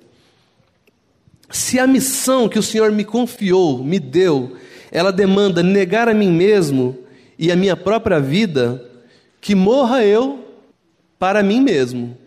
Se 1.51 1.77
a 1.77 1.85
missão 1.85 2.47
que 2.47 2.57
o 2.57 2.63
Senhor 2.63 2.91
me 2.91 3.03
confiou, 3.03 3.83
me 3.83 3.99
deu, 3.99 4.55
ela 4.91 5.11
demanda 5.11 5.61
negar 5.61 6.07
a 6.07 6.13
mim 6.13 6.31
mesmo 6.31 6.97
e 7.37 7.51
a 7.51 7.55
minha 7.55 7.75
própria 7.75 8.19
vida, 8.19 8.83
que 9.39 9.53
morra 9.53 10.03
eu 10.03 10.45
para 11.19 11.43
mim 11.43 11.59
mesmo. 11.59 12.17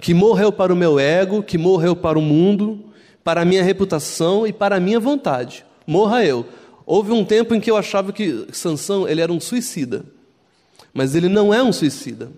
Que 0.00 0.12
morra 0.12 0.42
eu 0.42 0.52
para 0.52 0.72
o 0.72 0.76
meu 0.76 0.98
ego, 0.98 1.42
que 1.42 1.56
morra 1.56 1.86
eu 1.86 1.96
para 1.96 2.18
o 2.18 2.22
mundo, 2.22 2.84
para 3.22 3.42
a 3.42 3.44
minha 3.44 3.62
reputação 3.62 4.46
e 4.46 4.52
para 4.52 4.76
a 4.76 4.80
minha 4.80 5.00
vontade. 5.00 5.64
Morra 5.86 6.24
eu. 6.24 6.46
Houve 6.86 7.12
um 7.12 7.24
tempo 7.24 7.54
em 7.54 7.60
que 7.60 7.70
eu 7.70 7.76
achava 7.76 8.12
que 8.12 8.46
Sansão 8.52 9.08
ele 9.08 9.20
era 9.20 9.32
um 9.32 9.40
suicida. 9.40 10.04
Mas 10.92 11.14
ele 11.14 11.28
não 11.28 11.52
é 11.52 11.62
um 11.62 11.72
suicida. 11.72 12.30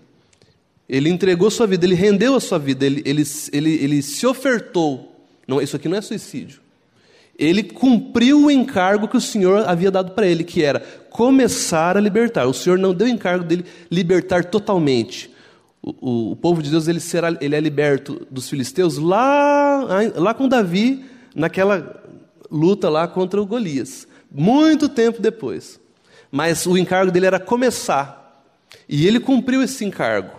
Ele 0.87 1.09
entregou 1.09 1.51
sua 1.51 1.67
vida, 1.67 1.85
ele 1.85 1.95
rendeu 1.95 2.33
a 2.35 2.39
sua 2.39 2.57
vida, 2.57 2.85
ele, 2.85 3.03
ele, 3.05 3.23
ele, 3.51 3.73
ele 3.83 4.01
se 4.01 4.25
ofertou 4.25 5.16
não, 5.47 5.61
isso 5.61 5.75
aqui 5.75 5.87
não 5.87 5.97
é 5.97 6.01
suicídio. 6.01 6.61
Ele 7.37 7.63
cumpriu 7.63 8.45
o 8.45 8.51
encargo 8.51 9.07
que 9.07 9.15
o 9.15 9.21
Senhor 9.21 9.67
havia 9.67 9.91
dado 9.91 10.11
para 10.11 10.25
ele, 10.25 10.43
que 10.43 10.63
era 10.63 10.79
começar 11.09 11.95
a 11.95 12.01
libertar. 12.01 12.47
O 12.47 12.53
Senhor 12.53 12.79
não 12.79 12.93
deu 12.93 13.07
o 13.07 13.09
encargo 13.09 13.45
dele 13.45 13.63
libertar 13.91 14.45
totalmente. 14.45 15.29
O, 15.81 15.93
o, 16.01 16.31
o 16.31 16.35
povo 16.35 16.63
de 16.63 16.71
Deus 16.71 16.87
ele, 16.87 16.99
será, 16.99 17.35
ele 17.39 17.55
é 17.55 17.59
liberto 17.59 18.25
dos 18.29 18.49
filisteus 18.49 18.97
lá, 18.97 19.85
lá 20.15 20.33
com 20.33 20.47
Davi, 20.47 21.05
naquela 21.35 22.03
luta 22.51 22.89
lá 22.89 23.07
contra 23.07 23.39
o 23.39 23.45
Golias. 23.45 24.07
Muito 24.31 24.89
tempo 24.89 25.21
depois. 25.21 25.79
Mas 26.31 26.65
o 26.65 26.77
encargo 26.77 27.11
dele 27.11 27.27
era 27.27 27.39
começar. 27.39 28.43
E 28.89 29.05
ele 29.07 29.19
cumpriu 29.19 29.61
esse 29.61 29.85
encargo. 29.85 30.31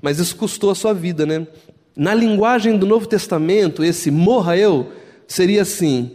Mas 0.00 0.18
isso 0.18 0.36
custou 0.36 0.70
a 0.70 0.74
sua 0.74 0.92
vida, 0.92 1.24
né? 1.24 1.46
Na 1.94 2.14
linguagem 2.14 2.78
do 2.78 2.86
Novo 2.86 3.06
Testamento, 3.06 3.84
esse 3.84 4.10
morra 4.10 4.56
eu 4.56 4.90
seria 5.26 5.62
assim: 5.62 6.12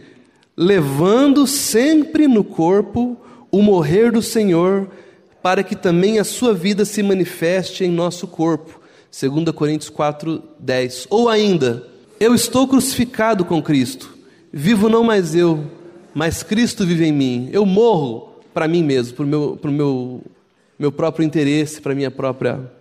levando 0.56 1.46
sempre 1.46 2.26
no 2.26 2.42
corpo 2.42 3.16
o 3.50 3.62
morrer 3.62 4.10
do 4.10 4.20
Senhor, 4.20 4.88
para 5.40 5.62
que 5.62 5.76
também 5.76 6.18
a 6.18 6.24
sua 6.24 6.52
vida 6.52 6.84
se 6.84 7.02
manifeste 7.02 7.84
em 7.84 7.90
nosso 7.90 8.26
corpo. 8.26 8.80
2 9.10 9.50
Coríntios 9.54 9.88
4, 9.88 10.42
10. 10.58 11.06
Ou 11.08 11.28
ainda, 11.28 11.86
eu 12.20 12.34
estou 12.34 12.66
crucificado 12.66 13.44
com 13.44 13.62
Cristo, 13.62 14.14
vivo 14.52 14.88
não 14.88 15.04
mais 15.04 15.34
eu, 15.34 15.64
mas 16.12 16.42
Cristo 16.42 16.84
vive 16.84 17.06
em 17.06 17.12
mim. 17.12 17.48
Eu 17.52 17.64
morro 17.64 18.28
para 18.52 18.66
mim 18.66 18.82
mesmo, 18.82 19.14
para 19.14 19.24
o 19.24 19.28
meu, 19.28 19.58
meu, 19.64 20.22
meu 20.78 20.92
próprio 20.92 21.24
interesse, 21.24 21.80
para 21.80 21.94
minha 21.94 22.10
própria 22.10 22.77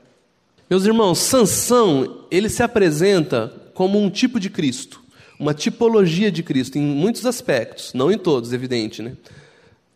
meus 0.70 0.86
irmãos, 0.86 1.20
Sansão, 1.20 2.26
ele 2.30 2.50
se 2.50 2.62
apresenta 2.62 3.54
como 3.74 4.00
um 4.00 4.10
tipo 4.10 4.40
de 4.40 4.50
Cristo, 4.50 5.02
uma 5.40 5.54
tipologia 5.54 6.32
de 6.32 6.44
Cristo 6.44 6.78
em 6.78 6.82
muitos 6.82 7.26
aspectos, 7.26 7.94
não 7.94 8.12
em 8.12 8.18
todos, 8.18 8.52
evidente, 8.52 9.02
né? 9.02 9.16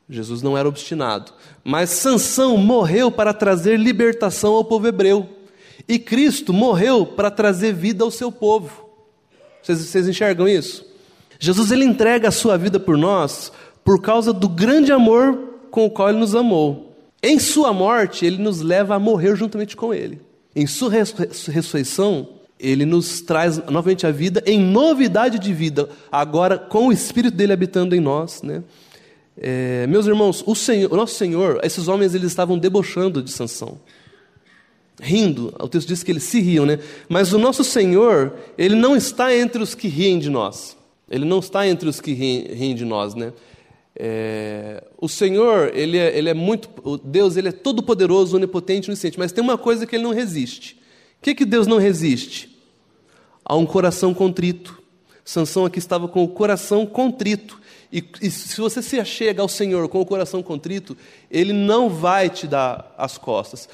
Jesus 0.10 0.42
não 0.42 0.58
era 0.58 0.68
obstinado, 0.68 1.32
mas 1.64 1.90
Sansão 1.90 2.58
morreu 2.58 3.10
para 3.10 3.34
trazer 3.34 3.80
libertação 3.80 4.54
ao 4.54 4.66
povo 4.66 4.88
hebreu. 4.88 5.30
E 5.88 5.98
Cristo 5.98 6.54
morreu 6.54 7.06
para 7.06 7.32
trazer 7.32 7.74
vida 7.74 8.04
ao 8.04 8.12
seu 8.12 8.32
povo. 8.32 8.90
Vocês, 9.62 9.80
vocês 9.80 10.08
enxergam 10.08 10.48
isso? 10.48 10.86
Jesus 11.40 11.72
ele 11.72 11.86
entrega 11.86 12.28
a 12.28 12.32
sua 12.32 12.58
vida 12.58 12.80
por 12.80 12.98
nós 12.98 13.52
por 13.84 14.02
causa 14.02 14.32
do 14.32 14.48
grande 14.48 14.92
amor 14.92 15.38
com 15.72 15.86
o 15.86 15.90
qual 15.90 16.10
ele 16.10 16.20
nos 16.20 16.36
amou. 16.36 16.96
Em 17.24 17.40
sua 17.40 17.74
morte, 17.74 18.26
ele 18.26 18.38
nos 18.38 18.62
leva 18.62 18.96
a 18.96 19.00
morrer 19.00 19.36
juntamente 19.36 19.76
com 19.76 19.94
ele. 19.94 20.22
Em 20.56 20.68
sua 20.68 20.90
ressurreição, 20.90 22.28
ele 22.60 22.86
nos 22.86 23.22
traz 23.22 23.58
novamente 23.68 24.06
a 24.06 24.12
vida 24.12 24.44
em 24.46 24.60
novidade 24.60 25.40
de 25.40 25.54
vida, 25.54 25.90
agora 26.12 26.58
com 26.58 26.88
o 26.88 26.92
Espírito 26.92 27.36
dele 27.36 27.54
habitando 27.54 27.96
em 27.96 28.00
nós. 28.00 28.42
Né? 28.42 28.64
É, 29.38 29.88
meus 29.88 30.06
irmãos, 30.06 30.44
o, 30.46 30.54
Senhor, 30.54 30.92
o 30.92 30.96
nosso 30.96 31.16
Senhor, 31.16 31.60
esses 31.64 31.88
homens 31.88 32.14
eles 32.14 32.28
estavam 32.28 32.58
debochando 32.58 33.22
de 33.22 33.32
Sansão. 33.32 33.80
Rindo, 35.02 35.54
o 35.60 35.68
texto 35.68 35.88
diz 35.88 36.04
que 36.04 36.12
eles 36.12 36.24
se 36.24 36.40
riam, 36.40 36.64
né? 36.64 36.78
Mas 37.10 37.34
o 37.34 37.40
nosso 37.40 37.64
Senhor, 37.64 38.36
Ele 38.56 38.76
não 38.76 38.96
está 38.96 39.36
entre 39.36 39.64
os 39.64 39.74
que 39.74 39.88
riem 39.88 40.20
de 40.20 40.30
nós. 40.30 40.78
Ele 41.10 41.26
não 41.26 41.40
está 41.40 41.68
entre 41.68 41.90
os 41.90 42.00
que 42.00 42.14
riem, 42.14 42.46
riem 42.54 42.76
de 42.76 42.86
nós, 42.86 43.16
né? 43.16 43.34
É, 43.96 44.84
o 44.98 45.10
Senhor, 45.10 45.72
ele 45.74 45.98
é, 45.98 46.18
ele 46.18 46.30
é 46.30 46.34
muito. 46.34 46.70
Deus, 47.04 47.36
ele 47.36 47.50
é 47.50 47.52
todo 47.52 47.84
poderoso, 47.84 48.36
onipotente, 48.36 48.90
onisciente, 48.90 49.20
mas 49.20 49.32
tem 49.32 49.44
uma 49.44 49.58
coisa 49.58 49.86
que 49.86 49.96
ele 49.96 50.04
não 50.04 50.14
resiste. 50.14 50.82
O 51.20 51.24
que, 51.24 51.36
que 51.36 51.46
Deus 51.46 51.68
não 51.68 51.78
resiste? 51.78 52.52
a 53.52 53.56
um 53.56 53.66
coração 53.66 54.14
contrito. 54.14 54.82
Sansão 55.26 55.66
aqui 55.66 55.80
estava 55.80 56.08
com 56.08 56.24
o 56.24 56.28
coração 56.28 56.86
contrito. 56.86 57.60
E, 57.92 58.04
e, 58.22 58.32
se 58.32 58.60
você 58.60 58.82
se 58.82 59.00
achega 59.00 59.42
ao 59.42 59.50
Senhor 59.50 59.88
com 59.90 60.00
o 60.00 60.06
coração 60.06 60.42
contrito, 60.42 60.96
Ele 61.30 61.52
não 61.52 61.90
vai 61.90 62.30
te 62.30 62.48
dar 62.48 62.96
as 62.98 63.18
costas. 63.18 63.68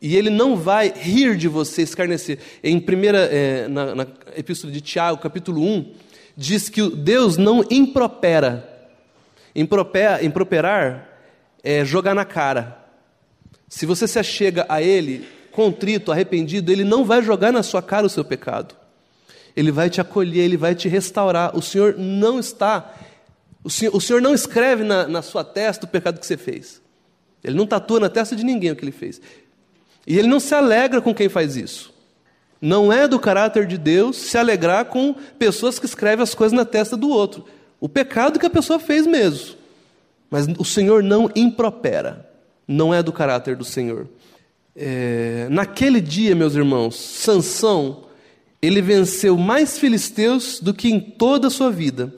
E 0.00 0.16
Ele 0.16 0.30
não 0.30 0.56
vai 0.56 0.92
rir 0.94 1.36
de 1.36 1.48
você, 1.48 1.82
escarnecer. 1.82 2.38
Em 2.62 2.78
primeira, 2.78 3.18
é, 3.24 3.66
na, 3.68 3.94
na 3.94 4.06
epístola 4.36 4.72
de 4.72 4.80
Tiago, 4.80 5.20
capítulo 5.20 5.62
1, 5.62 5.92
diz 6.36 6.68
que 6.68 6.88
Deus 6.90 7.36
não 7.36 7.64
impropera. 7.70 8.73
Improper, 9.54 10.24
improperar 10.24 11.08
é 11.62 11.84
jogar 11.84 12.14
na 12.14 12.24
cara. 12.24 12.78
Se 13.68 13.86
você 13.86 14.06
se 14.06 14.18
achega 14.18 14.66
a 14.68 14.82
Ele 14.82 15.26
contrito, 15.52 16.10
arrependido, 16.10 16.72
Ele 16.72 16.84
não 16.84 17.04
vai 17.04 17.22
jogar 17.22 17.52
na 17.52 17.62
sua 17.62 17.80
cara 17.80 18.06
o 18.06 18.10
seu 18.10 18.24
pecado. 18.24 18.74
Ele 19.56 19.70
vai 19.70 19.88
te 19.88 20.00
acolher, 20.00 20.40
Ele 20.40 20.56
vai 20.56 20.74
te 20.74 20.88
restaurar. 20.88 21.56
O 21.56 21.62
Senhor 21.62 21.96
não 21.96 22.40
está, 22.40 22.92
o 23.62 23.70
Senhor, 23.70 23.94
o 23.94 24.00
Senhor 24.00 24.20
não 24.20 24.34
escreve 24.34 24.82
na, 24.82 25.06
na 25.06 25.22
sua 25.22 25.44
testa 25.44 25.86
o 25.86 25.88
pecado 25.88 26.18
que 26.18 26.26
você 26.26 26.36
fez. 26.36 26.82
Ele 27.42 27.56
não 27.56 27.66
tatua 27.66 28.00
na 28.00 28.08
testa 28.08 28.34
de 28.34 28.42
ninguém 28.42 28.70
o 28.70 28.76
que 28.76 28.84
ele 28.84 28.90
fez. 28.90 29.20
E 30.06 30.18
Ele 30.18 30.28
não 30.28 30.40
se 30.40 30.54
alegra 30.54 31.00
com 31.00 31.14
quem 31.14 31.28
faz 31.28 31.56
isso. 31.56 31.92
Não 32.60 32.92
é 32.92 33.06
do 33.06 33.18
caráter 33.18 33.66
de 33.66 33.76
Deus 33.76 34.16
se 34.16 34.38
alegrar 34.38 34.86
com 34.86 35.14
pessoas 35.38 35.78
que 35.78 35.86
escrevem 35.86 36.22
as 36.22 36.34
coisas 36.34 36.56
na 36.56 36.64
testa 36.64 36.96
do 36.96 37.08
outro. 37.08 37.44
O 37.84 37.88
pecado 37.90 38.38
que 38.38 38.46
a 38.46 38.50
pessoa 38.50 38.78
fez 38.78 39.06
mesmo. 39.06 39.56
Mas 40.30 40.46
o 40.58 40.64
Senhor 40.64 41.02
não 41.02 41.30
impropera. 41.36 42.26
Não 42.66 42.94
é 42.94 43.02
do 43.02 43.12
caráter 43.12 43.56
do 43.56 43.64
Senhor. 43.64 44.08
É, 44.74 45.48
naquele 45.50 46.00
dia, 46.00 46.34
meus 46.34 46.54
irmãos, 46.54 46.96
Sansão, 46.96 48.04
ele 48.62 48.80
venceu 48.80 49.36
mais 49.36 49.78
filisteus 49.78 50.60
do 50.60 50.72
que 50.72 50.88
em 50.88 50.98
toda 50.98 51.48
a 51.48 51.50
sua 51.50 51.70
vida. 51.70 52.10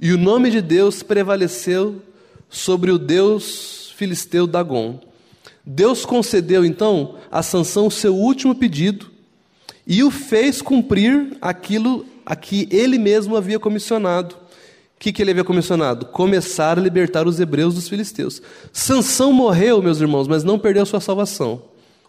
E 0.00 0.14
o 0.14 0.18
nome 0.18 0.50
de 0.50 0.62
Deus 0.62 1.02
prevaleceu 1.02 2.00
sobre 2.48 2.90
o 2.90 2.98
Deus 2.98 3.92
filisteu 3.94 4.46
Dagon. 4.46 4.98
Deus 5.62 6.06
concedeu 6.06 6.64
então 6.64 7.16
a 7.30 7.42
Sansão 7.42 7.88
o 7.88 7.90
seu 7.90 8.16
último 8.16 8.54
pedido 8.54 9.10
e 9.86 10.02
o 10.02 10.10
fez 10.10 10.62
cumprir 10.62 11.36
aquilo 11.38 12.06
a 12.24 12.34
que 12.34 12.66
ele 12.70 12.96
mesmo 12.96 13.36
havia 13.36 13.58
comissionado. 13.58 14.40
Que, 15.02 15.12
que 15.12 15.20
ele 15.20 15.32
havia 15.32 15.42
comissionado? 15.42 16.06
Começar 16.06 16.78
a 16.78 16.80
libertar 16.80 17.26
os 17.26 17.40
hebreus 17.40 17.74
dos 17.74 17.88
filisteus. 17.88 18.40
Sansão 18.72 19.32
morreu, 19.32 19.82
meus 19.82 20.00
irmãos, 20.00 20.28
mas 20.28 20.44
não 20.44 20.60
perdeu 20.60 20.86
sua 20.86 21.00
salvação. 21.00 21.60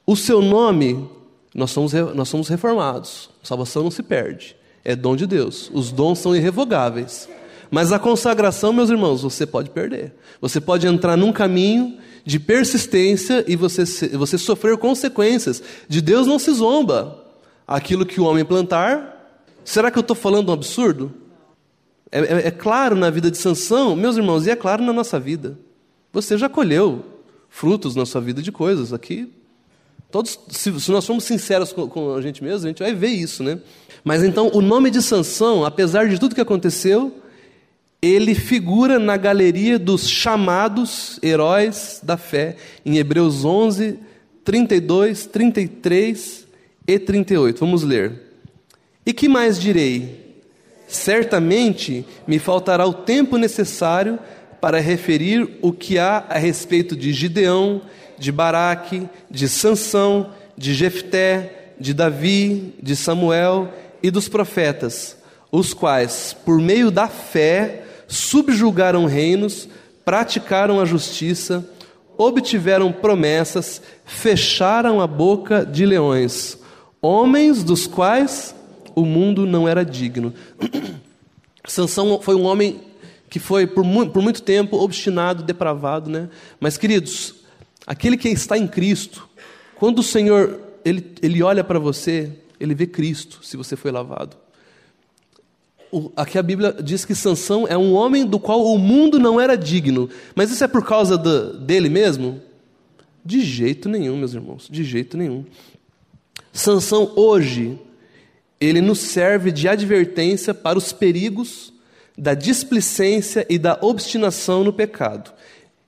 O 0.06 0.16
seu 0.16 0.44
nome, 0.44 1.10
nós 1.56 1.72
somos, 1.72 1.92
nós 1.92 2.30
somos 2.30 2.48
reformados. 2.48 3.32
salvação 3.42 3.82
não 3.82 3.90
se 3.90 4.04
perde. 4.04 4.56
É 4.86 4.96
dom 4.96 5.16
de 5.16 5.26
Deus. 5.26 5.72
Os 5.74 5.92
dons 5.92 6.20
são 6.20 6.36
irrevogáveis. 6.36 7.28
Mas 7.72 7.92
a 7.92 7.98
consagração, 7.98 8.72
meus 8.72 8.92
irmãos, 8.92 9.24
você 9.24 9.44
pode 9.44 9.72
perder. 9.72 10.14
Você 10.40 10.62
pode 10.62 10.86
entrar 10.86 11.18
num 11.18 11.34
caminho 11.34 11.98
de 12.24 12.40
persistência 12.40 13.44
e 13.48 13.56
você, 13.56 13.86
você 14.10 14.38
sofrer 14.38 14.78
consequências. 14.78 15.64
De 15.90 16.00
Deus 16.00 16.28
não 16.28 16.38
se 16.38 16.52
zomba 16.52 17.26
aquilo 17.68 18.06
que 18.06 18.22
o 18.22 18.26
homem 18.26 18.46
plantar. 18.46 19.42
Será 19.66 19.90
que 19.90 19.98
eu 19.98 20.02
estou 20.02 20.16
falando 20.16 20.50
um 20.50 20.54
absurdo? 20.54 21.23
É, 22.14 22.20
é, 22.20 22.48
é, 22.50 22.52
claro 22.52 22.96
na 22.96 23.10
vida 23.10 23.32
de 23.32 23.40
Sansão, 23.40 23.96
meus 23.96 24.18
irmãos, 24.18 24.46
e 24.46 24.52
é 24.52 24.56
claro 24.56 24.84
na 24.84 24.94
nossa 24.94 25.20
vida. 25.20 25.58
Você 26.12 26.38
já 26.38 26.48
colheu 26.48 27.04
frutos 27.50 27.96
na 27.96 28.06
sua 28.06 28.22
vida 28.22 28.40
de 28.40 28.52
coisas 28.52 28.94
aqui. 28.94 29.34
Todos, 30.12 30.38
se, 30.48 30.80
se 30.80 30.92
nós 30.92 31.08
formos 31.08 31.24
sinceros 31.24 31.74
com, 31.74 31.88
com, 31.88 32.14
a 32.14 32.22
gente 32.22 32.44
mesmo, 32.44 32.68
a 32.68 32.70
gente 32.70 32.84
vai 32.84 32.94
ver 32.94 33.08
isso, 33.08 33.42
né? 33.42 33.58
Mas 34.04 34.24
então, 34.24 34.52
o 34.54 34.62
nome 34.62 34.92
de 34.92 35.02
Sansão, 35.02 35.66
apesar 35.66 36.08
de 36.08 36.20
tudo 36.20 36.36
que 36.36 36.42
aconteceu, 36.42 37.12
ele 38.00 38.36
figura 38.36 39.00
na 39.00 39.18
galeria 39.18 39.80
dos 39.80 40.08
chamados 40.08 41.20
heróis 41.24 42.00
da 42.04 42.16
fé, 42.16 42.58
em 42.86 42.98
Hebreus 42.98 43.44
11, 43.44 43.98
32, 44.46 45.26
33 45.26 46.48
e 46.88 47.00
38. 47.00 47.60
Vamos 47.60 47.82
ler. 47.82 48.22
E 49.04 49.12
que 49.14 49.28
mais 49.28 49.60
direi? 49.60 50.23
Certamente 50.94 52.06
me 52.28 52.38
faltará 52.38 52.86
o 52.86 52.94
tempo 52.94 53.36
necessário 53.36 54.20
para 54.62 54.80
referir 54.80 55.58
o 55.60 55.74
que 55.74 55.98
há 55.98 56.24
a 56.30 56.38
respeito 56.38 56.96
de 56.96 57.12
Gideão, 57.12 57.82
de 58.20 58.32
Baraque, 58.32 59.10
de 59.30 59.50
Sansão, 59.50 60.30
de 60.56 60.72
Jefté, 60.76 61.72
de 61.80 61.96
Davi, 61.96 62.76
de 62.80 62.96
Samuel 62.96 63.74
e 64.04 64.12
dos 64.12 64.30
profetas, 64.30 65.18
os 65.52 65.74
quais, 65.74 66.36
por 66.46 66.60
meio 66.60 66.92
da 66.92 67.08
fé, 67.08 67.86
subjugaram 68.08 69.06
reinos, 69.06 69.68
praticaram 70.06 70.80
a 70.80 70.86
justiça, 70.86 71.68
obtiveram 72.16 72.92
promessas, 72.92 73.82
fecharam 74.06 75.02
a 75.02 75.08
boca 75.08 75.66
de 75.66 75.88
leões 75.88 76.62
homens 77.04 77.66
dos 77.66 77.86
quais 77.86 78.56
o 78.96 79.06
mundo 79.06 79.46
não 79.46 79.68
era 79.68 79.84
digno. 79.84 80.34
Sansão 81.66 82.20
foi 82.22 82.36
um 82.36 82.44
homem 82.44 82.82
que 83.30 83.40
foi 83.40 83.66
por 83.66 83.84
muito, 83.84 84.12
por 84.12 84.22
muito 84.22 84.42
tempo 84.42 84.78
obstinado, 84.78 85.44
depravado, 85.44 86.10
né? 86.10 86.30
Mas 86.60 86.78
queridos, 86.78 87.36
aquele 87.88 88.18
que 88.18 88.30
está 88.30 88.58
em 88.58 88.68
Cristo, 88.68 89.28
quando 89.76 90.00
o 90.00 90.04
Senhor 90.04 90.60
ele, 90.86 91.14
ele 91.22 91.42
olha 91.42 91.64
para 91.64 91.80
você, 91.80 92.32
ele 92.60 92.76
vê 92.76 92.86
Cristo, 92.86 93.40
se 93.44 93.58
você 93.58 93.76
foi 93.76 93.92
lavado. 93.92 94.38
O, 95.92 96.12
aqui 96.16 96.38
a 96.38 96.44
Bíblia 96.44 96.76
diz 96.82 97.06
que 97.06 97.14
Sansão 97.14 97.68
é 97.68 97.78
um 97.78 97.94
homem 97.94 98.26
do 98.26 98.40
qual 98.40 98.66
o 98.66 98.78
mundo 98.78 99.20
não 99.20 99.40
era 99.40 99.56
digno. 99.56 100.10
Mas 100.36 100.52
isso 100.52 100.64
é 100.64 100.68
por 100.68 100.84
causa 100.86 101.18
do, 101.18 101.58
dele 101.58 101.88
mesmo? 101.88 102.42
De 103.24 103.42
jeito 103.42 103.88
nenhum, 103.88 104.18
meus 104.18 104.34
irmãos, 104.34 104.68
de 104.70 104.84
jeito 104.84 105.18
nenhum. 105.18 105.46
Sansão 106.52 107.12
hoje, 107.16 107.80
ele 108.66 108.82
nos 108.82 109.00
serve 109.00 109.52
de 109.52 109.68
advertência 109.68 110.54
para 110.54 110.78
os 110.78 110.92
perigos 110.92 111.74
da 112.18 112.34
displicência 112.34 113.46
e 113.50 113.58
da 113.58 113.78
obstinação 113.82 114.64
no 114.64 114.72
pecado. 114.72 115.32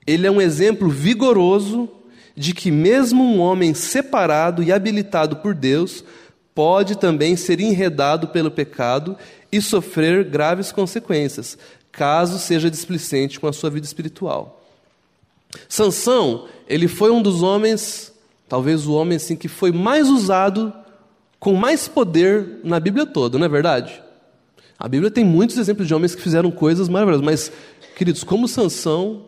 Ele 0.07 0.25
é 0.25 0.31
um 0.31 0.41
exemplo 0.41 0.89
vigoroso 0.89 1.89
de 2.35 2.53
que 2.53 2.71
mesmo 2.71 3.23
um 3.23 3.39
homem 3.39 3.73
separado 3.73 4.63
e 4.63 4.71
habilitado 4.71 5.37
por 5.37 5.53
Deus 5.53 6.03
pode 6.53 6.97
também 6.97 7.35
ser 7.35 7.59
enredado 7.59 8.29
pelo 8.29 8.51
pecado 8.51 9.17
e 9.51 9.61
sofrer 9.61 10.23
graves 10.23 10.71
consequências, 10.71 11.57
caso 11.91 12.39
seja 12.39 12.71
displicente 12.71 13.39
com 13.39 13.47
a 13.47 13.53
sua 13.53 13.69
vida 13.69 13.85
espiritual. 13.85 14.63
Sansão, 15.69 16.47
ele 16.67 16.87
foi 16.87 17.11
um 17.11 17.21
dos 17.21 17.41
homens 17.41 18.13
Talvez 18.47 18.85
o 18.85 18.93
homem 18.93 19.15
assim 19.15 19.35
que 19.35 19.47
foi 19.47 19.71
mais 19.71 20.07
usado 20.09 20.73
com 21.45 21.53
mais 21.53 21.87
poder 21.87 22.59
na 22.63 22.79
Bíblia 22.79 23.05
toda, 23.05 23.37
não 23.37 23.45
é 23.45 23.47
verdade? 23.47 24.01
A 24.79 24.87
Bíblia 24.87 25.11
tem 25.11 25.23
muitos 25.23 25.59
exemplos 25.59 25.87
de 25.87 25.93
homens 25.93 26.15
que 26.15 26.21
fizeram 26.23 26.49
coisas 26.49 26.89
maravilhosas, 26.89 27.23
mas, 27.23 27.51
queridos, 27.95 28.23
como 28.23 28.47
Sansão, 28.47 29.25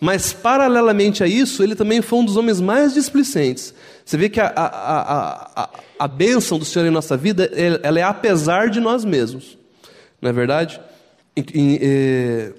mas 0.00 0.32
paralelamente 0.32 1.24
a 1.24 1.26
isso, 1.26 1.60
ele 1.60 1.74
também 1.74 2.00
foi 2.00 2.20
um 2.20 2.24
dos 2.24 2.36
homens 2.36 2.60
mais 2.60 2.94
displicentes. 2.94 3.74
Você 4.04 4.16
vê 4.16 4.28
que 4.28 4.38
a, 4.38 4.46
a, 4.46 5.62
a, 5.64 5.70
a, 5.98 6.06
bênção 6.06 6.56
do 6.56 6.64
Senhor 6.64 6.86
em 6.86 6.90
nossa 6.90 7.16
vida, 7.16 7.50
ela 7.82 7.98
é 7.98 8.02
apesar 8.04 8.70
de 8.70 8.78
nós 8.78 9.04
mesmos, 9.04 9.58
não 10.22 10.30
é 10.30 10.32
verdade? 10.32 10.80
E, 11.36 11.44
e, 11.52 11.78
é 11.82 12.52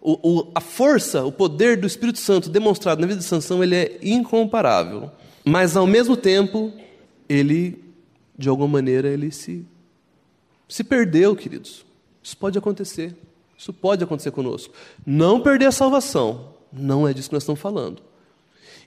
o, 0.00 0.40
o, 0.40 0.50
a 0.54 0.60
força, 0.62 1.22
o 1.26 1.30
poder 1.30 1.76
do 1.76 1.86
Espírito 1.86 2.20
Santo 2.20 2.48
demonstrado 2.48 3.02
na 3.02 3.06
vida 3.06 3.18
de 3.18 3.26
Sansão, 3.26 3.62
ele 3.62 3.76
é 3.76 3.98
incomparável. 4.02 5.10
Mas 5.44 5.76
ao 5.76 5.86
mesmo 5.86 6.16
tempo, 6.16 6.72
ele, 7.28 7.81
de 8.42 8.48
alguma 8.48 8.66
maneira, 8.66 9.08
ele 9.08 9.30
se, 9.30 9.64
se 10.68 10.82
perdeu, 10.82 11.36
queridos. 11.36 11.86
Isso 12.20 12.36
pode 12.36 12.58
acontecer. 12.58 13.16
Isso 13.56 13.72
pode 13.72 14.02
acontecer 14.02 14.32
conosco. 14.32 14.74
Não 15.06 15.40
perder 15.40 15.66
a 15.66 15.72
salvação. 15.72 16.54
Não 16.72 17.06
é 17.06 17.14
disso 17.14 17.28
que 17.28 17.34
nós 17.34 17.44
estamos 17.44 17.60
falando. 17.60 18.02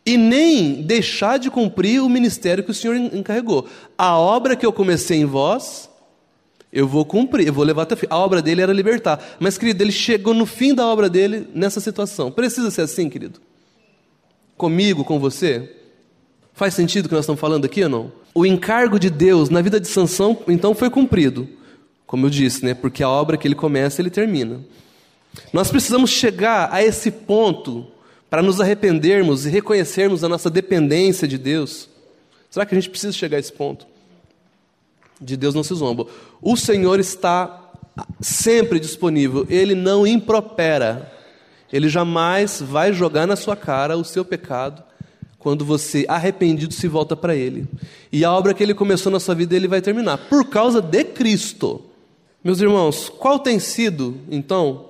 E 0.06 0.18
nem 0.18 0.82
deixar 0.82 1.40
de 1.40 1.50
cumprir 1.50 2.02
o 2.02 2.10
ministério 2.10 2.66
que 2.66 2.72
o 2.72 2.74
Senhor 2.74 2.98
encarregou. 2.98 3.66
A 3.98 4.18
obra 4.18 4.58
que 4.58 4.66
eu 4.66 4.74
comecei 4.74 5.20
em 5.20 5.26
vós, 5.26 5.90
eu 6.72 6.86
vou 6.86 7.06
cumprir, 7.06 7.48
eu 7.48 7.54
vou 7.54 7.64
levar 7.64 7.84
até 7.84 7.96
o 7.96 7.98
fim. 7.98 8.08
A 8.10 8.18
obra 8.18 8.42
dele 8.42 8.62
era 8.62 8.74
libertar. 8.74 9.38
Mas, 9.40 9.58
querido, 9.58 9.82
ele 9.82 9.92
chegou 9.94 10.34
no 10.34 10.46
fim 10.46 10.76
da 10.76 10.86
obra 10.86 11.10
dele 11.10 11.48
nessa 11.56 11.80
situação. 11.80 12.30
Precisa 12.30 12.70
ser 12.70 12.82
assim, 12.82 13.10
querido? 13.10 13.40
Comigo, 14.58 15.06
com 15.06 15.18
você? 15.18 15.74
Faz 16.52 16.74
sentido 16.74 17.06
o 17.06 17.08
que 17.08 17.16
nós 17.16 17.24
estamos 17.24 17.40
falando 17.40 17.64
aqui 17.64 17.82
ou 17.84 17.90
não? 17.90 18.25
O 18.38 18.46
encargo 18.46 19.00
de 19.00 19.10
Deus 19.10 19.50
na 19.50 19.62
vida 19.62 19.80
de 19.80 19.88
Sansão, 19.88 20.38
então, 20.50 20.76
foi 20.76 20.90
cumprido. 20.90 21.48
Como 22.06 22.26
eu 22.26 22.30
disse, 22.30 22.66
né? 22.66 22.74
Porque 22.74 23.02
a 23.02 23.08
obra 23.10 23.38
que 23.38 23.48
ele 23.48 23.56
começa, 23.56 24.02
ele 24.02 24.10
termina. 24.10 24.60
Nós 25.54 25.72
precisamos 25.72 26.10
chegar 26.10 26.68
a 26.70 26.84
esse 26.84 27.10
ponto 27.10 27.88
para 28.30 28.42
nos 28.42 28.60
arrependermos 28.60 29.46
e 29.46 29.50
reconhecermos 29.50 30.22
a 30.22 30.28
nossa 30.28 30.50
dependência 30.50 31.26
de 31.26 31.38
Deus. 31.38 31.88
Será 32.50 32.66
que 32.66 32.76
a 32.76 32.78
gente 32.80 32.90
precisa 32.90 33.14
chegar 33.14 33.38
a 33.38 33.40
esse 33.40 33.54
ponto? 33.54 33.88
De 35.20 35.38
Deus 35.38 35.56
não 35.56 35.64
se 35.64 35.74
zomba. 35.74 36.06
O 36.42 36.58
Senhor 36.58 37.00
está 37.00 37.72
sempre 38.20 38.82
disponível, 38.82 39.48
ele 39.50 39.74
não 39.74 40.06
impropera. 40.06 41.10
Ele 41.72 41.88
jamais 41.88 42.62
vai 42.62 42.92
jogar 42.92 43.26
na 43.26 43.38
sua 43.38 43.56
cara 43.56 43.98
o 43.98 44.04
seu 44.04 44.26
pecado 44.26 44.84
quando 45.46 45.64
você, 45.64 46.08
arrependido, 46.10 46.74
se 46.74 46.88
volta 46.88 47.16
para 47.16 47.36
Ele. 47.36 47.68
E 48.12 48.26
a 48.26 48.34
obra 48.34 48.52
que 48.52 48.64
Ele 48.64 48.74
começou 48.74 49.12
na 49.12 49.20
sua 49.20 49.36
vida, 49.36 49.56
Ele 49.56 49.68
vai 49.68 49.80
terminar, 49.80 50.18
por 50.28 50.50
causa 50.50 50.82
de 50.82 51.04
Cristo. 51.04 51.84
Meus 52.44 52.60
irmãos, 52.62 53.10
qual 53.10 53.38
tem 53.38 53.60
sido, 53.60 54.18
então, 54.32 54.88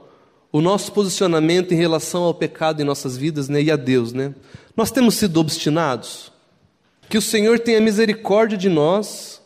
o 0.53 0.61
nosso 0.61 0.93
posicionamento 0.93 1.73
em 1.73 1.77
relação 1.77 2.23
ao 2.23 2.33
pecado 2.33 2.81
em 2.81 2.85
nossas 2.85 3.17
vidas 3.17 3.49
né, 3.49 3.63
e 3.63 3.69
a 3.69 3.75
Deus? 3.75 4.13
Né? 4.13 4.33
Nós 4.77 4.91
temos 4.91 5.15
sido 5.15 5.41
obstinados? 5.41 6.31
Que 7.09 7.17
o 7.17 7.21
Senhor 7.21 7.59
tenha 7.59 7.81
misericórdia 7.81 8.57
de 8.57 8.69
nós 8.69 9.41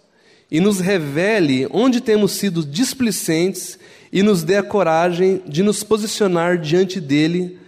e 0.51 0.59
nos 0.59 0.79
revele 0.79 1.67
onde 1.71 2.01
temos 2.01 2.33
sido 2.33 2.63
displicentes 2.63 3.79
e 4.13 4.21
nos 4.21 4.43
dê 4.43 4.57
a 4.57 4.63
coragem 4.63 5.41
de 5.47 5.63
nos 5.63 5.83
posicionar 5.83 6.59
diante 6.59 7.01
dEle 7.01 7.58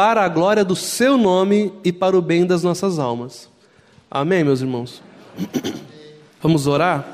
para 0.00 0.24
a 0.24 0.28
glória 0.30 0.64
do 0.64 0.74
seu 0.74 1.18
nome 1.18 1.74
e 1.84 1.92
para 1.92 2.16
o 2.16 2.22
bem 2.22 2.46
das 2.46 2.62
nossas 2.62 2.98
almas. 2.98 3.50
Amém, 4.10 4.42
meus 4.42 4.62
irmãos? 4.62 5.02
Vamos 6.40 6.66
orar? 6.66 7.06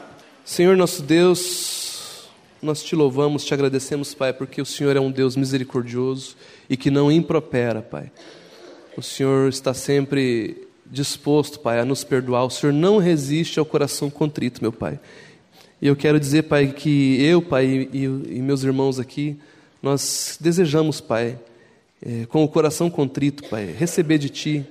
Senhor 0.44 0.76
nosso 0.76 1.02
Deus, 1.02 2.28
nós 2.62 2.84
te 2.84 2.94
louvamos, 2.94 3.44
te 3.44 3.52
agradecemos, 3.52 4.14
Pai, 4.14 4.32
porque 4.32 4.62
o 4.62 4.64
Senhor 4.64 4.96
é 4.96 5.00
um 5.00 5.10
Deus 5.10 5.34
misericordioso 5.34 6.36
e 6.70 6.76
que 6.76 6.88
não 6.88 7.10
impropera, 7.10 7.82
Pai. 7.82 8.12
O 8.96 9.02
Senhor 9.02 9.48
está 9.48 9.74
sempre 9.74 10.68
disposto, 10.86 11.58
Pai, 11.58 11.80
a 11.80 11.84
nos 11.84 12.04
perdoar. 12.04 12.44
O 12.44 12.50
Senhor 12.50 12.72
não 12.72 12.98
resiste 12.98 13.58
ao 13.58 13.66
coração 13.66 14.08
contrito, 14.08 14.62
meu 14.62 14.70
Pai. 14.70 15.00
E 15.82 15.88
eu 15.88 15.96
quero 15.96 16.20
dizer, 16.20 16.44
Pai, 16.44 16.68
que 16.68 17.20
eu, 17.20 17.42
Pai, 17.42 17.88
e, 17.92 18.04
e 18.04 18.40
meus 18.40 18.62
irmãos 18.62 19.00
aqui, 19.00 19.36
nós 19.82 20.38
desejamos, 20.40 21.00
Pai, 21.00 21.36
é, 22.02 22.26
com 22.26 22.44
o 22.44 22.48
coração 22.48 22.90
contrito, 22.90 23.48
Pai, 23.48 23.66
receber 23.66 24.18
de 24.18 24.28
Ti 24.28 24.66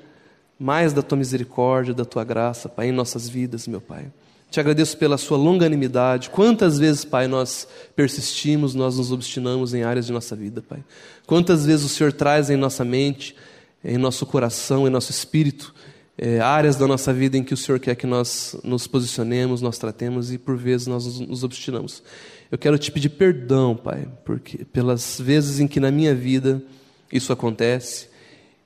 mais 0.59 0.93
da 0.93 1.01
Tua 1.01 1.17
misericórdia, 1.17 1.93
da 1.93 2.05
Tua 2.05 2.23
graça, 2.23 2.69
Pai, 2.69 2.89
em 2.89 2.91
nossas 2.91 3.27
vidas, 3.27 3.67
meu 3.67 3.81
Pai. 3.81 4.05
Te 4.49 4.59
agradeço 4.59 4.97
pela 4.97 5.17
Sua 5.17 5.37
longanimidade. 5.37 6.29
Quantas 6.29 6.79
vezes, 6.79 7.03
Pai, 7.03 7.27
nós 7.27 7.67
persistimos, 7.95 8.73
nós 8.73 8.97
nos 8.97 9.11
obstinamos 9.11 9.73
em 9.73 9.83
áreas 9.83 10.05
de 10.05 10.13
nossa 10.13 10.35
vida, 10.35 10.61
Pai. 10.61 10.83
Quantas 11.25 11.65
vezes 11.65 11.85
o 11.85 11.89
Senhor 11.89 12.13
traz 12.13 12.49
em 12.49 12.55
nossa 12.55 12.85
mente, 12.85 13.35
em 13.83 13.97
nosso 13.97 14.25
coração, 14.25 14.87
em 14.87 14.89
nosso 14.89 15.11
espírito, 15.11 15.73
é, 16.17 16.39
áreas 16.39 16.75
da 16.77 16.87
nossa 16.87 17.13
vida 17.13 17.37
em 17.37 17.43
que 17.43 17.53
o 17.53 17.57
Senhor 17.57 17.79
quer 17.79 17.95
que 17.95 18.07
nós 18.07 18.55
nos 18.63 18.87
posicionemos, 18.87 19.61
nós 19.61 19.77
tratemos 19.77 20.31
e 20.31 20.37
por 20.37 20.55
vezes 20.55 20.87
nós 20.87 21.19
nos, 21.19 21.43
obstinamos. 21.43 22.01
Eu 22.49 22.57
quero 22.57 22.77
te 22.77 22.91
pedir 22.91 23.09
perdão, 23.09 23.75
Pai, 23.75 24.07
porque 24.23 24.63
pelas 24.63 25.19
vezes 25.19 25.59
em 25.59 25.67
que 25.67 25.79
na 25.79 25.91
minha 25.91 26.15
vida 26.15 26.63
isso 27.11 27.31
acontece. 27.31 28.07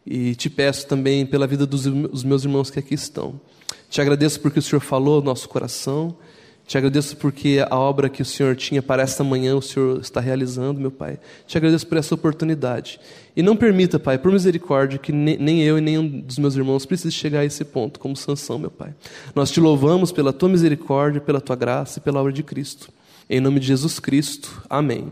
E 0.05 0.33
te 0.35 0.49
peço 0.49 0.87
também 0.87 1.25
pela 1.25 1.45
vida 1.45 1.65
dos 1.65 2.23
meus 2.23 2.43
irmãos 2.43 2.69
que 2.69 2.79
aqui 2.79 2.95
estão. 2.95 3.39
Te 3.89 4.01
agradeço 4.01 4.39
porque 4.39 4.59
o 4.59 4.61
Senhor 4.61 4.79
falou 4.79 5.15
ao 5.15 5.21
nosso 5.21 5.47
coração. 5.49 6.15
Te 6.65 6.77
agradeço 6.77 7.17
porque 7.17 7.65
a 7.67 7.75
obra 7.75 8.09
que 8.09 8.21
o 8.21 8.25
Senhor 8.25 8.55
tinha 8.55 8.79
para 8.79 9.01
esta 9.01 9.23
manhã, 9.23 9.55
o 9.55 9.61
Senhor 9.61 9.99
está 9.99 10.19
realizando, 10.19 10.79
meu 10.79 10.91
Pai. 10.91 11.17
Te 11.47 11.57
agradeço 11.57 11.87
por 11.87 11.97
essa 11.97 12.13
oportunidade. 12.13 12.99
E 13.35 13.41
não 13.41 13.55
permita, 13.55 13.97
Pai, 13.97 14.19
por 14.19 14.31
misericórdia, 14.31 14.99
que 14.99 15.11
nem 15.11 15.63
eu 15.63 15.79
e 15.79 15.81
nenhum 15.81 16.07
dos 16.07 16.37
meus 16.37 16.55
irmãos 16.55 16.85
precise 16.85 17.11
chegar 17.11 17.39
a 17.39 17.45
esse 17.45 17.65
ponto, 17.65 17.99
como 17.99 18.15
sanção, 18.15 18.59
meu 18.59 18.69
Pai. 18.69 18.93
Nós 19.33 19.49
te 19.49 19.59
louvamos 19.59 20.11
pela 20.11 20.31
tua 20.31 20.49
misericórdia, 20.49 21.19
pela 21.19 21.41
tua 21.41 21.55
graça 21.55 21.97
e 21.97 22.01
pela 22.01 22.19
obra 22.19 22.31
de 22.31 22.43
Cristo. 22.43 22.91
Em 23.27 23.39
nome 23.39 23.59
de 23.59 23.65
Jesus 23.65 23.99
Cristo. 23.99 24.63
Amém. 24.69 25.11